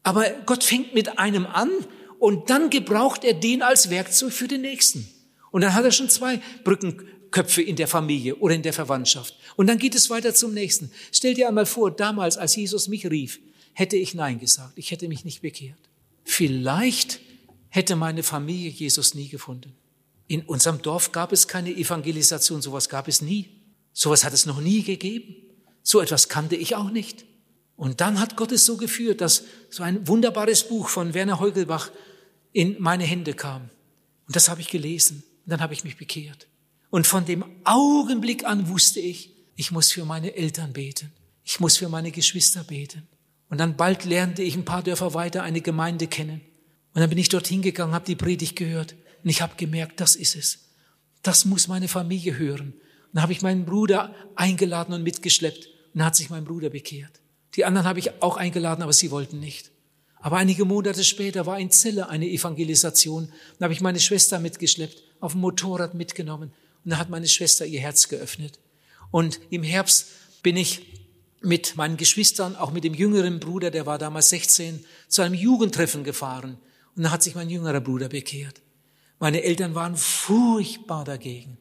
Aber 0.03 0.29
Gott 0.45 0.65
fängt 0.65 0.93
mit 0.93 1.19
einem 1.19 1.47
an 1.47 1.71
und 2.19 2.51
dann 2.51 2.71
gebraucht 2.71 3.25
er 3.25 3.35
den 3.35 3.63
als 3.63 3.91
Werkzeug 3.91 4.33
für 4.33 4.49
den 4.49 4.63
nächsten. 4.63 5.09
Und 5.51 5.63
dann 5.63 5.75
hat 5.75 5.85
er 5.85 5.93
schon 5.93 6.11
zwei 6.11 6.41
Brückenköpfe 6.65 7.63
in 7.63 7.77
der 7.77 7.89
Familie 7.89 8.37
oder 8.37 8.55
in 8.55 8.63
der 8.63 8.73
Verwandtschaft. 8.73 9.35
Und 9.57 9.69
dann 9.69 9.79
geht 9.79 9.95
es 9.95 10.11
weiter 10.11 10.35
zum 10.35 10.55
nächsten. 10.55 10.91
Stell 11.13 11.35
dir 11.35 11.49
einmal 11.49 11.67
vor, 11.67 11.91
damals, 11.91 12.37
als 12.37 12.57
Jesus 12.57 12.89
mich 12.89 13.09
rief, 13.11 13.41
hätte 13.73 13.97
ich 13.97 14.15
Nein 14.15 14.39
gesagt. 14.39 14.73
Ich 14.77 14.91
hätte 14.91 15.09
mich 15.09 15.25
nicht 15.25 15.43
bekehrt. 15.43 15.79
Vielleicht 16.25 17.21
hätte 17.69 17.97
meine 17.97 18.23
Familie 18.23 18.71
Jesus 18.71 19.15
nie 19.15 19.29
gefunden. 19.29 19.75
In 20.29 20.43
unserem 20.43 20.83
Dorf 20.83 21.13
gab 21.13 21.33
es 21.33 21.47
keine 21.47 21.71
Evangelisation, 21.71 22.61
sowas 22.61 22.89
gab 22.89 23.07
es 23.07 23.21
nie. 23.21 23.49
Sowas 23.93 24.25
hat 24.25 24.33
es 24.33 24.45
noch 24.45 24.61
nie 24.61 24.83
gegeben. 24.83 25.37
So 25.83 26.01
etwas 26.01 26.29
kannte 26.29 26.57
ich 26.57 26.75
auch 26.75 26.91
nicht. 26.91 27.25
Und 27.77 28.01
dann 28.01 28.19
hat 28.19 28.37
Gott 28.37 28.53
es 28.53 28.65
so 28.65 28.77
geführt, 28.77 29.21
dass 29.21 29.45
so 29.71 29.83
ein 29.83 30.09
wunderbares 30.09 30.69
Buch 30.69 30.89
von 30.89 31.15
Werner 31.15 31.41
Heugelbach 31.41 31.91
in 32.53 32.77
meine 32.79 33.05
Hände 33.05 33.35
kam. 33.35 33.71
Und 34.27 34.35
das 34.35 34.49
habe 34.49 34.63
ich 34.63 34.69
gelesen. 34.69 35.23
Und 35.45 35.51
dann 35.51 35.61
habe 35.61 35.75
ich 35.75 35.85
mich 35.85 35.97
bekehrt. 35.97 36.49
Und 36.91 37.07
von 37.07 37.27
dem 37.27 37.45
Augenblick 37.65 38.45
an 38.45 38.69
wusste 38.69 39.01
ich, 39.01 39.35
ich 39.57 39.71
muss 39.71 39.93
für 39.93 40.05
meine 40.05 40.35
Eltern 40.35 40.73
beten. 40.73 41.13
Ich 41.45 41.61
muss 41.61 41.77
für 41.77 41.89
meine 41.89 42.11
Geschwister 42.11 42.65
beten. 42.65 43.07
Und 43.49 43.59
dann 43.59 43.77
bald 43.77 44.05
lernte 44.05 44.43
ich 44.43 44.57
ein 44.57 44.65
paar 44.65 44.83
Dörfer 44.83 45.15
weiter 45.15 45.43
eine 45.43 45.61
Gemeinde 45.61 46.07
kennen. 46.07 46.41
Und 46.95 47.01
dann 47.01 47.11
bin 47.11 47.19
ich 47.19 47.29
dorthin 47.29 47.63
gegangen, 47.63 47.93
habe 47.93 48.07
die 48.07 48.17
Predigt 48.17 48.57
gehört. 48.57 48.95
Und 49.23 49.31
ich 49.31 49.43
habe 49.43 49.55
gemerkt, 49.57 50.01
das 50.01 50.17
ist 50.17 50.35
es. 50.35 50.71
Das 51.23 51.45
muss 51.45 51.69
meine 51.69 51.89
Familie 51.89 52.39
hören. 52.39 52.69
Und 52.73 53.11
dann 53.13 53.23
habe 53.23 53.33
ich 53.33 53.43
meinen 53.43 53.67
Bruder 53.67 54.15
eingeladen 54.35 54.95
und 54.95 55.03
mitgeschleppt. 55.03 55.67
Und 55.67 55.99
dann 55.99 56.07
hat 56.07 56.17
sich 56.17 56.31
mein 56.31 56.45
Bruder 56.45 56.71
bekehrt. 56.71 57.21
Die 57.57 57.65
anderen 57.65 57.87
habe 57.87 57.99
ich 57.99 58.23
auch 58.23 58.37
eingeladen, 58.37 58.83
aber 58.83 58.93
sie 58.93 59.11
wollten 59.11 59.41
nicht. 59.41 59.71
Aber 60.21 60.37
einige 60.37 60.65
Monate 60.65 61.05
später 61.05 61.47
war 61.47 61.59
in 61.59 61.71
Zelle 61.71 62.09
eine 62.09 62.29
Evangelisation. 62.29 63.29
Dann 63.59 63.67
habe 63.67 63.75
ich 63.75 63.81
meine 63.81 64.01
Schwester 64.01 64.39
mitgeschleppt, 64.39 65.03
auf 65.21 65.33
dem 65.33 65.41
Motorrad 65.41 65.95
mitgenommen. 65.95 66.53
Und 66.85 66.91
dann 66.91 66.99
hat 66.99 67.11
meine 67.11 67.29
Schwester 67.29 67.67
ihr 67.67 67.81
Herz 67.81 68.09
geöffnet. 68.09 68.59
Und 69.11 69.41
im 69.51 69.63
Herbst 69.63 70.07
bin 70.43 70.57
ich 70.57 70.83
mit 71.41 71.77
meinen 71.77 71.97
Geschwistern, 71.97 72.57
auch 72.57 72.73
mit 72.73 72.85
dem 72.85 72.95
jüngeren 72.95 73.41
Bruder, 73.41 73.71
der 73.71 73.87
war 73.87 73.99
damals 73.99 74.31
16, 74.31 74.85
zu 75.09 75.23
einem 75.23 75.35
Jugendtreffen 75.35 76.03
gefahren. 76.03 76.59
Und 76.97 77.03
dann 77.03 77.13
hat 77.13 77.23
sich 77.23 77.35
mein 77.35 77.51
jüngerer 77.51 77.81
Bruder 77.81 78.09
bekehrt. 78.09 78.63
Meine 79.19 79.43
Eltern 79.43 79.75
waren 79.75 79.97
furchtbar 79.97 81.05
dagegen. 81.05 81.59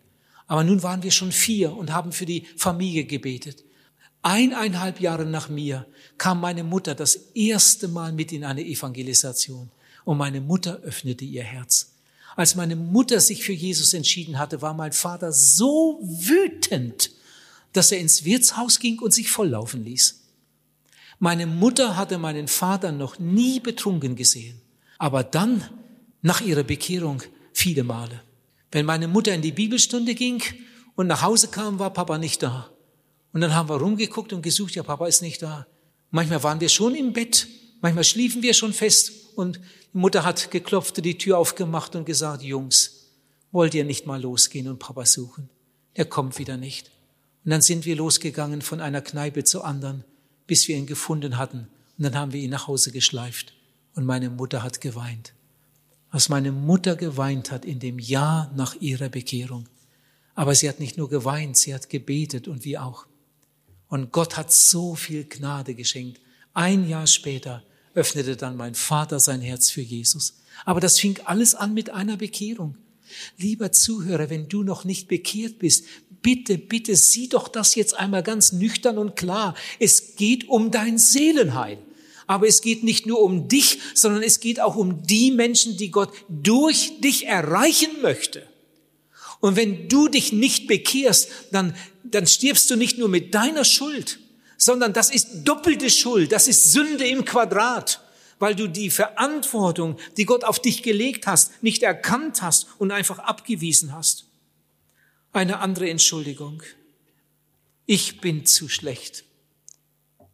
Aber 0.47 0.63
nun 0.63 0.83
waren 0.83 1.03
wir 1.03 1.11
schon 1.11 1.31
vier 1.31 1.75
und 1.75 1.91
haben 1.91 2.11
für 2.11 2.25
die 2.25 2.47
Familie 2.57 3.05
gebetet. 3.05 3.64
Eineinhalb 4.25 5.01
Jahre 5.01 5.23
nach 5.23 5.49
mir 5.49 5.85
kam 6.17 6.41
meine 6.41 6.63
Mutter 6.63 6.95
das 6.95 7.13
erste 7.35 7.87
Mal 7.87 8.11
mit 8.11 8.31
in 8.31 8.43
eine 8.43 8.65
Evangelisation. 8.65 9.69
Und 10.03 10.17
meine 10.17 10.41
Mutter 10.41 10.79
öffnete 10.81 11.23
ihr 11.23 11.43
Herz. 11.43 11.91
Als 12.35 12.55
meine 12.55 12.75
Mutter 12.75 13.19
sich 13.19 13.43
für 13.43 13.53
Jesus 13.53 13.93
entschieden 13.93 14.39
hatte, 14.39 14.63
war 14.63 14.73
mein 14.73 14.93
Vater 14.93 15.31
so 15.31 15.99
wütend, 16.01 17.11
dass 17.71 17.91
er 17.91 17.99
ins 17.99 18.25
Wirtshaus 18.25 18.79
ging 18.79 18.97
und 18.97 19.13
sich 19.13 19.29
volllaufen 19.29 19.85
ließ. 19.85 20.23
Meine 21.19 21.45
Mutter 21.45 21.95
hatte 21.95 22.17
meinen 22.17 22.47
Vater 22.47 22.91
noch 22.91 23.19
nie 23.19 23.59
betrunken 23.59 24.15
gesehen, 24.15 24.59
aber 24.97 25.23
dann, 25.23 25.63
nach 26.23 26.41
ihrer 26.41 26.63
Bekehrung, 26.63 27.21
viele 27.53 27.83
Male. 27.83 28.23
Wenn 28.71 28.87
meine 28.87 29.07
Mutter 29.07 29.35
in 29.35 29.43
die 29.43 29.51
Bibelstunde 29.51 30.15
ging 30.15 30.41
und 30.95 31.05
nach 31.05 31.21
Hause 31.21 31.49
kam, 31.49 31.77
war 31.77 31.93
Papa 31.93 32.17
nicht 32.17 32.41
da. 32.41 32.71
Und 33.35 33.41
dann 33.41 33.53
haben 33.53 33.67
wir 33.67 33.75
rumgeguckt 33.75 34.31
und 34.31 34.43
gesucht, 34.43 34.75
ja, 34.75 34.83
Papa 34.83 35.07
ist 35.07 35.21
nicht 35.21 35.41
da. 35.41 35.67
Manchmal 36.09 36.41
waren 36.43 36.61
wir 36.61 36.69
schon 36.69 36.95
im 36.95 37.11
Bett, 37.11 37.49
manchmal 37.81 38.05
schliefen 38.05 38.41
wir 38.41 38.53
schon 38.53 38.71
fest 38.71 39.11
und 39.35 39.59
die 39.93 39.97
Mutter 39.97 40.23
hat 40.23 40.51
geklopft, 40.51 41.03
die 41.03 41.17
Tür 41.17 41.37
aufgemacht 41.37 41.97
und 41.97 42.05
gesagt, 42.05 42.43
Jungs, 42.43 43.09
wollt 43.51 43.73
ihr 43.73 43.83
nicht 43.83 44.05
mal 44.05 44.21
losgehen 44.21 44.69
und 44.69 44.79
Papa 44.79 45.05
suchen? 45.05 45.49
Er 45.93 46.05
kommt 46.05 46.39
wieder 46.39 46.55
nicht. 46.55 46.91
Und 47.43 47.51
dann 47.51 47.61
sind 47.61 47.83
wir 47.83 47.97
losgegangen 47.97 48.61
von 48.61 48.79
einer 48.79 49.01
Kneipe 49.01 49.43
zur 49.43 49.65
anderen, 49.65 50.05
bis 50.47 50.69
wir 50.69 50.77
ihn 50.77 50.85
gefunden 50.85 51.37
hatten. 51.37 51.67
Und 51.97 52.05
dann 52.05 52.15
haben 52.15 52.31
wir 52.31 52.39
ihn 52.39 52.51
nach 52.51 52.69
Hause 52.69 52.93
geschleift. 52.93 53.51
Und 53.95 54.05
meine 54.05 54.29
Mutter 54.29 54.63
hat 54.63 54.79
geweint. 54.79 55.33
Was 56.09 56.29
meine 56.29 56.53
Mutter 56.53 56.95
geweint 56.95 57.51
hat 57.51 57.65
in 57.65 57.79
dem 57.79 57.99
Jahr 57.99 58.49
nach 58.55 58.75
ihrer 58.75 59.09
Bekehrung. 59.09 59.67
Aber 60.35 60.55
sie 60.55 60.69
hat 60.69 60.79
nicht 60.79 60.97
nur 60.97 61.09
geweint, 61.09 61.57
sie 61.57 61.75
hat 61.75 61.89
gebetet 61.89 62.47
und 62.47 62.63
wir 62.63 62.81
auch. 62.81 63.07
Und 63.87 64.11
Gott 64.11 64.37
hat 64.37 64.51
so 64.51 64.95
viel 64.95 65.25
Gnade 65.25 65.75
geschenkt. 65.75 66.19
Ein 66.53 66.87
Jahr 66.87 67.07
später 67.07 67.63
öffnete 67.93 68.35
dann 68.35 68.57
mein 68.57 68.75
Vater 68.75 69.19
sein 69.19 69.41
Herz 69.41 69.69
für 69.69 69.81
Jesus. 69.81 70.41
Aber 70.65 70.79
das 70.79 70.99
fing 70.99 71.19
alles 71.25 71.55
an 71.55 71.73
mit 71.73 71.89
einer 71.89 72.17
Bekehrung. 72.17 72.77
Lieber 73.37 73.71
Zuhörer, 73.71 74.29
wenn 74.29 74.47
du 74.47 74.63
noch 74.63 74.83
nicht 74.83 75.07
bekehrt 75.07 75.59
bist, 75.59 75.85
bitte, 76.21 76.57
bitte 76.57 76.95
sieh 76.95 77.29
doch 77.29 77.47
das 77.47 77.75
jetzt 77.75 77.93
einmal 77.93 78.23
ganz 78.23 78.51
nüchtern 78.51 78.97
und 78.97 79.15
klar. 79.15 79.55
Es 79.79 80.15
geht 80.15 80.49
um 80.49 80.71
dein 80.71 80.97
Seelenheil. 80.97 81.77
Aber 82.27 82.47
es 82.47 82.61
geht 82.61 82.83
nicht 82.83 83.05
nur 83.05 83.21
um 83.21 83.47
dich, 83.47 83.79
sondern 83.93 84.23
es 84.23 84.39
geht 84.39 84.59
auch 84.59 84.75
um 84.75 85.03
die 85.03 85.29
Menschen, 85.29 85.77
die 85.77 85.91
Gott 85.91 86.11
durch 86.27 86.99
dich 86.99 87.27
erreichen 87.27 88.01
möchte. 88.01 88.47
Und 89.39 89.55
wenn 89.55 89.87
du 89.89 90.07
dich 90.07 90.31
nicht 90.31 90.67
bekehrst, 90.67 91.29
dann, 91.51 91.75
dann 92.03 92.25
stirbst 92.27 92.69
du 92.69 92.75
nicht 92.75 92.97
nur 92.97 93.09
mit 93.09 93.33
deiner 93.33 93.65
Schuld, 93.65 94.19
sondern 94.57 94.93
das 94.93 95.09
ist 95.09 95.43
doppelte 95.43 95.89
Schuld, 95.89 96.31
das 96.31 96.47
ist 96.47 96.71
Sünde 96.71 97.07
im 97.07 97.25
Quadrat, 97.25 98.01
weil 98.39 98.55
du 98.55 98.67
die 98.67 98.89
Verantwortung, 98.89 99.97
die 100.17 100.25
Gott 100.25 100.43
auf 100.43 100.59
dich 100.59 100.83
gelegt 100.83 101.27
hast, 101.27 101.63
nicht 101.63 101.83
erkannt 101.83 102.41
hast 102.41 102.67
und 102.79 102.91
einfach 102.91 103.19
abgewiesen 103.19 103.93
hast 103.93 104.25
eine 105.35 105.59
andere 105.59 105.89
Entschuldigung. 105.89 106.63
Ich 107.85 108.21
bin 108.21 108.45
zu 108.45 108.69
schlecht. 108.69 109.25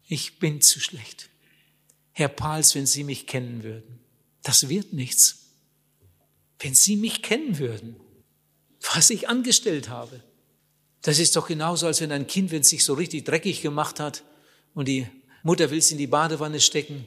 Ich 0.06 0.38
bin 0.38 0.60
zu 0.60 0.80
schlecht. 0.80 1.28
Herr 2.12 2.28
Pals, 2.28 2.74
wenn 2.74 2.86
Sie 2.86 3.04
mich 3.04 3.26
kennen 3.26 3.62
würden, 3.62 3.98
das 4.42 4.68
wird 4.68 4.92
nichts. 4.92 5.50
Wenn 6.58 6.74
Sie 6.74 6.96
mich 6.96 7.22
kennen 7.22 7.58
würden, 7.58 7.96
was 8.94 9.10
ich 9.10 9.28
angestellt 9.28 9.88
habe. 9.88 10.20
Das 11.02 11.18
ist 11.18 11.36
doch 11.36 11.48
genauso, 11.48 11.86
als 11.86 12.00
wenn 12.00 12.12
ein 12.12 12.26
Kind, 12.26 12.50
wenn 12.50 12.62
es 12.62 12.68
sich 12.68 12.84
so 12.84 12.94
richtig 12.94 13.24
dreckig 13.24 13.60
gemacht 13.62 14.00
hat 14.00 14.22
und 14.74 14.86
die 14.86 15.06
Mutter 15.42 15.70
will 15.70 15.78
es 15.78 15.90
in 15.90 15.98
die 15.98 16.06
Badewanne 16.06 16.60
stecken 16.60 17.06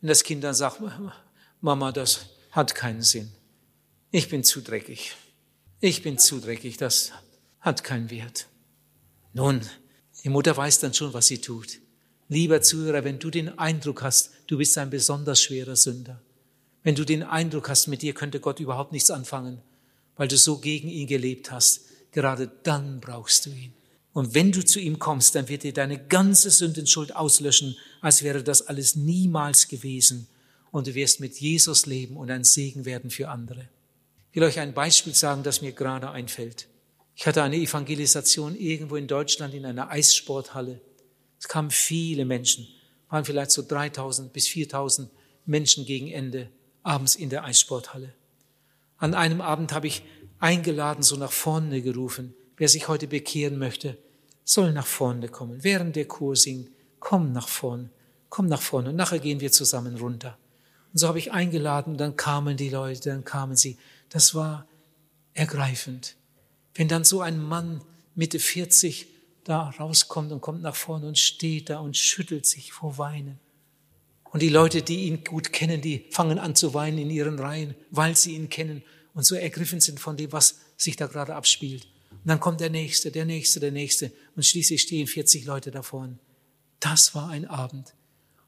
Wenn 0.00 0.08
das 0.08 0.24
Kind 0.24 0.44
dann 0.44 0.54
sagt, 0.54 0.80
Mama, 1.60 1.92
das 1.92 2.26
hat 2.50 2.74
keinen 2.74 3.02
Sinn. 3.02 3.30
Ich 4.10 4.28
bin 4.28 4.44
zu 4.44 4.60
dreckig. 4.60 5.14
Ich 5.80 6.02
bin 6.02 6.18
zu 6.18 6.40
dreckig. 6.40 6.76
Das 6.76 7.12
hat 7.60 7.84
keinen 7.84 8.10
Wert. 8.10 8.46
Nun, 9.32 9.60
die 10.24 10.28
Mutter 10.28 10.56
weiß 10.56 10.80
dann 10.80 10.94
schon, 10.94 11.12
was 11.14 11.26
sie 11.26 11.40
tut. 11.40 11.78
Lieber 12.28 12.62
Zuhörer, 12.62 13.04
wenn 13.04 13.18
du 13.18 13.30
den 13.30 13.58
Eindruck 13.58 14.02
hast, 14.02 14.30
du 14.46 14.58
bist 14.58 14.76
ein 14.78 14.90
besonders 14.90 15.42
schwerer 15.42 15.76
Sünder, 15.76 16.22
wenn 16.82 16.94
du 16.94 17.04
den 17.04 17.22
Eindruck 17.22 17.68
hast, 17.68 17.88
mit 17.88 18.02
dir 18.02 18.14
könnte 18.14 18.40
Gott 18.40 18.60
überhaupt 18.60 18.92
nichts 18.92 19.10
anfangen, 19.10 19.60
weil 20.20 20.28
du 20.28 20.36
so 20.36 20.58
gegen 20.58 20.90
ihn 20.90 21.06
gelebt 21.06 21.50
hast, 21.50 21.86
gerade 22.12 22.52
dann 22.62 23.00
brauchst 23.00 23.46
du 23.46 23.50
ihn. 23.52 23.72
Und 24.12 24.34
wenn 24.34 24.52
du 24.52 24.62
zu 24.62 24.78
ihm 24.78 24.98
kommst, 24.98 25.34
dann 25.34 25.48
wird 25.48 25.62
dir 25.62 25.72
deine 25.72 25.98
ganze 25.98 26.50
Sündenschuld 26.50 27.16
auslöschen, 27.16 27.74
als 28.02 28.22
wäre 28.22 28.44
das 28.44 28.60
alles 28.60 28.96
niemals 28.96 29.68
gewesen. 29.68 30.28
Und 30.72 30.88
du 30.88 30.94
wirst 30.94 31.20
mit 31.20 31.40
Jesus 31.40 31.86
leben 31.86 32.18
und 32.18 32.30
ein 32.30 32.44
Segen 32.44 32.84
werden 32.84 33.08
für 33.08 33.30
andere. 33.30 33.66
Ich 34.30 34.36
will 34.36 34.42
euch 34.42 34.60
ein 34.60 34.74
Beispiel 34.74 35.14
sagen, 35.14 35.42
das 35.42 35.62
mir 35.62 35.72
gerade 35.72 36.10
einfällt. 36.10 36.68
Ich 37.16 37.26
hatte 37.26 37.42
eine 37.42 37.56
Evangelisation 37.56 38.54
irgendwo 38.60 38.96
in 38.96 39.06
Deutschland 39.06 39.54
in 39.54 39.64
einer 39.64 39.88
Eissporthalle. 39.88 40.82
Es 41.38 41.48
kamen 41.48 41.70
viele 41.70 42.26
Menschen, 42.26 42.68
waren 43.08 43.24
vielleicht 43.24 43.52
so 43.52 43.62
3000 43.66 44.34
bis 44.34 44.48
4000 44.48 45.10
Menschen 45.46 45.86
gegen 45.86 46.08
Ende 46.08 46.50
abends 46.82 47.14
in 47.14 47.30
der 47.30 47.44
Eissporthalle. 47.44 48.12
An 49.00 49.14
einem 49.14 49.40
Abend 49.40 49.72
habe 49.72 49.86
ich 49.86 50.02
eingeladen, 50.38 51.02
so 51.02 51.16
nach 51.16 51.32
vorne 51.32 51.82
gerufen. 51.82 52.34
Wer 52.56 52.68
sich 52.68 52.86
heute 52.86 53.08
bekehren 53.08 53.58
möchte, 53.58 53.96
soll 54.44 54.72
nach 54.72 54.86
vorne 54.86 55.28
kommen. 55.28 55.64
Während 55.64 55.96
der 55.96 56.04
Chor 56.04 56.36
singt, 56.36 56.70
komm 57.00 57.32
nach 57.32 57.48
vorne, 57.48 57.90
komm 58.28 58.46
nach 58.46 58.60
vorne. 58.60 58.90
Und 58.90 58.96
nachher 58.96 59.18
gehen 59.18 59.40
wir 59.40 59.50
zusammen 59.50 59.96
runter. 59.96 60.38
Und 60.92 60.98
so 60.98 61.08
habe 61.08 61.18
ich 61.18 61.32
eingeladen, 61.32 61.96
dann 61.96 62.16
kamen 62.16 62.58
die 62.58 62.68
Leute, 62.68 63.08
dann 63.08 63.24
kamen 63.24 63.56
sie. 63.56 63.78
Das 64.10 64.34
war 64.34 64.66
ergreifend. 65.32 66.16
Wenn 66.74 66.88
dann 66.88 67.04
so 67.04 67.22
ein 67.22 67.42
Mann 67.42 67.80
Mitte 68.14 68.38
40 68.38 69.06
da 69.44 69.70
rauskommt 69.70 70.30
und 70.30 70.42
kommt 70.42 70.60
nach 70.60 70.76
vorne 70.76 71.06
und 71.08 71.18
steht 71.18 71.70
da 71.70 71.78
und 71.78 71.96
schüttelt 71.96 72.44
sich 72.44 72.72
vor 72.72 72.98
Weinen. 72.98 73.38
Und 74.32 74.42
die 74.42 74.48
Leute, 74.48 74.82
die 74.82 75.06
ihn 75.06 75.24
gut 75.24 75.52
kennen, 75.52 75.80
die 75.80 76.06
fangen 76.10 76.38
an 76.38 76.54
zu 76.54 76.72
weinen 76.72 76.98
in 76.98 77.10
ihren 77.10 77.38
Reihen, 77.38 77.74
weil 77.90 78.16
sie 78.16 78.34
ihn 78.34 78.48
kennen 78.48 78.82
und 79.12 79.24
so 79.24 79.34
ergriffen 79.34 79.80
sind 79.80 79.98
von 79.98 80.16
dem, 80.16 80.32
was 80.32 80.60
sich 80.76 80.96
da 80.96 81.06
gerade 81.06 81.34
abspielt. 81.34 81.84
Und 82.10 82.28
dann 82.28 82.40
kommt 82.40 82.60
der 82.60 82.70
Nächste, 82.70 83.10
der 83.10 83.24
Nächste, 83.24 83.60
der 83.60 83.72
Nächste 83.72 84.12
und 84.36 84.44
schließlich 84.44 84.82
stehen 84.82 85.06
40 85.06 85.44
Leute 85.44 85.70
davon. 85.70 86.18
Das 86.78 87.14
war 87.14 87.28
ein 87.28 87.44
Abend. 87.44 87.94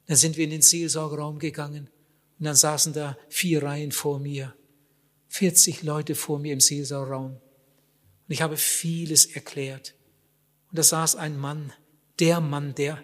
Dann 0.06 0.16
sind 0.16 0.36
wir 0.36 0.44
in 0.44 0.50
den 0.50 0.62
Seelsorgeraum 0.62 1.38
gegangen 1.38 1.88
und 2.38 2.44
dann 2.44 2.56
saßen 2.56 2.92
da 2.92 3.16
vier 3.28 3.62
Reihen 3.62 3.92
vor 3.92 4.18
mir, 4.18 4.54
40 5.28 5.82
Leute 5.82 6.14
vor 6.14 6.38
mir 6.38 6.52
im 6.52 6.60
Seelsorgeraum. 6.60 7.32
Und 7.32 7.40
ich 8.28 8.42
habe 8.42 8.56
vieles 8.56 9.26
erklärt. 9.26 9.94
Und 10.70 10.78
da 10.78 10.82
saß 10.82 11.16
ein 11.16 11.38
Mann, 11.38 11.72
der 12.18 12.40
Mann, 12.40 12.74
der 12.74 13.02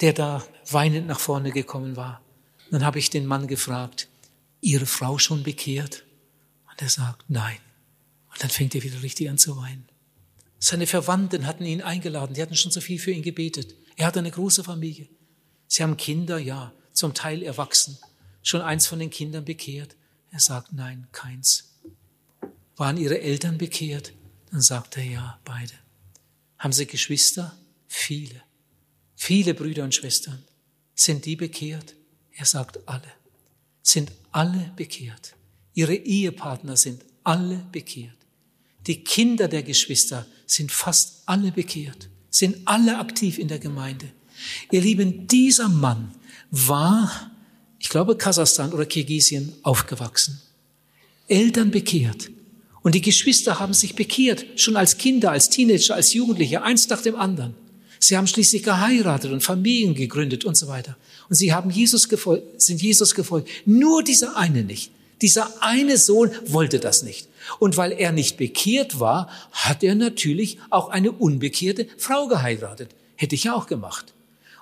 der 0.00 0.12
da 0.12 0.44
weinend 0.70 1.06
nach 1.06 1.20
vorne 1.20 1.52
gekommen 1.52 1.96
war. 1.96 2.22
dann 2.70 2.84
habe 2.84 2.98
ich 2.98 3.10
den 3.10 3.26
Mann 3.26 3.46
gefragt, 3.48 4.08
Ihre 4.60 4.86
Frau 4.86 5.18
schon 5.18 5.42
bekehrt? 5.42 6.04
Und 6.70 6.82
er 6.82 6.88
sagt, 6.88 7.24
nein. 7.28 7.58
Und 8.30 8.42
dann 8.42 8.50
fängt 8.50 8.74
er 8.74 8.82
wieder 8.82 9.02
richtig 9.02 9.28
an 9.28 9.38
zu 9.38 9.56
weinen. 9.56 9.88
Seine 10.58 10.86
Verwandten 10.86 11.46
hatten 11.46 11.64
ihn 11.64 11.82
eingeladen, 11.82 12.34
die 12.34 12.42
hatten 12.42 12.54
schon 12.54 12.70
so 12.70 12.80
viel 12.80 12.98
für 12.98 13.10
ihn 13.10 13.22
gebetet. 13.22 13.74
Er 13.96 14.06
hatte 14.06 14.18
eine 14.18 14.30
große 14.30 14.62
Familie. 14.62 15.08
Sie 15.66 15.82
haben 15.82 15.96
Kinder, 15.96 16.38
ja, 16.38 16.72
zum 16.92 17.14
Teil 17.14 17.42
erwachsen. 17.42 17.98
Schon 18.42 18.60
eins 18.60 18.86
von 18.86 18.98
den 18.98 19.10
Kindern 19.10 19.44
bekehrt. 19.44 19.96
Er 20.30 20.40
sagt, 20.40 20.72
nein, 20.72 21.08
keins. 21.12 21.80
Waren 22.76 22.98
ihre 22.98 23.20
Eltern 23.20 23.58
bekehrt? 23.58 24.12
Dann 24.50 24.60
sagt 24.60 24.96
er, 24.96 25.04
ja, 25.04 25.40
beide. 25.44 25.72
Haben 26.58 26.72
sie 26.72 26.86
Geschwister? 26.86 27.56
Viele. 27.88 28.42
Viele 29.22 29.52
Brüder 29.52 29.84
und 29.84 29.94
Schwestern, 29.94 30.42
sind 30.94 31.26
die 31.26 31.36
bekehrt? 31.36 31.94
Er 32.32 32.46
sagt 32.46 32.78
alle. 32.88 33.12
Sind 33.82 34.10
alle 34.32 34.72
bekehrt. 34.76 35.34
Ihre 35.74 35.94
Ehepartner 35.94 36.74
sind 36.74 37.04
alle 37.22 37.66
bekehrt. 37.70 38.16
Die 38.86 39.04
Kinder 39.04 39.46
der 39.46 39.62
Geschwister 39.62 40.26
sind 40.46 40.72
fast 40.72 41.24
alle 41.26 41.52
bekehrt, 41.52 42.08
sind 42.30 42.56
alle 42.64 42.98
aktiv 42.98 43.38
in 43.38 43.48
der 43.48 43.58
Gemeinde. 43.58 44.10
Ihr 44.70 44.80
Lieben, 44.80 45.26
dieser 45.26 45.68
Mann 45.68 46.14
war, 46.50 47.30
ich 47.78 47.90
glaube, 47.90 48.16
Kasachstan 48.16 48.72
oder 48.72 48.86
Kirgisien 48.86 49.52
aufgewachsen. 49.62 50.40
Eltern 51.28 51.70
bekehrt. 51.70 52.30
Und 52.80 52.94
die 52.94 53.02
Geschwister 53.02 53.60
haben 53.60 53.74
sich 53.74 53.94
bekehrt, 53.94 54.46
schon 54.56 54.76
als 54.76 54.96
Kinder, 54.96 55.30
als 55.30 55.50
Teenager, 55.50 55.94
als 55.94 56.14
Jugendliche, 56.14 56.62
eins 56.62 56.88
nach 56.88 57.02
dem 57.02 57.16
anderen. 57.16 57.54
Sie 58.02 58.16
haben 58.16 58.26
schließlich 58.26 58.62
geheiratet 58.62 59.30
und 59.30 59.42
Familien 59.42 59.94
gegründet 59.94 60.46
und 60.46 60.56
so 60.56 60.68
weiter. 60.68 60.96
Und 61.28 61.36
sie 61.36 61.52
haben 61.52 61.70
Jesus 61.70 62.08
gefolgt, 62.08 62.60
sind 62.60 62.80
Jesus 62.82 63.14
gefolgt. 63.14 63.48
Nur 63.66 64.02
dieser 64.02 64.36
eine 64.38 64.64
nicht. 64.64 64.90
Dieser 65.20 65.62
eine 65.62 65.98
Sohn 65.98 66.30
wollte 66.46 66.80
das 66.80 67.02
nicht. 67.02 67.28
Und 67.58 67.76
weil 67.76 67.92
er 67.92 68.10
nicht 68.10 68.38
bekehrt 68.38 69.00
war, 69.00 69.28
hat 69.52 69.82
er 69.82 69.94
natürlich 69.94 70.58
auch 70.70 70.88
eine 70.88 71.12
unbekehrte 71.12 71.86
Frau 71.98 72.26
geheiratet. 72.26 72.90
Hätte 73.16 73.34
ich 73.34 73.44
ja 73.44 73.54
auch 73.54 73.66
gemacht. 73.66 74.14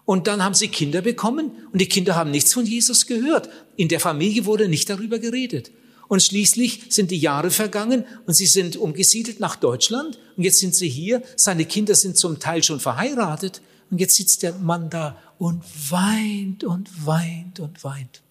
Und 0.04 0.26
dann 0.26 0.42
haben 0.42 0.54
sie 0.54 0.68
Kinder 0.68 1.02
bekommen 1.02 1.52
und 1.72 1.80
die 1.80 1.88
Kinder 1.88 2.16
haben 2.16 2.32
nichts 2.32 2.52
von 2.52 2.66
Jesus 2.66 3.06
gehört. 3.06 3.48
In 3.76 3.88
der 3.88 4.00
Familie 4.00 4.46
wurde 4.46 4.66
nicht 4.66 4.90
darüber 4.90 5.20
geredet. 5.20 5.70
Und 6.08 6.22
schließlich 6.22 6.84
sind 6.88 7.10
die 7.10 7.18
Jahre 7.18 7.50
vergangen 7.50 8.04
und 8.26 8.34
sie 8.34 8.46
sind 8.46 8.76
umgesiedelt 8.76 9.40
nach 9.40 9.56
Deutschland. 9.56 10.18
Und 10.36 10.42
jetzt 10.42 10.58
sind 10.58 10.74
sie 10.74 10.88
hier. 10.88 11.22
Seine 11.36 11.66
Kinder 11.66 11.94
sind 11.94 12.16
zum 12.16 12.38
Teil 12.38 12.62
schon 12.64 12.80
verheiratet. 12.80 13.60
Und 13.90 14.00
jetzt 14.00 14.16
sitzt 14.16 14.42
der 14.42 14.54
Mann 14.54 14.90
da 14.90 15.18
und 15.38 15.62
weint 15.90 16.64
und 16.64 17.06
weint 17.06 17.60
und 17.60 17.84
weint. 17.84 18.22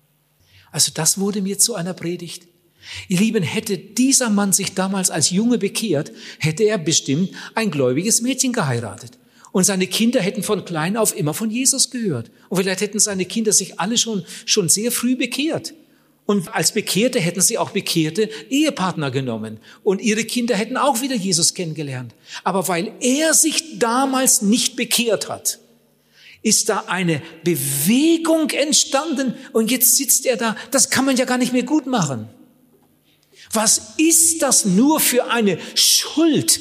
Also 0.72 0.92
das 0.94 1.20
wurde 1.20 1.42
mir 1.42 1.60
zu 1.60 1.76
einer 1.76 1.94
Predigt. 1.94 2.48
Ihr 3.08 3.20
Lieben, 3.20 3.44
hätte 3.44 3.78
dieser 3.78 4.30
Mann 4.30 4.54
sich 4.54 4.74
damals 4.74 5.10
als 5.10 5.30
Junge 5.30 5.58
bekehrt, 5.58 6.12
hätte 6.40 6.64
er 6.64 6.78
bestimmt 6.78 7.32
ein 7.54 7.72
gläubiges 7.72 8.22
Mädchen 8.22 8.54
geheiratet. 8.54 9.18
Und 9.52 9.64
seine 9.64 9.88
Kinder 9.88 10.22
hätten 10.22 10.44
von 10.44 10.66
klein 10.66 10.98
auf 10.98 11.16
immer 11.16 11.34
von 11.34 11.50
Jesus 11.50 11.90
gehört. 11.90 12.32
Und 12.50 12.58
vielleicht 12.58 12.82
hätten 12.82 13.00
seine 13.00 13.26
Kinder 13.26 13.54
sich 13.54 13.80
alle 13.80 13.98
schon, 13.98 14.24
schon 14.46 14.70
sehr 14.70 14.92
früh 14.92 15.16
bekehrt. 15.16 15.74
Und 16.28 16.54
als 16.54 16.74
Bekehrte 16.74 17.20
hätten 17.20 17.42
sie 17.42 17.58
auch 17.58 17.72
bekehrte 17.72 18.30
Ehepartner 18.50 19.12
genommen. 19.12 19.60
Und 19.84 20.02
ihre 20.02 20.26
Kinder 20.26 20.56
hätten 20.56 20.78
auch 20.78 21.02
wieder 21.02 21.16
Jesus 21.16 21.54
kennengelernt. 21.54 22.14
Aber 22.44 22.68
weil 22.68 22.92
er 23.00 23.34
sich 23.34 23.80
damals 23.80 24.42
nicht 24.42 24.76
bekehrt 24.76 25.30
hat, 25.30 25.60
ist 26.44 26.68
da 26.70 26.84
eine 26.88 27.22
Bewegung 27.44 28.50
entstanden 28.52 29.36
und 29.54 29.72
jetzt 29.72 29.96
sitzt 29.96 30.26
er 30.26 30.36
da. 30.36 30.56
Das 30.72 30.90
kann 30.90 31.06
man 31.06 31.16
ja 31.16 31.26
gar 31.26 31.38
nicht 31.38 31.54
mehr 31.54 31.64
gut 31.64 31.88
machen. 31.88 32.28
Was 33.54 33.94
ist 33.98 34.42
das 34.42 34.66
nur 34.66 35.00
für 35.00 35.32
eine 35.32 35.58
Schuld, 35.76 36.60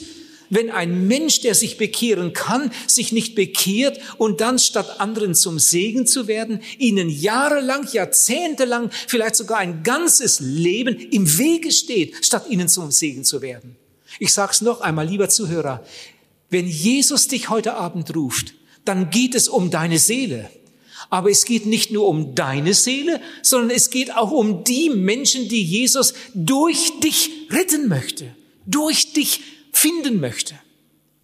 wenn 0.50 0.70
ein 0.70 1.06
Mensch, 1.06 1.40
der 1.40 1.54
sich 1.54 1.76
bekehren 1.76 2.32
kann, 2.32 2.70
sich 2.86 3.12
nicht 3.12 3.34
bekehrt 3.34 3.98
und 4.18 4.40
dann 4.40 4.58
statt 4.58 5.00
anderen 5.00 5.34
zum 5.34 5.58
Segen 5.58 6.06
zu 6.06 6.28
werden, 6.28 6.60
ihnen 6.78 7.08
jahrelang, 7.08 7.88
jahrzehntelang, 7.92 8.90
vielleicht 9.06 9.36
sogar 9.36 9.58
ein 9.58 9.82
ganzes 9.82 10.40
Leben 10.40 10.96
im 10.96 11.38
Wege 11.38 11.72
steht, 11.72 12.24
statt 12.24 12.46
ihnen 12.48 12.68
zum 12.68 12.90
Segen 12.90 13.24
zu 13.24 13.42
werden. 13.42 13.76
Ich 14.18 14.32
sage 14.32 14.52
es 14.52 14.60
noch 14.60 14.80
einmal, 14.80 15.06
lieber 15.06 15.28
Zuhörer, 15.28 15.84
wenn 16.50 16.66
Jesus 16.66 17.28
dich 17.28 17.50
heute 17.50 17.74
Abend 17.74 18.14
ruft, 18.14 18.54
dann 18.84 19.10
geht 19.10 19.34
es 19.34 19.48
um 19.48 19.70
deine 19.70 19.98
Seele. 19.98 20.48
Aber 21.10 21.30
es 21.30 21.44
geht 21.44 21.66
nicht 21.66 21.92
nur 21.92 22.08
um 22.08 22.34
deine 22.34 22.74
Seele, 22.74 23.20
sondern 23.42 23.70
es 23.70 23.90
geht 23.90 24.14
auch 24.14 24.30
um 24.30 24.64
die 24.64 24.90
Menschen, 24.90 25.48
die 25.48 25.62
Jesus 25.62 26.14
durch 26.34 26.98
dich 27.00 27.30
retten 27.50 27.88
möchte, 27.88 28.34
durch 28.64 29.12
dich 29.12 29.40
finden 29.76 30.20
möchte. 30.20 30.58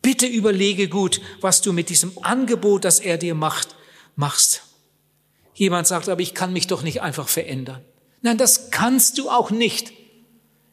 Bitte 0.02 0.26
überlege 0.26 0.88
gut, 0.88 1.20
was 1.40 1.62
du 1.62 1.72
mit 1.72 1.88
diesem 1.88 2.12
Angebot, 2.22 2.84
das 2.84 3.00
er 3.00 3.16
dir 3.16 3.34
macht, 3.34 3.76
machst. 4.16 4.62
Jemand 5.54 5.86
sagt, 5.86 6.08
aber 6.08 6.20
ich 6.20 6.34
kann 6.34 6.52
mich 6.52 6.66
doch 6.66 6.82
nicht 6.82 7.02
einfach 7.02 7.28
verändern. 7.28 7.82
Nein, 8.20 8.38
das 8.38 8.70
kannst 8.70 9.18
du 9.18 9.30
auch 9.30 9.50
nicht. 9.50 9.92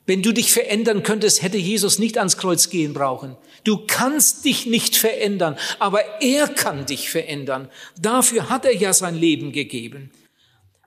Wenn 0.05 0.23
du 0.23 0.33
dich 0.33 0.51
verändern 0.51 1.03
könntest, 1.03 1.43
hätte 1.43 1.57
Jesus 1.57 1.99
nicht 1.99 2.17
ans 2.17 2.37
Kreuz 2.37 2.69
gehen 2.69 2.93
brauchen. 2.93 3.37
Du 3.63 3.85
kannst 3.85 4.43
dich 4.45 4.65
nicht 4.65 4.95
verändern, 4.95 5.55
aber 5.77 6.21
er 6.21 6.47
kann 6.47 6.85
dich 6.85 7.09
verändern. 7.09 7.69
Dafür 7.99 8.49
hat 8.49 8.65
er 8.65 8.75
ja 8.75 8.93
sein 8.93 9.15
Leben 9.15 9.51
gegeben. 9.51 10.11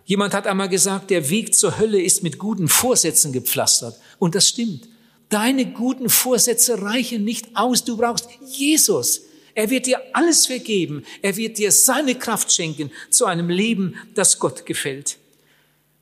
Jemand 0.05 0.35
hat 0.35 0.47
einmal 0.47 0.69
gesagt, 0.69 1.11
der 1.11 1.31
Weg 1.31 1.55
zur 1.55 1.79
Hölle 1.79 2.03
ist 2.03 2.23
mit 2.23 2.39
guten 2.39 2.69
Vorsätzen 2.69 3.33
gepflastert. 3.33 3.97
Und 4.19 4.35
das 4.35 4.49
stimmt. 4.49 4.89
Deine 5.33 5.65
guten 5.73 6.11
Vorsätze 6.11 6.83
reichen 6.83 7.25
nicht 7.25 7.57
aus. 7.57 7.85
Du 7.85 7.97
brauchst 7.97 8.29
Jesus. 8.47 9.23
Er 9.55 9.71
wird 9.71 9.87
dir 9.87 9.99
alles 10.13 10.45
vergeben. 10.45 11.05
Er 11.23 11.39
wird 11.39 11.57
dir 11.57 11.73
seine 11.73 12.17
Kraft 12.17 12.53
schenken 12.53 12.91
zu 13.09 13.25
einem 13.25 13.49
Leben, 13.49 13.95
das 14.15 14.39
Gott 14.39 14.67
gefällt. 14.67 15.17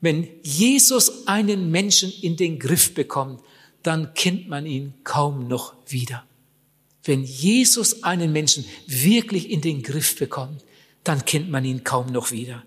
Wenn 0.01 0.27
Jesus 0.43 1.27
einen 1.27 1.71
Menschen 1.71 2.11
in 2.21 2.35
den 2.35 2.59
Griff 2.59 2.93
bekommt, 2.93 3.41
dann 3.83 4.13
kennt 4.15 4.49
man 4.49 4.65
ihn 4.65 4.95
kaum 5.05 5.47
noch 5.47 5.75
wieder. 5.87 6.25
Wenn 7.05 7.23
Jesus 7.23 8.03
einen 8.03 8.33
Menschen 8.33 8.65
wirklich 8.85 9.49
in 9.49 9.61
den 9.61 9.81
Griff 9.81 10.17
bekommt, 10.17 10.61
dann 11.05 11.23
kennt 11.23 11.49
man 11.49 11.63
ihn 11.63 11.85
kaum 11.85 12.07
noch 12.07 12.31
wieder. 12.31 12.65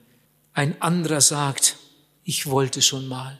Ein 0.55 0.81
anderer 0.81 1.21
sagt, 1.21 1.77
ich 2.25 2.47
wollte 2.47 2.81
schon 2.81 3.07
mal. 3.07 3.39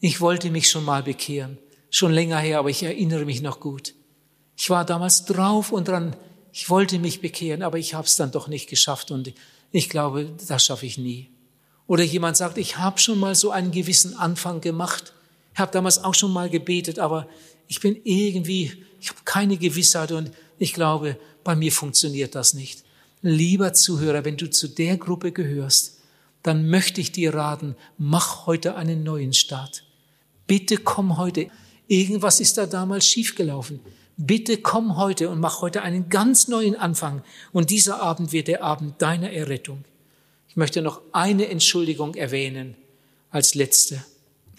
Ich 0.00 0.20
wollte 0.20 0.50
mich 0.50 0.68
schon 0.68 0.84
mal 0.84 1.02
bekehren. 1.02 1.56
Schon 1.90 2.12
länger 2.12 2.38
her, 2.38 2.60
aber 2.60 2.70
ich 2.70 2.82
erinnere 2.82 3.24
mich 3.24 3.42
noch 3.42 3.60
gut. 3.60 3.94
Ich 4.56 4.70
war 4.70 4.84
damals 4.84 5.24
drauf 5.24 5.72
und 5.72 5.88
dran, 5.88 6.14
ich 6.52 6.70
wollte 6.70 6.98
mich 6.98 7.20
bekehren, 7.20 7.62
aber 7.62 7.78
ich 7.78 7.94
habe 7.94 8.06
es 8.06 8.16
dann 8.16 8.30
doch 8.30 8.48
nicht 8.48 8.68
geschafft 8.68 9.10
und 9.10 9.32
ich 9.72 9.88
glaube, 9.88 10.30
das 10.46 10.64
schaffe 10.64 10.86
ich 10.86 10.98
nie. 10.98 11.30
Oder 11.86 12.04
jemand 12.04 12.36
sagt, 12.36 12.58
ich 12.58 12.76
habe 12.76 12.98
schon 12.98 13.18
mal 13.18 13.34
so 13.34 13.50
einen 13.50 13.72
gewissen 13.72 14.16
Anfang 14.16 14.60
gemacht, 14.60 15.12
ich 15.52 15.58
habe 15.58 15.72
damals 15.72 16.02
auch 16.04 16.14
schon 16.14 16.32
mal 16.32 16.48
gebetet, 16.48 16.98
aber 16.98 17.26
ich 17.66 17.80
bin 17.80 18.00
irgendwie, 18.04 18.72
ich 19.00 19.08
habe 19.08 19.20
keine 19.24 19.56
Gewissheit 19.56 20.12
und 20.12 20.30
ich 20.58 20.74
glaube, 20.74 21.18
bei 21.42 21.56
mir 21.56 21.72
funktioniert 21.72 22.34
das 22.34 22.54
nicht. 22.54 22.84
Lieber 23.22 23.72
Zuhörer, 23.74 24.24
wenn 24.24 24.36
du 24.36 24.48
zu 24.48 24.68
der 24.68 24.96
Gruppe 24.96 25.32
gehörst, 25.32 26.00
dann 26.42 26.68
möchte 26.68 27.00
ich 27.00 27.12
dir 27.12 27.34
raten, 27.34 27.76
mach 27.98 28.46
heute 28.46 28.76
einen 28.76 29.02
neuen 29.02 29.32
Start. 29.32 29.84
Bitte 30.46 30.78
komm 30.78 31.16
heute. 31.16 31.50
Irgendwas 31.90 32.38
ist 32.38 32.56
da 32.56 32.66
damals 32.66 33.04
schiefgelaufen. 33.04 33.80
Bitte 34.16 34.58
komm 34.58 34.96
heute 34.96 35.28
und 35.28 35.40
mach 35.40 35.60
heute 35.60 35.82
einen 35.82 36.08
ganz 36.08 36.46
neuen 36.46 36.76
Anfang. 36.76 37.24
Und 37.50 37.70
dieser 37.70 38.00
Abend 38.00 38.30
wird 38.30 38.46
der 38.46 38.62
Abend 38.62 39.02
deiner 39.02 39.32
Errettung. 39.32 39.84
Ich 40.48 40.54
möchte 40.54 40.82
noch 40.82 41.00
eine 41.10 41.48
Entschuldigung 41.48 42.14
erwähnen 42.14 42.76
als 43.30 43.56
letzte, 43.56 44.04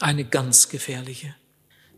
eine 0.02 0.26
ganz 0.26 0.68
gefährliche. 0.68 1.34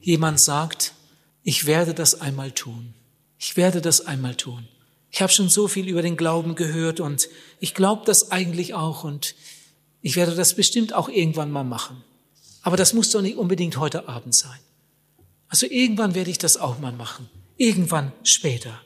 Jemand 0.02 0.40
sagt, 0.40 0.94
ich 1.42 1.66
werde 1.66 1.96
das 1.96 2.22
einmal 2.22 2.52
tun. 2.52 2.94
Ich 3.40 3.58
werde 3.58 3.82
das 3.82 4.06
einmal 4.06 4.36
tun. 4.36 4.68
Ich 5.10 5.24
habe 5.24 5.34
schon 5.34 5.50
so 5.50 5.68
viel 5.68 5.88
über 5.90 6.04
den 6.04 6.16
Glauben 6.16 6.54
gehört 6.54 7.00
und 7.00 7.28
ich 7.60 7.74
glaube 7.74 8.04
das 8.06 8.30
eigentlich 8.30 8.76
auch 8.76 9.04
und 9.04 9.34
ich 10.04 10.16
werde 10.16 10.36
das 10.36 10.54
bestimmt 10.54 10.94
auch 10.94 11.10
irgendwann 11.10 11.50
mal 11.50 11.64
machen. 11.64 12.04
Aber 12.62 12.78
das 12.78 12.94
muss 12.94 13.10
doch 13.10 13.24
nicht 13.24 13.38
unbedingt 13.38 13.78
heute 13.78 14.08
Abend 14.08 14.36
sein. 14.36 14.60
Also 15.54 15.68
irgendwann 15.70 16.16
werde 16.16 16.32
ich 16.32 16.40
das 16.40 16.58
auch 16.58 16.80
mal 16.80 16.94
machen. 16.94 17.30
Irgendwann 17.58 18.12
später. 18.24 18.82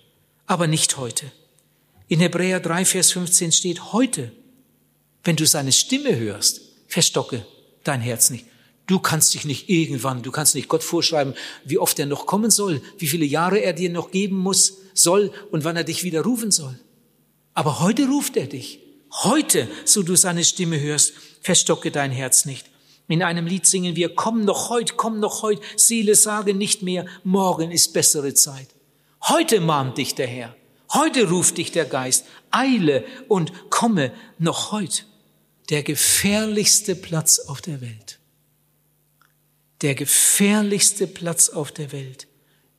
Aber 0.48 0.68
nicht 0.68 0.98
heute. 0.98 1.32
In 2.10 2.20
Hebräer 2.20 2.60
3, 2.60 2.84
Vers 2.84 3.14
15 3.14 3.54
steht 3.54 3.94
heute. 3.94 4.34
Wenn 5.24 5.38
du 5.38 5.46
seine 5.46 5.72
Stimme 5.72 6.18
hörst, 6.18 6.60
verstocke 6.90 7.46
dein 7.86 8.02
Herz 8.02 8.32
nicht. 8.32 8.48
Du 8.86 9.00
kannst 9.00 9.34
dich 9.34 9.46
nicht 9.46 9.70
irgendwann, 9.70 10.24
du 10.24 10.32
kannst 10.32 10.56
nicht 10.56 10.68
Gott 10.68 10.84
vorschreiben, 10.84 11.36
wie 11.64 11.78
oft 11.78 11.98
er 12.00 12.06
noch 12.06 12.26
kommen 12.26 12.52
soll, 12.52 12.82
wie 12.98 13.08
viele 13.08 13.26
Jahre 13.26 13.60
er 13.60 13.72
dir 13.72 13.90
noch 13.90 14.12
geben 14.12 14.36
muss, 14.36 14.80
soll 14.94 15.32
und 15.52 15.64
wann 15.64 15.78
er 15.78 15.86
dich 15.86 16.04
wieder 16.04 16.24
rufen 16.24 16.52
soll. 16.52 16.78
Aber 17.54 17.80
heute 17.80 18.10
ruft 18.10 18.36
er 18.36 18.48
dich. 18.48 18.80
Heute, 19.24 19.70
so 19.86 20.04
du 20.04 20.18
seine 20.18 20.44
Stimme 20.44 20.82
hörst, 20.82 21.14
verstocke 21.40 21.92
dein 21.92 22.12
Herz 22.12 22.44
nicht. 22.44 22.66
In 23.08 23.24
einem 23.24 23.48
Lied 23.48 23.66
singen 23.66 23.96
wir, 23.96 24.14
komm 24.14 24.44
noch 24.44 24.70
heut, 24.70 24.98
komm 24.98 25.20
noch 25.20 25.42
heut, 25.42 25.62
Seele 25.78 26.16
sage 26.16 26.54
nicht 26.54 26.82
mehr, 26.84 27.06
morgen 27.24 27.72
ist 27.72 27.94
bessere 27.94 28.34
Zeit. 28.34 28.68
Heute 29.24 29.62
mahnt 29.62 29.98
dich 29.98 30.16
der 30.16 30.28
Herr, 30.28 30.56
heute 30.94 31.30
ruft 31.30 31.58
dich 31.58 31.72
der 31.72 31.86
Geist, 31.86 32.26
eile 32.52 33.06
und 33.28 33.70
komme 33.70 34.12
noch 34.38 34.72
heut. 34.72 35.06
Der 35.70 35.84
gefährlichste 35.84 36.96
Platz 36.96 37.40
auf 37.40 37.62
der 37.62 37.82
Welt, 37.82 38.20
der 39.82 39.96
gefährlichste 39.96 41.08
Platz 41.08 41.50
auf 41.50 41.72
der 41.72 41.92
Welt 41.92 42.28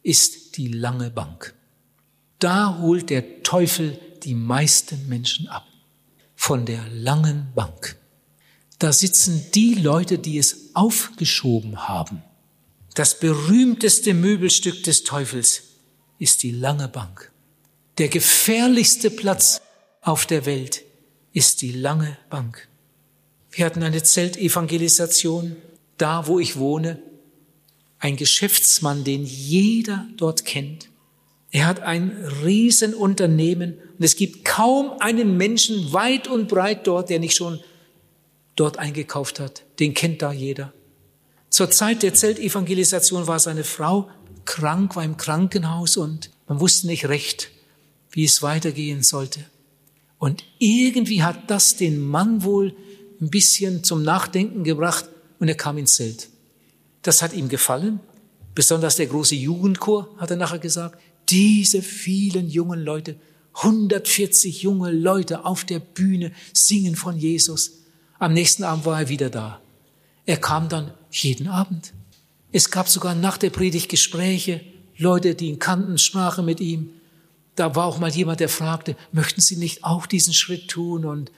ist 0.03 0.57
die 0.57 0.69
lange 0.69 1.11
Bank. 1.11 1.55
Da 2.39 2.79
holt 2.79 3.11
der 3.11 3.43
Teufel 3.43 3.99
die 4.23 4.35
meisten 4.35 5.09
Menschen 5.09 5.49
ab 5.49 5.67
von 6.35 6.65
der 6.65 6.89
langen 6.89 7.53
Bank. 7.55 7.98
Da 8.79 8.93
sitzen 8.93 9.47
die 9.55 9.75
Leute, 9.75 10.19
die 10.19 10.39
es 10.39 10.71
aufgeschoben 10.75 11.89
haben. 11.89 12.23
Das 12.95 13.19
berühmteste 13.19 14.15
Möbelstück 14.15 14.85
des 14.85 15.05
Teufels 15.05 15.63
ist 16.19 16.43
die 16.43 16.53
lange 16.53 16.89
Bank. 16.89 17.33
Der 17.99 18.09
gefährlichste 18.09 19.11
Platz 19.11 19.61
auf 20.03 20.27
der 20.27 20.47
Welt 20.47 20.85
ist 21.33 21.61
die 21.63 21.73
lange 21.73 22.17
Bank. 22.31 22.69
Wir 23.51 23.67
hatten 23.67 23.83
eine 23.83 24.03
Zeltevangelisation 24.03 25.57
da, 25.97 26.27
wo 26.29 26.39
ich 26.39 26.57
wohne. 26.57 27.03
Ein 27.99 28.17
Geschäftsmann, 28.17 29.03
den 29.03 29.25
jeder 29.25 30.07
dort 30.17 30.45
kennt. 30.45 30.89
Er 31.51 31.67
hat 31.67 31.81
ein 31.81 32.11
Riesenunternehmen 32.45 33.79
und 33.99 34.05
es 34.05 34.15
gibt 34.15 34.45
kaum 34.45 34.93
einen 35.01 35.37
Menschen 35.37 35.93
weit 35.93 36.29
und 36.29 36.47
breit 36.47 36.87
dort, 36.87 37.11
der 37.11 37.19
nicht 37.19 37.35
schon 37.35 37.59
dort 38.61 38.79
eingekauft 38.79 39.41
hat. 39.41 39.65
Den 39.79 39.95
kennt 39.95 40.23
da 40.23 40.33
jeder. 40.33 40.73
Zur 41.51 41.71
Zeit 41.71 42.03
der 42.03 42.15
Zeltevangelisation 42.15 43.27
war 43.27 43.39
seine 43.39 43.65
Frau 43.65 44.09
krank, 44.45 44.97
war 44.97 45.05
im 45.05 45.17
Krankenhaus 45.17 45.97
und 45.97 46.31
man 46.47 46.61
wusste 46.61 46.87
nicht 46.87 47.09
recht, 47.09 47.51
wie 48.11 48.25
es 48.25 48.43
weitergehen 48.43 49.03
sollte. 49.03 49.41
Und 50.19 50.45
irgendwie 50.59 51.23
hat 51.23 51.51
das 51.51 51.77
den 51.77 52.01
Mann 52.01 52.43
wohl 52.43 52.75
ein 53.21 53.31
bisschen 53.31 53.85
zum 53.85 54.03
Nachdenken 54.03 54.65
gebracht 54.65 55.09
und 55.39 55.49
er 55.49 55.55
kam 55.55 55.79
ins 55.79 55.95
Zelt. 55.95 56.29
Das 57.03 57.23
hat 57.23 57.33
ihm 57.33 57.49
gefallen, 57.49 58.01
besonders 58.55 58.97
der 58.97 59.07
große 59.07 59.35
Jugendchor, 59.35 60.09
hat 60.19 60.31
er 60.31 60.37
nachher 60.37 60.59
gesagt. 60.59 61.01
Diese 61.29 61.83
vielen 61.83 62.49
jungen 62.49 62.81
Leute, 62.81 63.17
140 63.55 64.63
junge 64.63 64.91
Leute 64.91 65.45
auf 65.45 65.65
der 65.65 65.79
Bühne 65.79 66.33
singen 66.53 66.97
von 66.97 67.17
Jesus. 67.19 67.78
Am 68.19 68.33
nächsten 68.33 68.65
Abend 68.65 68.85
war 68.85 69.01
er 69.01 69.09
wieder 69.09 69.31
da. 69.31 69.61
Er 70.27 70.37
kam 70.37 70.69
dann 70.69 70.93
jeden 71.11 71.49
Abend. 71.49 71.93
Es 72.51 72.71
gab 72.71 72.89
sogar 72.89 73.15
nach 73.15 73.39
der 73.39 73.51
Predigt 73.51 73.89
Gespräche, 73.89 74.61
Leute, 74.97 75.35
die 75.35 75.49
ihn 75.49 75.59
kannten, 75.59 75.99
sprachen 75.99 76.45
mit 76.45 76.61
ihm. 76.61 76.91
Da 77.55 77.75
war 77.75 77.87
auch 77.87 77.99
mal 77.99 78.11
jemand, 78.11 78.41
der 78.41 78.49
fragte, 78.49 78.97
möchten 79.13 79.41
Sie 79.41 79.57
nicht 79.57 79.85
auch 79.85 80.07
diesen 80.07 80.35
Schritt 80.35 80.69
tun? 80.69 81.05
Und 81.05 81.31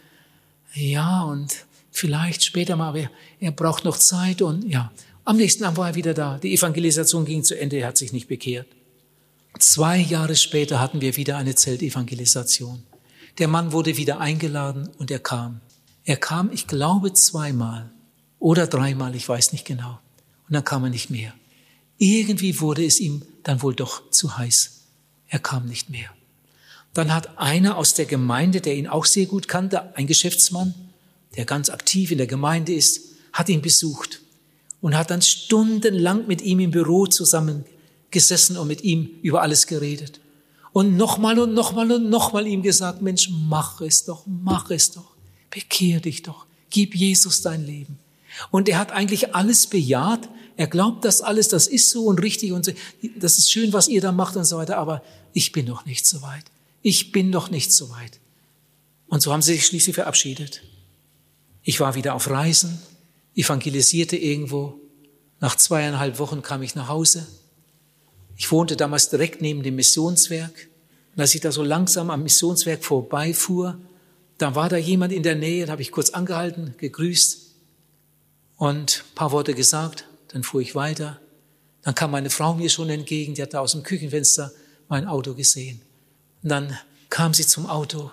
ja, 0.75 1.23
und 1.23 1.67
vielleicht 1.91 2.43
später 2.43 2.77
mal, 2.77 2.89
aber 2.89 3.11
er, 3.41 3.51
braucht 3.51 3.85
noch 3.85 3.97
Zeit 3.97 4.43
und 4.43 4.65
ja. 4.65 4.93
Am 5.25 5.37
nächsten 5.37 5.65
Abend 5.65 5.79
war 5.79 5.89
er 5.89 5.95
wieder 5.95 6.15
da. 6.15 6.39
Die 6.39 6.55
Evangelisation 6.55 7.25
ging 7.25 7.45
zu 7.45 7.59
Ende, 7.59 7.77
er 7.77 7.89
hat 7.89 7.99
sich 7.99 8.13
nicht 8.13 8.27
bekehrt. 8.27 8.67
Zwei 9.59 9.99
Jahre 9.99 10.35
später 10.35 10.81
hatten 10.81 11.01
wir 11.01 11.17
wieder 11.17 11.37
eine 11.37 11.55
Zeltevangelisation. 11.55 12.83
Der 13.39 13.49
Mann 13.49 13.73
wurde 13.73 13.97
wieder 13.97 14.21
eingeladen 14.21 14.89
und 14.99 15.11
er 15.11 15.19
kam. 15.19 15.61
Er 16.05 16.17
kam, 16.17 16.51
ich 16.53 16.67
glaube, 16.67 17.13
zweimal 17.13 17.91
oder 18.39 18.67
dreimal, 18.67 19.15
ich 19.15 19.29
weiß 19.29 19.53
nicht 19.53 19.65
genau. 19.65 19.99
Und 20.49 20.55
dann 20.55 20.65
kam 20.65 20.85
er 20.85 20.91
nicht 20.91 21.11
mehr. 21.11 21.33
Irgendwie 21.99 22.61
wurde 22.61 22.85
es 22.85 22.99
ihm 22.99 23.23
dann 23.43 23.63
wohl 23.63 23.75
doch 23.75 24.11
zu 24.11 24.39
heiß. 24.39 24.81
Er 25.29 25.39
kam 25.39 25.67
nicht 25.67 25.91
mehr. 25.91 26.09
Dann 26.95 27.15
hat 27.15 27.39
einer 27.39 27.77
aus 27.77 27.95
der 27.95 28.07
Gemeinde, 28.07 28.61
der 28.61 28.75
ihn 28.75 28.89
auch 28.89 29.05
sehr 29.05 29.27
gut 29.27 29.47
kannte, 29.47 29.97
ein 29.97 30.07
Geschäftsmann, 30.07 30.75
der 31.37 31.45
ganz 31.45 31.71
aktiv 31.71 32.11
in 32.11 32.19
der 32.19 32.27
Gemeinde 32.27 32.75
ist, 32.75 33.03
hat 33.33 33.49
ihn 33.49 33.63
besucht 33.63 34.21
und 34.81 34.97
hat 34.97 35.11
dann 35.11 35.23
stundenlang 35.23 36.27
mit 36.27 36.43
ihm 36.43 36.61
im 36.61 36.71
Büro 36.71 37.07
zusammen 37.07 37.65
gesessen 38.11 38.57
und 38.57 38.67
mit 38.67 38.83
ihm 38.83 39.09
über 39.23 39.43
alles 39.43 39.67
geredet. 39.67 40.21
Und 40.73 40.97
nochmal 40.97 41.39
und 41.39 41.55
nochmal 41.55 41.91
und 41.93 42.11
nochmal 42.11 42.47
ihm 42.47 42.63
gesagt, 42.63 43.03
Mensch, 43.03 43.29
mach 43.31 43.81
es 43.81 44.05
doch, 44.05 44.25
mach 44.27 44.71
es 44.71 44.93
doch, 44.93 45.15
bekehr 45.51 46.01
dich 46.01 46.23
doch, 46.23 46.47
gib 46.71 46.95
Jesus 46.95 47.43
dein 47.43 47.65
Leben. 47.65 47.99
Und 48.51 48.69
er 48.69 48.79
hat 48.79 48.93
eigentlich 48.93 49.35
alles 49.35 49.67
bejaht. 49.67 50.29
Er 50.57 50.67
glaubt 50.67 51.05
das 51.05 51.21
alles, 51.21 51.49
das 51.49 51.67
ist 51.67 51.91
so 51.91 52.05
und 52.05 52.21
richtig 52.21 52.53
und 52.53 52.65
so. 52.65 52.73
Das 53.17 53.39
ist 53.39 53.51
schön, 53.51 53.73
was 53.73 53.89
ihr 53.89 54.01
da 54.01 54.13
macht 54.13 54.37
und 54.37 54.45
so 54.45 54.57
weiter, 54.57 54.79
aber 54.79 55.03
ich 55.33 55.53
bin 55.53 55.67
noch 55.67 55.85
nicht 55.85 56.07
so 56.07 56.23
weit. 56.23 56.45
Ich 56.83 57.13
bin 57.13 57.31
noch 57.31 57.51
nicht 57.51 57.73
so 57.73 57.91
weit. 57.91 58.21
Und 59.09 59.21
so 59.21 59.33
haben 59.33 59.43
sie 59.43 59.53
sich 59.53 59.67
schließlich 59.67 59.95
verabschiedet. 59.95 60.63
Ich 61.63 61.81
war 61.81 61.95
wieder 61.95 62.15
auf 62.15 62.31
Reisen, 62.31 62.81
evangelisierte 63.35 64.17
irgendwo. 64.17 64.81
Nach 65.41 65.57
zweieinhalb 65.57 66.19
Wochen 66.19 66.43
kam 66.43 66.63
ich 66.63 66.75
nach 66.75 66.89
Hause 66.89 67.27
ich 68.41 68.51
wohnte 68.51 68.75
damals 68.75 69.11
direkt 69.11 69.43
neben 69.43 69.63
dem 69.63 69.77
Missionswerk. 69.77 70.69
Und 71.15 71.21
als 71.21 71.35
ich 71.35 71.43
da 71.43 71.53
so 71.53 71.63
langsam 71.63 72.09
am 72.09 72.23
Missionswerk 72.23 72.83
vorbeifuhr, 72.83 73.79
da 74.41 74.55
war 74.55 74.71
da 74.71 74.79
jemand 74.79 75.13
in 75.13 75.23
der 75.23 75.37
Nähe, 75.37 75.67
da 75.67 75.73
habe 75.73 75.83
ich 75.83 75.93
kurz 75.93 76.11
angehalten, 76.11 76.75
gegrüßt 76.79 77.51
und 78.57 79.05
ein 79.07 79.15
paar 79.15 79.33
Worte 79.33 79.53
gesagt. 79.53 80.07
Dann 80.29 80.43
fuhr 80.45 80.63
ich 80.63 80.75
weiter. 80.75 81.21
Dann 81.83 81.95
kam 81.95 82.11
meine 82.11 82.31
Frau 82.31 82.55
mir 82.55 82.71
schon 82.71 82.89
entgegen, 82.89 83.35
die 83.35 83.43
hatte 83.43 83.61
aus 83.61 83.73
dem 83.73 83.83
Küchenfenster 83.83 84.51
mein 84.89 85.07
Auto 85.07 85.35
gesehen. 85.35 85.83
Und 86.43 86.49
dann 86.49 86.79
kam 87.11 87.35
sie 87.35 87.47
zum 87.47 87.67
Auto. 87.67 88.13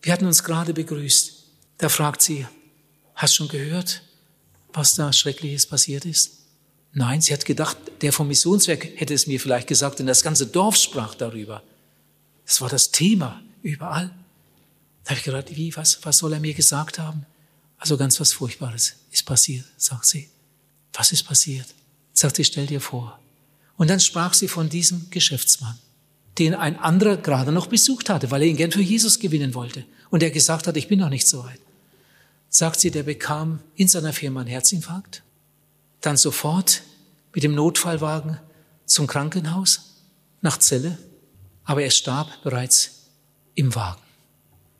Wir 0.00 0.14
hatten 0.14 0.26
uns 0.26 0.44
gerade 0.44 0.72
begrüßt. 0.72 1.44
Da 1.76 1.90
fragt 1.90 2.22
sie, 2.22 2.46
hast 3.14 3.34
schon 3.34 3.48
gehört, 3.48 4.00
was 4.72 4.94
da 4.94 5.12
Schreckliches 5.12 5.66
passiert 5.66 6.06
ist? 6.06 6.38
Nein, 6.92 7.20
sie 7.20 7.34
hat 7.34 7.44
gedacht, 7.44 7.76
der 8.00 8.14
vom 8.14 8.28
Missionswerk 8.28 8.88
hätte 8.94 9.12
es 9.12 9.26
mir 9.26 9.38
vielleicht 9.38 9.68
gesagt, 9.68 9.98
denn 9.98 10.06
das 10.06 10.22
ganze 10.22 10.46
Dorf 10.46 10.76
sprach 10.76 11.14
darüber. 11.14 11.62
Das 12.46 12.62
war 12.62 12.70
das 12.70 12.92
Thema 12.92 13.42
überall. 13.62 14.10
Da 15.06 15.10
habe 15.10 15.18
ich 15.20 15.24
gedacht, 15.24 15.56
wie, 15.56 15.76
was, 15.76 16.04
was 16.04 16.18
soll 16.18 16.32
er 16.32 16.40
mir 16.40 16.52
gesagt 16.52 16.98
haben? 16.98 17.26
Also 17.78 17.96
ganz 17.96 18.18
was 18.18 18.32
Furchtbares 18.32 18.96
ist 19.12 19.24
passiert, 19.24 19.64
sagt 19.76 20.06
sie. 20.06 20.28
Was 20.92 21.12
ist 21.12 21.22
passiert? 21.22 21.66
Sagt 22.12 22.34
sie, 22.34 22.44
stell 22.44 22.66
dir 22.66 22.80
vor. 22.80 23.16
Und 23.76 23.88
dann 23.88 24.00
sprach 24.00 24.34
sie 24.34 24.48
von 24.48 24.68
diesem 24.68 25.08
Geschäftsmann, 25.10 25.78
den 26.38 26.56
ein 26.56 26.76
anderer 26.80 27.18
gerade 27.18 27.52
noch 27.52 27.68
besucht 27.68 28.10
hatte, 28.10 28.32
weil 28.32 28.42
er 28.42 28.48
ihn 28.48 28.56
gern 28.56 28.72
für 28.72 28.80
Jesus 28.80 29.20
gewinnen 29.20 29.54
wollte. 29.54 29.84
Und 30.10 30.24
er 30.24 30.32
gesagt 30.32 30.66
hat, 30.66 30.76
ich 30.76 30.88
bin 30.88 30.98
noch 30.98 31.08
nicht 31.08 31.28
so 31.28 31.44
weit. 31.44 31.60
Sagt 32.48 32.80
sie, 32.80 32.90
der 32.90 33.04
bekam 33.04 33.60
in 33.76 33.86
seiner 33.86 34.12
Firma 34.12 34.40
einen 34.40 34.48
Herzinfarkt, 34.48 35.22
dann 36.00 36.16
sofort 36.16 36.82
mit 37.32 37.44
dem 37.44 37.54
Notfallwagen 37.54 38.40
zum 38.86 39.06
Krankenhaus 39.06 39.82
nach 40.40 40.58
Celle, 40.58 40.98
aber 41.62 41.84
er 41.84 41.90
starb 41.90 42.42
bereits 42.42 43.02
im 43.54 43.72
Wagen. 43.76 44.05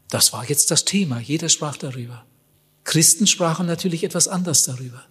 Das 0.09 0.33
war 0.33 0.49
jetzt 0.49 0.71
das 0.71 0.85
Thema. 0.85 1.21
Jeder 1.21 1.49
sprach 1.49 1.77
darüber. 1.77 2.25
Christen 2.85 3.27
sprachen 3.27 3.67
natürlich 3.67 4.05
etwas 4.05 4.29
anders 4.29 4.63
darüber. 4.63 5.05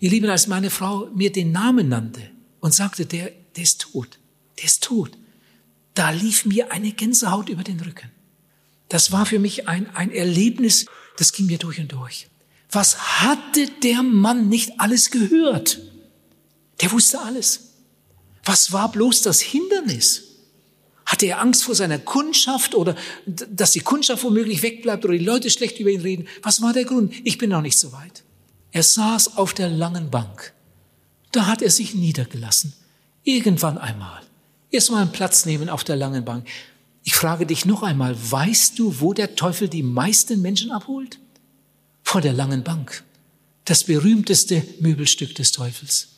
Ihr 0.00 0.10
Lieben, 0.10 0.30
als 0.30 0.46
meine 0.46 0.70
Frau 0.70 1.10
mir 1.14 1.32
den 1.32 1.52
Namen 1.52 1.88
nannte 1.88 2.30
und 2.60 2.72
sagte, 2.72 3.04
der, 3.04 3.32
der 3.56 3.62
ist 3.64 3.80
tot, 3.80 4.18
der 4.58 4.64
ist 4.64 4.84
tot, 4.84 5.10
da 5.94 6.10
lief 6.10 6.44
mir 6.44 6.70
eine 6.70 6.92
Gänsehaut 6.92 7.48
über 7.48 7.64
den 7.64 7.80
Rücken. 7.80 8.10
Das 8.88 9.10
war 9.10 9.26
für 9.26 9.40
mich 9.40 9.68
ein, 9.68 9.92
ein 9.94 10.12
Erlebnis, 10.12 10.86
das 11.16 11.32
ging 11.32 11.46
mir 11.46 11.58
durch 11.58 11.80
und 11.80 11.92
durch. 11.92 12.28
Was 12.70 13.20
hatte 13.20 13.68
der 13.82 14.02
Mann 14.02 14.48
nicht 14.48 14.78
alles 14.78 15.10
gehört? 15.10 15.80
Der 16.80 16.92
wusste 16.92 17.20
alles. 17.20 17.72
Was 18.44 18.72
war 18.72 18.92
bloß 18.92 19.22
das 19.22 19.40
Hindernis? 19.40 20.27
Hatte 21.08 21.24
er 21.24 21.40
Angst 21.40 21.64
vor 21.64 21.74
seiner 21.74 21.98
Kundschaft 21.98 22.74
oder 22.74 22.94
dass 23.24 23.72
die 23.72 23.80
Kundschaft 23.80 24.22
womöglich 24.24 24.62
wegbleibt 24.62 25.06
oder 25.06 25.16
die 25.16 25.24
Leute 25.24 25.48
schlecht 25.48 25.80
über 25.80 25.88
ihn 25.88 26.02
reden? 26.02 26.28
Was 26.42 26.60
war 26.60 26.74
der 26.74 26.84
Grund? 26.84 27.14
Ich 27.24 27.38
bin 27.38 27.48
noch 27.48 27.62
nicht 27.62 27.78
so 27.78 27.92
weit. 27.92 28.24
Er 28.72 28.82
saß 28.82 29.38
auf 29.38 29.54
der 29.54 29.70
langen 29.70 30.10
Bank. 30.10 30.52
Da 31.32 31.46
hat 31.46 31.62
er 31.62 31.70
sich 31.70 31.94
niedergelassen. 31.94 32.74
Irgendwann 33.24 33.78
einmal. 33.78 34.20
Erst 34.70 34.90
mal 34.90 35.00
einen 35.00 35.10
Platz 35.10 35.46
nehmen 35.46 35.70
auf 35.70 35.82
der 35.82 35.96
langen 35.96 36.26
Bank. 36.26 36.46
Ich 37.04 37.14
frage 37.14 37.46
dich 37.46 37.64
noch 37.64 37.82
einmal, 37.82 38.14
weißt 38.14 38.78
du, 38.78 39.00
wo 39.00 39.14
der 39.14 39.34
Teufel 39.34 39.68
die 39.68 39.82
meisten 39.82 40.42
Menschen 40.42 40.70
abholt? 40.70 41.18
Vor 42.02 42.20
der 42.20 42.34
langen 42.34 42.64
Bank. 42.64 43.02
Das 43.64 43.84
berühmteste 43.84 44.62
Möbelstück 44.80 45.34
des 45.34 45.52
Teufels. 45.52 46.08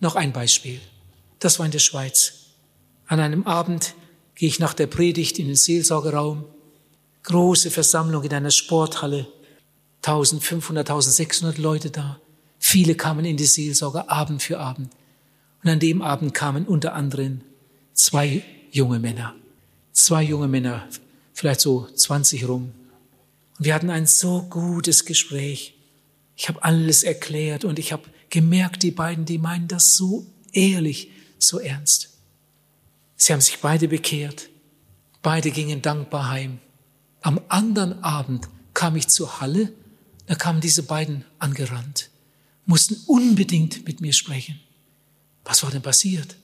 Noch 0.00 0.16
ein 0.16 0.32
Beispiel. 0.32 0.80
Das 1.38 1.60
war 1.60 1.66
in 1.66 1.70
der 1.72 1.78
Schweiz. 1.78 2.32
An 3.06 3.20
einem 3.20 3.44
Abend 3.44 3.94
gehe 4.36 4.48
ich 4.48 4.60
nach 4.60 4.74
der 4.74 4.86
Predigt 4.86 5.38
in 5.38 5.46
den 5.46 5.56
Seelsorgeraum. 5.56 6.44
Große 7.24 7.72
Versammlung 7.72 8.22
in 8.22 8.32
einer 8.32 8.52
Sporthalle. 8.52 9.26
1500, 10.04 10.88
1600 10.88 11.58
Leute 11.58 11.90
da. 11.90 12.20
Viele 12.60 12.94
kamen 12.94 13.24
in 13.24 13.36
die 13.36 13.46
Seelsorge 13.46 14.08
Abend 14.08 14.42
für 14.42 14.60
Abend. 14.60 14.90
Und 15.64 15.70
an 15.70 15.80
dem 15.80 16.02
Abend 16.02 16.32
kamen 16.34 16.66
unter 16.66 16.94
anderem 16.94 17.40
zwei 17.94 18.44
junge 18.70 19.00
Männer. 19.00 19.34
Zwei 19.92 20.22
junge 20.22 20.46
Männer, 20.46 20.86
vielleicht 21.32 21.60
so 21.60 21.88
20 21.94 22.46
rum. 22.46 22.72
Und 23.58 23.64
wir 23.64 23.74
hatten 23.74 23.90
ein 23.90 24.06
so 24.06 24.42
gutes 24.42 25.06
Gespräch. 25.06 25.74
Ich 26.36 26.48
habe 26.48 26.62
alles 26.62 27.02
erklärt 27.02 27.64
und 27.64 27.78
ich 27.78 27.92
habe 27.92 28.02
gemerkt, 28.28 28.82
die 28.82 28.90
beiden, 28.90 29.24
die 29.24 29.38
meinen 29.38 29.68
das 29.68 29.96
so 29.96 30.26
ehrlich, 30.52 31.10
so 31.38 31.58
ernst. 31.58 32.15
Sie 33.16 33.32
haben 33.32 33.40
sich 33.40 33.60
beide 33.60 33.88
bekehrt. 33.88 34.48
Beide 35.22 35.50
gingen 35.50 35.82
dankbar 35.82 36.28
heim. 36.28 36.60
Am 37.22 37.40
anderen 37.48 38.02
Abend 38.04 38.48
kam 38.74 38.94
ich 38.94 39.08
zur 39.08 39.40
Halle, 39.40 39.72
da 40.26 40.34
kamen 40.34 40.60
diese 40.60 40.82
beiden 40.82 41.24
angerannt, 41.38 42.10
mussten 42.66 42.96
unbedingt 43.06 43.86
mit 43.86 44.00
mir 44.00 44.12
sprechen. 44.12 44.60
Was 45.44 45.62
war 45.62 45.70
denn 45.70 45.82
passiert? 45.82 46.36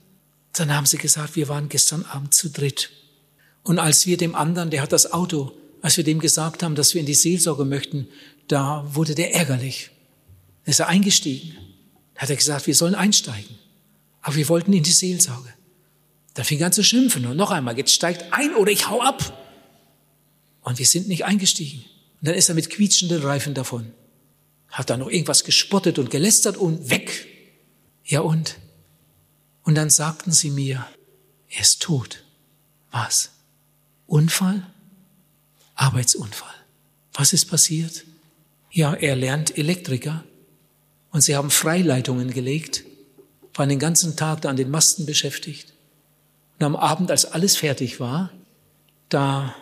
Dann 0.54 0.74
haben 0.74 0.86
sie 0.86 0.98
gesagt, 0.98 1.36
wir 1.36 1.48
waren 1.48 1.68
gestern 1.68 2.04
Abend 2.04 2.34
zu 2.34 2.48
dritt. 2.48 2.90
Und 3.62 3.78
als 3.78 4.06
wir 4.06 4.16
dem 4.16 4.34
anderen, 4.34 4.70
der 4.70 4.82
hat 4.82 4.92
das 4.92 5.12
Auto, 5.12 5.52
als 5.82 5.96
wir 5.96 6.04
dem 6.04 6.20
gesagt 6.20 6.62
haben, 6.62 6.74
dass 6.74 6.94
wir 6.94 7.00
in 7.00 7.06
die 7.06 7.14
Seelsorge 7.14 7.64
möchten, 7.64 8.08
da 8.48 8.84
wurde 8.94 9.14
der 9.14 9.34
ärgerlich. 9.34 9.90
Da 10.64 10.70
ist 10.70 10.80
er 10.80 10.88
eingestiegen. 10.88 11.56
Da 12.14 12.22
hat 12.22 12.30
er 12.30 12.36
gesagt, 12.36 12.66
wir 12.66 12.74
sollen 12.74 12.94
einsteigen. 12.94 13.56
Aber 14.20 14.36
wir 14.36 14.48
wollten 14.48 14.72
in 14.72 14.82
die 14.82 14.92
Seelsorge. 14.92 15.52
Da 16.34 16.44
fing 16.44 16.60
er 16.60 16.66
an 16.66 16.72
zu 16.72 16.82
schimpfen 16.82 17.26
und 17.26 17.36
noch 17.36 17.50
einmal, 17.50 17.76
jetzt 17.76 17.92
steigt 17.92 18.32
ein 18.32 18.54
oder 18.54 18.70
ich 18.72 18.88
hau 18.88 19.00
ab. 19.00 19.38
Und 20.62 20.78
wir 20.78 20.86
sind 20.86 21.08
nicht 21.08 21.24
eingestiegen. 21.24 21.84
Und 22.20 22.28
dann 22.28 22.34
ist 22.34 22.48
er 22.48 22.54
mit 22.54 22.70
quietschenden 22.70 23.22
Reifen 23.22 23.54
davon. 23.54 23.92
Hat 24.68 24.88
da 24.88 24.96
noch 24.96 25.10
irgendwas 25.10 25.44
gespottet 25.44 25.98
und 25.98 26.10
gelästert 26.10 26.56
und 26.56 26.88
weg. 26.88 27.26
Ja 28.04 28.20
und? 28.20 28.58
Und 29.64 29.74
dann 29.74 29.90
sagten 29.90 30.32
sie 30.32 30.50
mir, 30.50 30.86
er 31.48 31.60
ist 31.60 31.82
tot. 31.82 32.24
Was? 32.90 33.30
Unfall? 34.06 34.66
Arbeitsunfall. 35.74 36.54
Was 37.12 37.32
ist 37.32 37.46
passiert? 37.46 38.04
Ja, 38.70 38.94
er 38.94 39.16
lernt 39.16 39.58
Elektriker 39.58 40.24
und 41.10 41.20
sie 41.20 41.36
haben 41.36 41.50
Freileitungen 41.50 42.30
gelegt, 42.30 42.84
waren 43.54 43.68
den 43.68 43.78
ganzen 43.78 44.16
Tag 44.16 44.40
da 44.42 44.48
an 44.48 44.56
den 44.56 44.70
Masten 44.70 45.04
beschäftigt. 45.04 45.71
Und 46.62 46.66
am 46.66 46.76
Abend, 46.76 47.10
als 47.10 47.24
alles 47.24 47.56
fertig 47.56 47.98
war, 47.98 48.30
da 49.08 49.52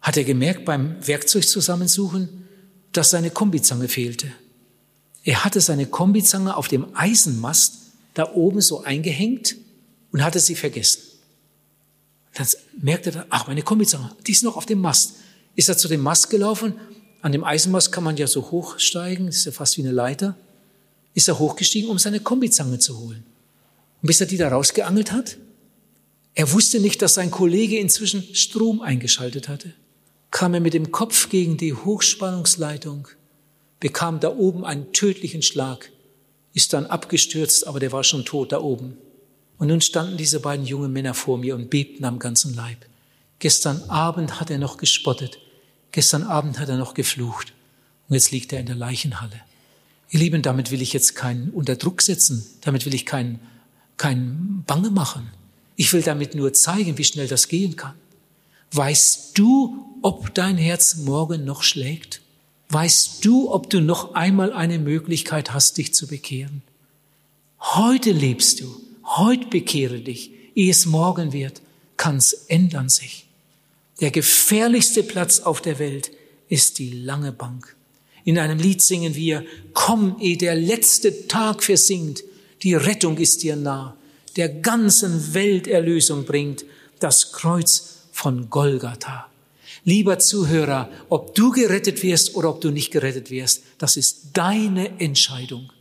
hat 0.00 0.16
er 0.16 0.24
gemerkt 0.24 0.64
beim 0.64 1.06
Werkzeug 1.06 1.46
zusammensuchen, 1.46 2.48
dass 2.92 3.10
seine 3.10 3.30
Kombizange 3.30 3.86
fehlte. 3.86 4.32
Er 5.24 5.44
hatte 5.44 5.60
seine 5.60 5.84
Kombizange 5.84 6.56
auf 6.56 6.68
dem 6.68 6.96
Eisenmast 6.96 7.74
da 8.14 8.32
oben 8.32 8.62
so 8.62 8.82
eingehängt 8.82 9.56
und 10.10 10.24
hatte 10.24 10.40
sie 10.40 10.54
vergessen. 10.54 11.02
Dann 12.32 12.46
merkte 12.80 13.10
er, 13.10 13.26
ach, 13.28 13.46
meine 13.46 13.60
Kombizange, 13.60 14.10
die 14.26 14.32
ist 14.32 14.42
noch 14.42 14.56
auf 14.56 14.64
dem 14.64 14.80
Mast. 14.80 15.16
Ist 15.54 15.68
er 15.68 15.76
zu 15.76 15.86
dem 15.86 16.00
Mast 16.00 16.30
gelaufen? 16.30 16.80
An 17.20 17.32
dem 17.32 17.44
Eisenmast 17.44 17.92
kann 17.92 18.04
man 18.04 18.16
ja 18.16 18.26
so 18.26 18.50
hochsteigen, 18.50 19.26
das 19.26 19.36
ist 19.36 19.44
ja 19.44 19.52
fast 19.52 19.76
wie 19.76 19.82
eine 19.82 19.92
Leiter. 19.92 20.34
Ist 21.12 21.28
er 21.28 21.38
hochgestiegen, 21.38 21.90
um 21.90 21.98
seine 21.98 22.20
Kombizange 22.20 22.78
zu 22.78 22.98
holen. 22.98 23.22
Und 24.00 24.06
bis 24.06 24.22
er 24.22 24.26
die 24.26 24.38
da 24.38 24.48
rausgeangelt 24.48 25.12
hat, 25.12 25.36
er 26.34 26.52
wusste 26.52 26.80
nicht, 26.80 27.02
dass 27.02 27.14
sein 27.14 27.30
Kollege 27.30 27.78
inzwischen 27.78 28.34
Strom 28.34 28.80
eingeschaltet 28.80 29.48
hatte. 29.48 29.72
Kam 30.30 30.54
er 30.54 30.60
mit 30.60 30.74
dem 30.74 30.92
Kopf 30.92 31.28
gegen 31.28 31.56
die 31.56 31.74
Hochspannungsleitung, 31.74 33.08
bekam 33.80 34.20
da 34.20 34.36
oben 34.36 34.64
einen 34.64 34.92
tödlichen 34.92 35.42
Schlag, 35.42 35.90
ist 36.52 36.72
dann 36.72 36.86
abgestürzt, 36.86 37.66
aber 37.66 37.80
der 37.80 37.92
war 37.92 38.04
schon 38.04 38.24
tot 38.24 38.52
da 38.52 38.60
oben. 38.60 38.96
Und 39.58 39.68
nun 39.68 39.80
standen 39.80 40.16
diese 40.16 40.40
beiden 40.40 40.64
jungen 40.64 40.92
Männer 40.92 41.14
vor 41.14 41.36
mir 41.36 41.54
und 41.54 41.68
bebten 41.68 42.04
am 42.04 42.18
ganzen 42.18 42.54
Leib. 42.54 42.86
Gestern 43.40 43.82
Abend 43.90 44.40
hat 44.40 44.50
er 44.50 44.58
noch 44.58 44.76
gespottet. 44.76 45.38
Gestern 45.92 46.22
Abend 46.22 46.58
hat 46.58 46.68
er 46.68 46.76
noch 46.76 46.94
geflucht. 46.94 47.52
Und 48.08 48.14
jetzt 48.14 48.30
liegt 48.30 48.52
er 48.52 48.60
in 48.60 48.66
der 48.66 48.76
Leichenhalle. 48.76 49.40
Ihr 50.10 50.20
Lieben, 50.20 50.42
damit 50.42 50.70
will 50.70 50.82
ich 50.82 50.92
jetzt 50.92 51.14
keinen 51.14 51.50
unter 51.50 51.76
Druck 51.76 52.02
setzen. 52.02 52.44
Damit 52.62 52.86
will 52.86 52.94
ich 52.94 53.06
keinen, 53.06 53.40
keinen 53.96 54.64
Bange 54.66 54.90
machen. 54.90 55.30
Ich 55.76 55.92
will 55.92 56.02
damit 56.02 56.34
nur 56.34 56.52
zeigen, 56.52 56.98
wie 56.98 57.04
schnell 57.04 57.28
das 57.28 57.48
gehen 57.48 57.76
kann. 57.76 57.94
Weißt 58.72 59.38
du, 59.38 59.84
ob 60.02 60.34
dein 60.34 60.56
Herz 60.56 60.96
morgen 60.96 61.44
noch 61.44 61.62
schlägt? 61.62 62.20
Weißt 62.68 63.24
du, 63.24 63.52
ob 63.52 63.68
du 63.68 63.80
noch 63.80 64.14
einmal 64.14 64.52
eine 64.52 64.78
Möglichkeit 64.78 65.52
hast, 65.52 65.78
dich 65.78 65.92
zu 65.92 66.06
bekehren? 66.06 66.62
Heute 67.58 68.12
lebst 68.12 68.60
du, 68.60 68.80
heute 69.04 69.46
bekehre 69.48 70.00
dich, 70.00 70.30
ehe 70.54 70.70
es 70.70 70.86
morgen 70.86 71.32
wird, 71.32 71.60
kann's 71.96 72.32
ändern 72.32 72.88
sich. 72.88 73.26
Der 74.00 74.10
gefährlichste 74.10 75.02
Platz 75.02 75.40
auf 75.40 75.60
der 75.60 75.78
Welt 75.78 76.10
ist 76.48 76.78
die 76.78 76.90
lange 76.90 77.32
Bank. 77.32 77.76
In 78.24 78.38
einem 78.38 78.58
Lied 78.58 78.82
singen 78.82 79.14
wir, 79.14 79.44
komm, 79.74 80.16
ehe 80.20 80.36
der 80.36 80.54
letzte 80.54 81.26
Tag 81.26 81.62
versinkt, 81.62 82.22
die 82.62 82.74
Rettung 82.74 83.18
ist 83.18 83.42
dir 83.42 83.56
nah 83.56 83.96
der 84.36 84.48
ganzen 84.48 85.34
Welt 85.34 85.66
Erlösung 85.66 86.24
bringt, 86.24 86.64
das 86.98 87.32
Kreuz 87.32 88.08
von 88.12 88.50
Golgatha. 88.50 89.26
Lieber 89.84 90.18
Zuhörer, 90.18 90.90
ob 91.08 91.34
du 91.34 91.50
gerettet 91.50 92.02
wirst 92.02 92.34
oder 92.34 92.50
ob 92.50 92.60
du 92.60 92.70
nicht 92.70 92.90
gerettet 92.90 93.30
wirst, 93.30 93.62
das 93.78 93.96
ist 93.96 94.30
deine 94.34 95.00
Entscheidung. 95.00 95.72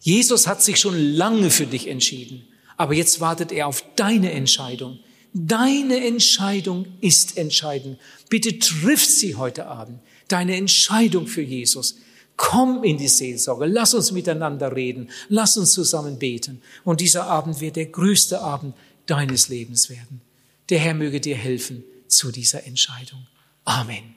Jesus 0.00 0.46
hat 0.46 0.62
sich 0.62 0.78
schon 0.78 0.98
lange 0.98 1.50
für 1.50 1.66
dich 1.66 1.88
entschieden, 1.88 2.46
aber 2.76 2.92
jetzt 2.92 3.20
wartet 3.20 3.52
er 3.52 3.66
auf 3.66 3.82
deine 3.96 4.32
Entscheidung. 4.32 4.98
Deine 5.32 6.06
Entscheidung 6.06 6.86
ist 7.00 7.38
entscheidend. 7.38 7.98
Bitte 8.28 8.58
triff 8.58 9.04
sie 9.04 9.34
heute 9.34 9.66
Abend. 9.66 10.00
Deine 10.28 10.56
Entscheidung 10.56 11.26
für 11.26 11.42
Jesus. 11.42 11.96
Komm 12.36 12.82
in 12.82 12.98
die 12.98 13.08
Seelsorge, 13.08 13.66
lass 13.66 13.94
uns 13.94 14.10
miteinander 14.10 14.74
reden, 14.74 15.10
lass 15.28 15.56
uns 15.56 15.72
zusammen 15.72 16.18
beten. 16.18 16.62
Und 16.82 17.00
dieser 17.00 17.26
Abend 17.26 17.60
wird 17.60 17.76
der 17.76 17.86
größte 17.86 18.40
Abend 18.40 18.74
deines 19.06 19.48
Lebens 19.48 19.88
werden. 19.88 20.20
Der 20.68 20.78
Herr 20.78 20.94
möge 20.94 21.20
dir 21.20 21.36
helfen 21.36 21.84
zu 22.08 22.32
dieser 22.32 22.66
Entscheidung. 22.66 23.26
Amen. 23.64 24.13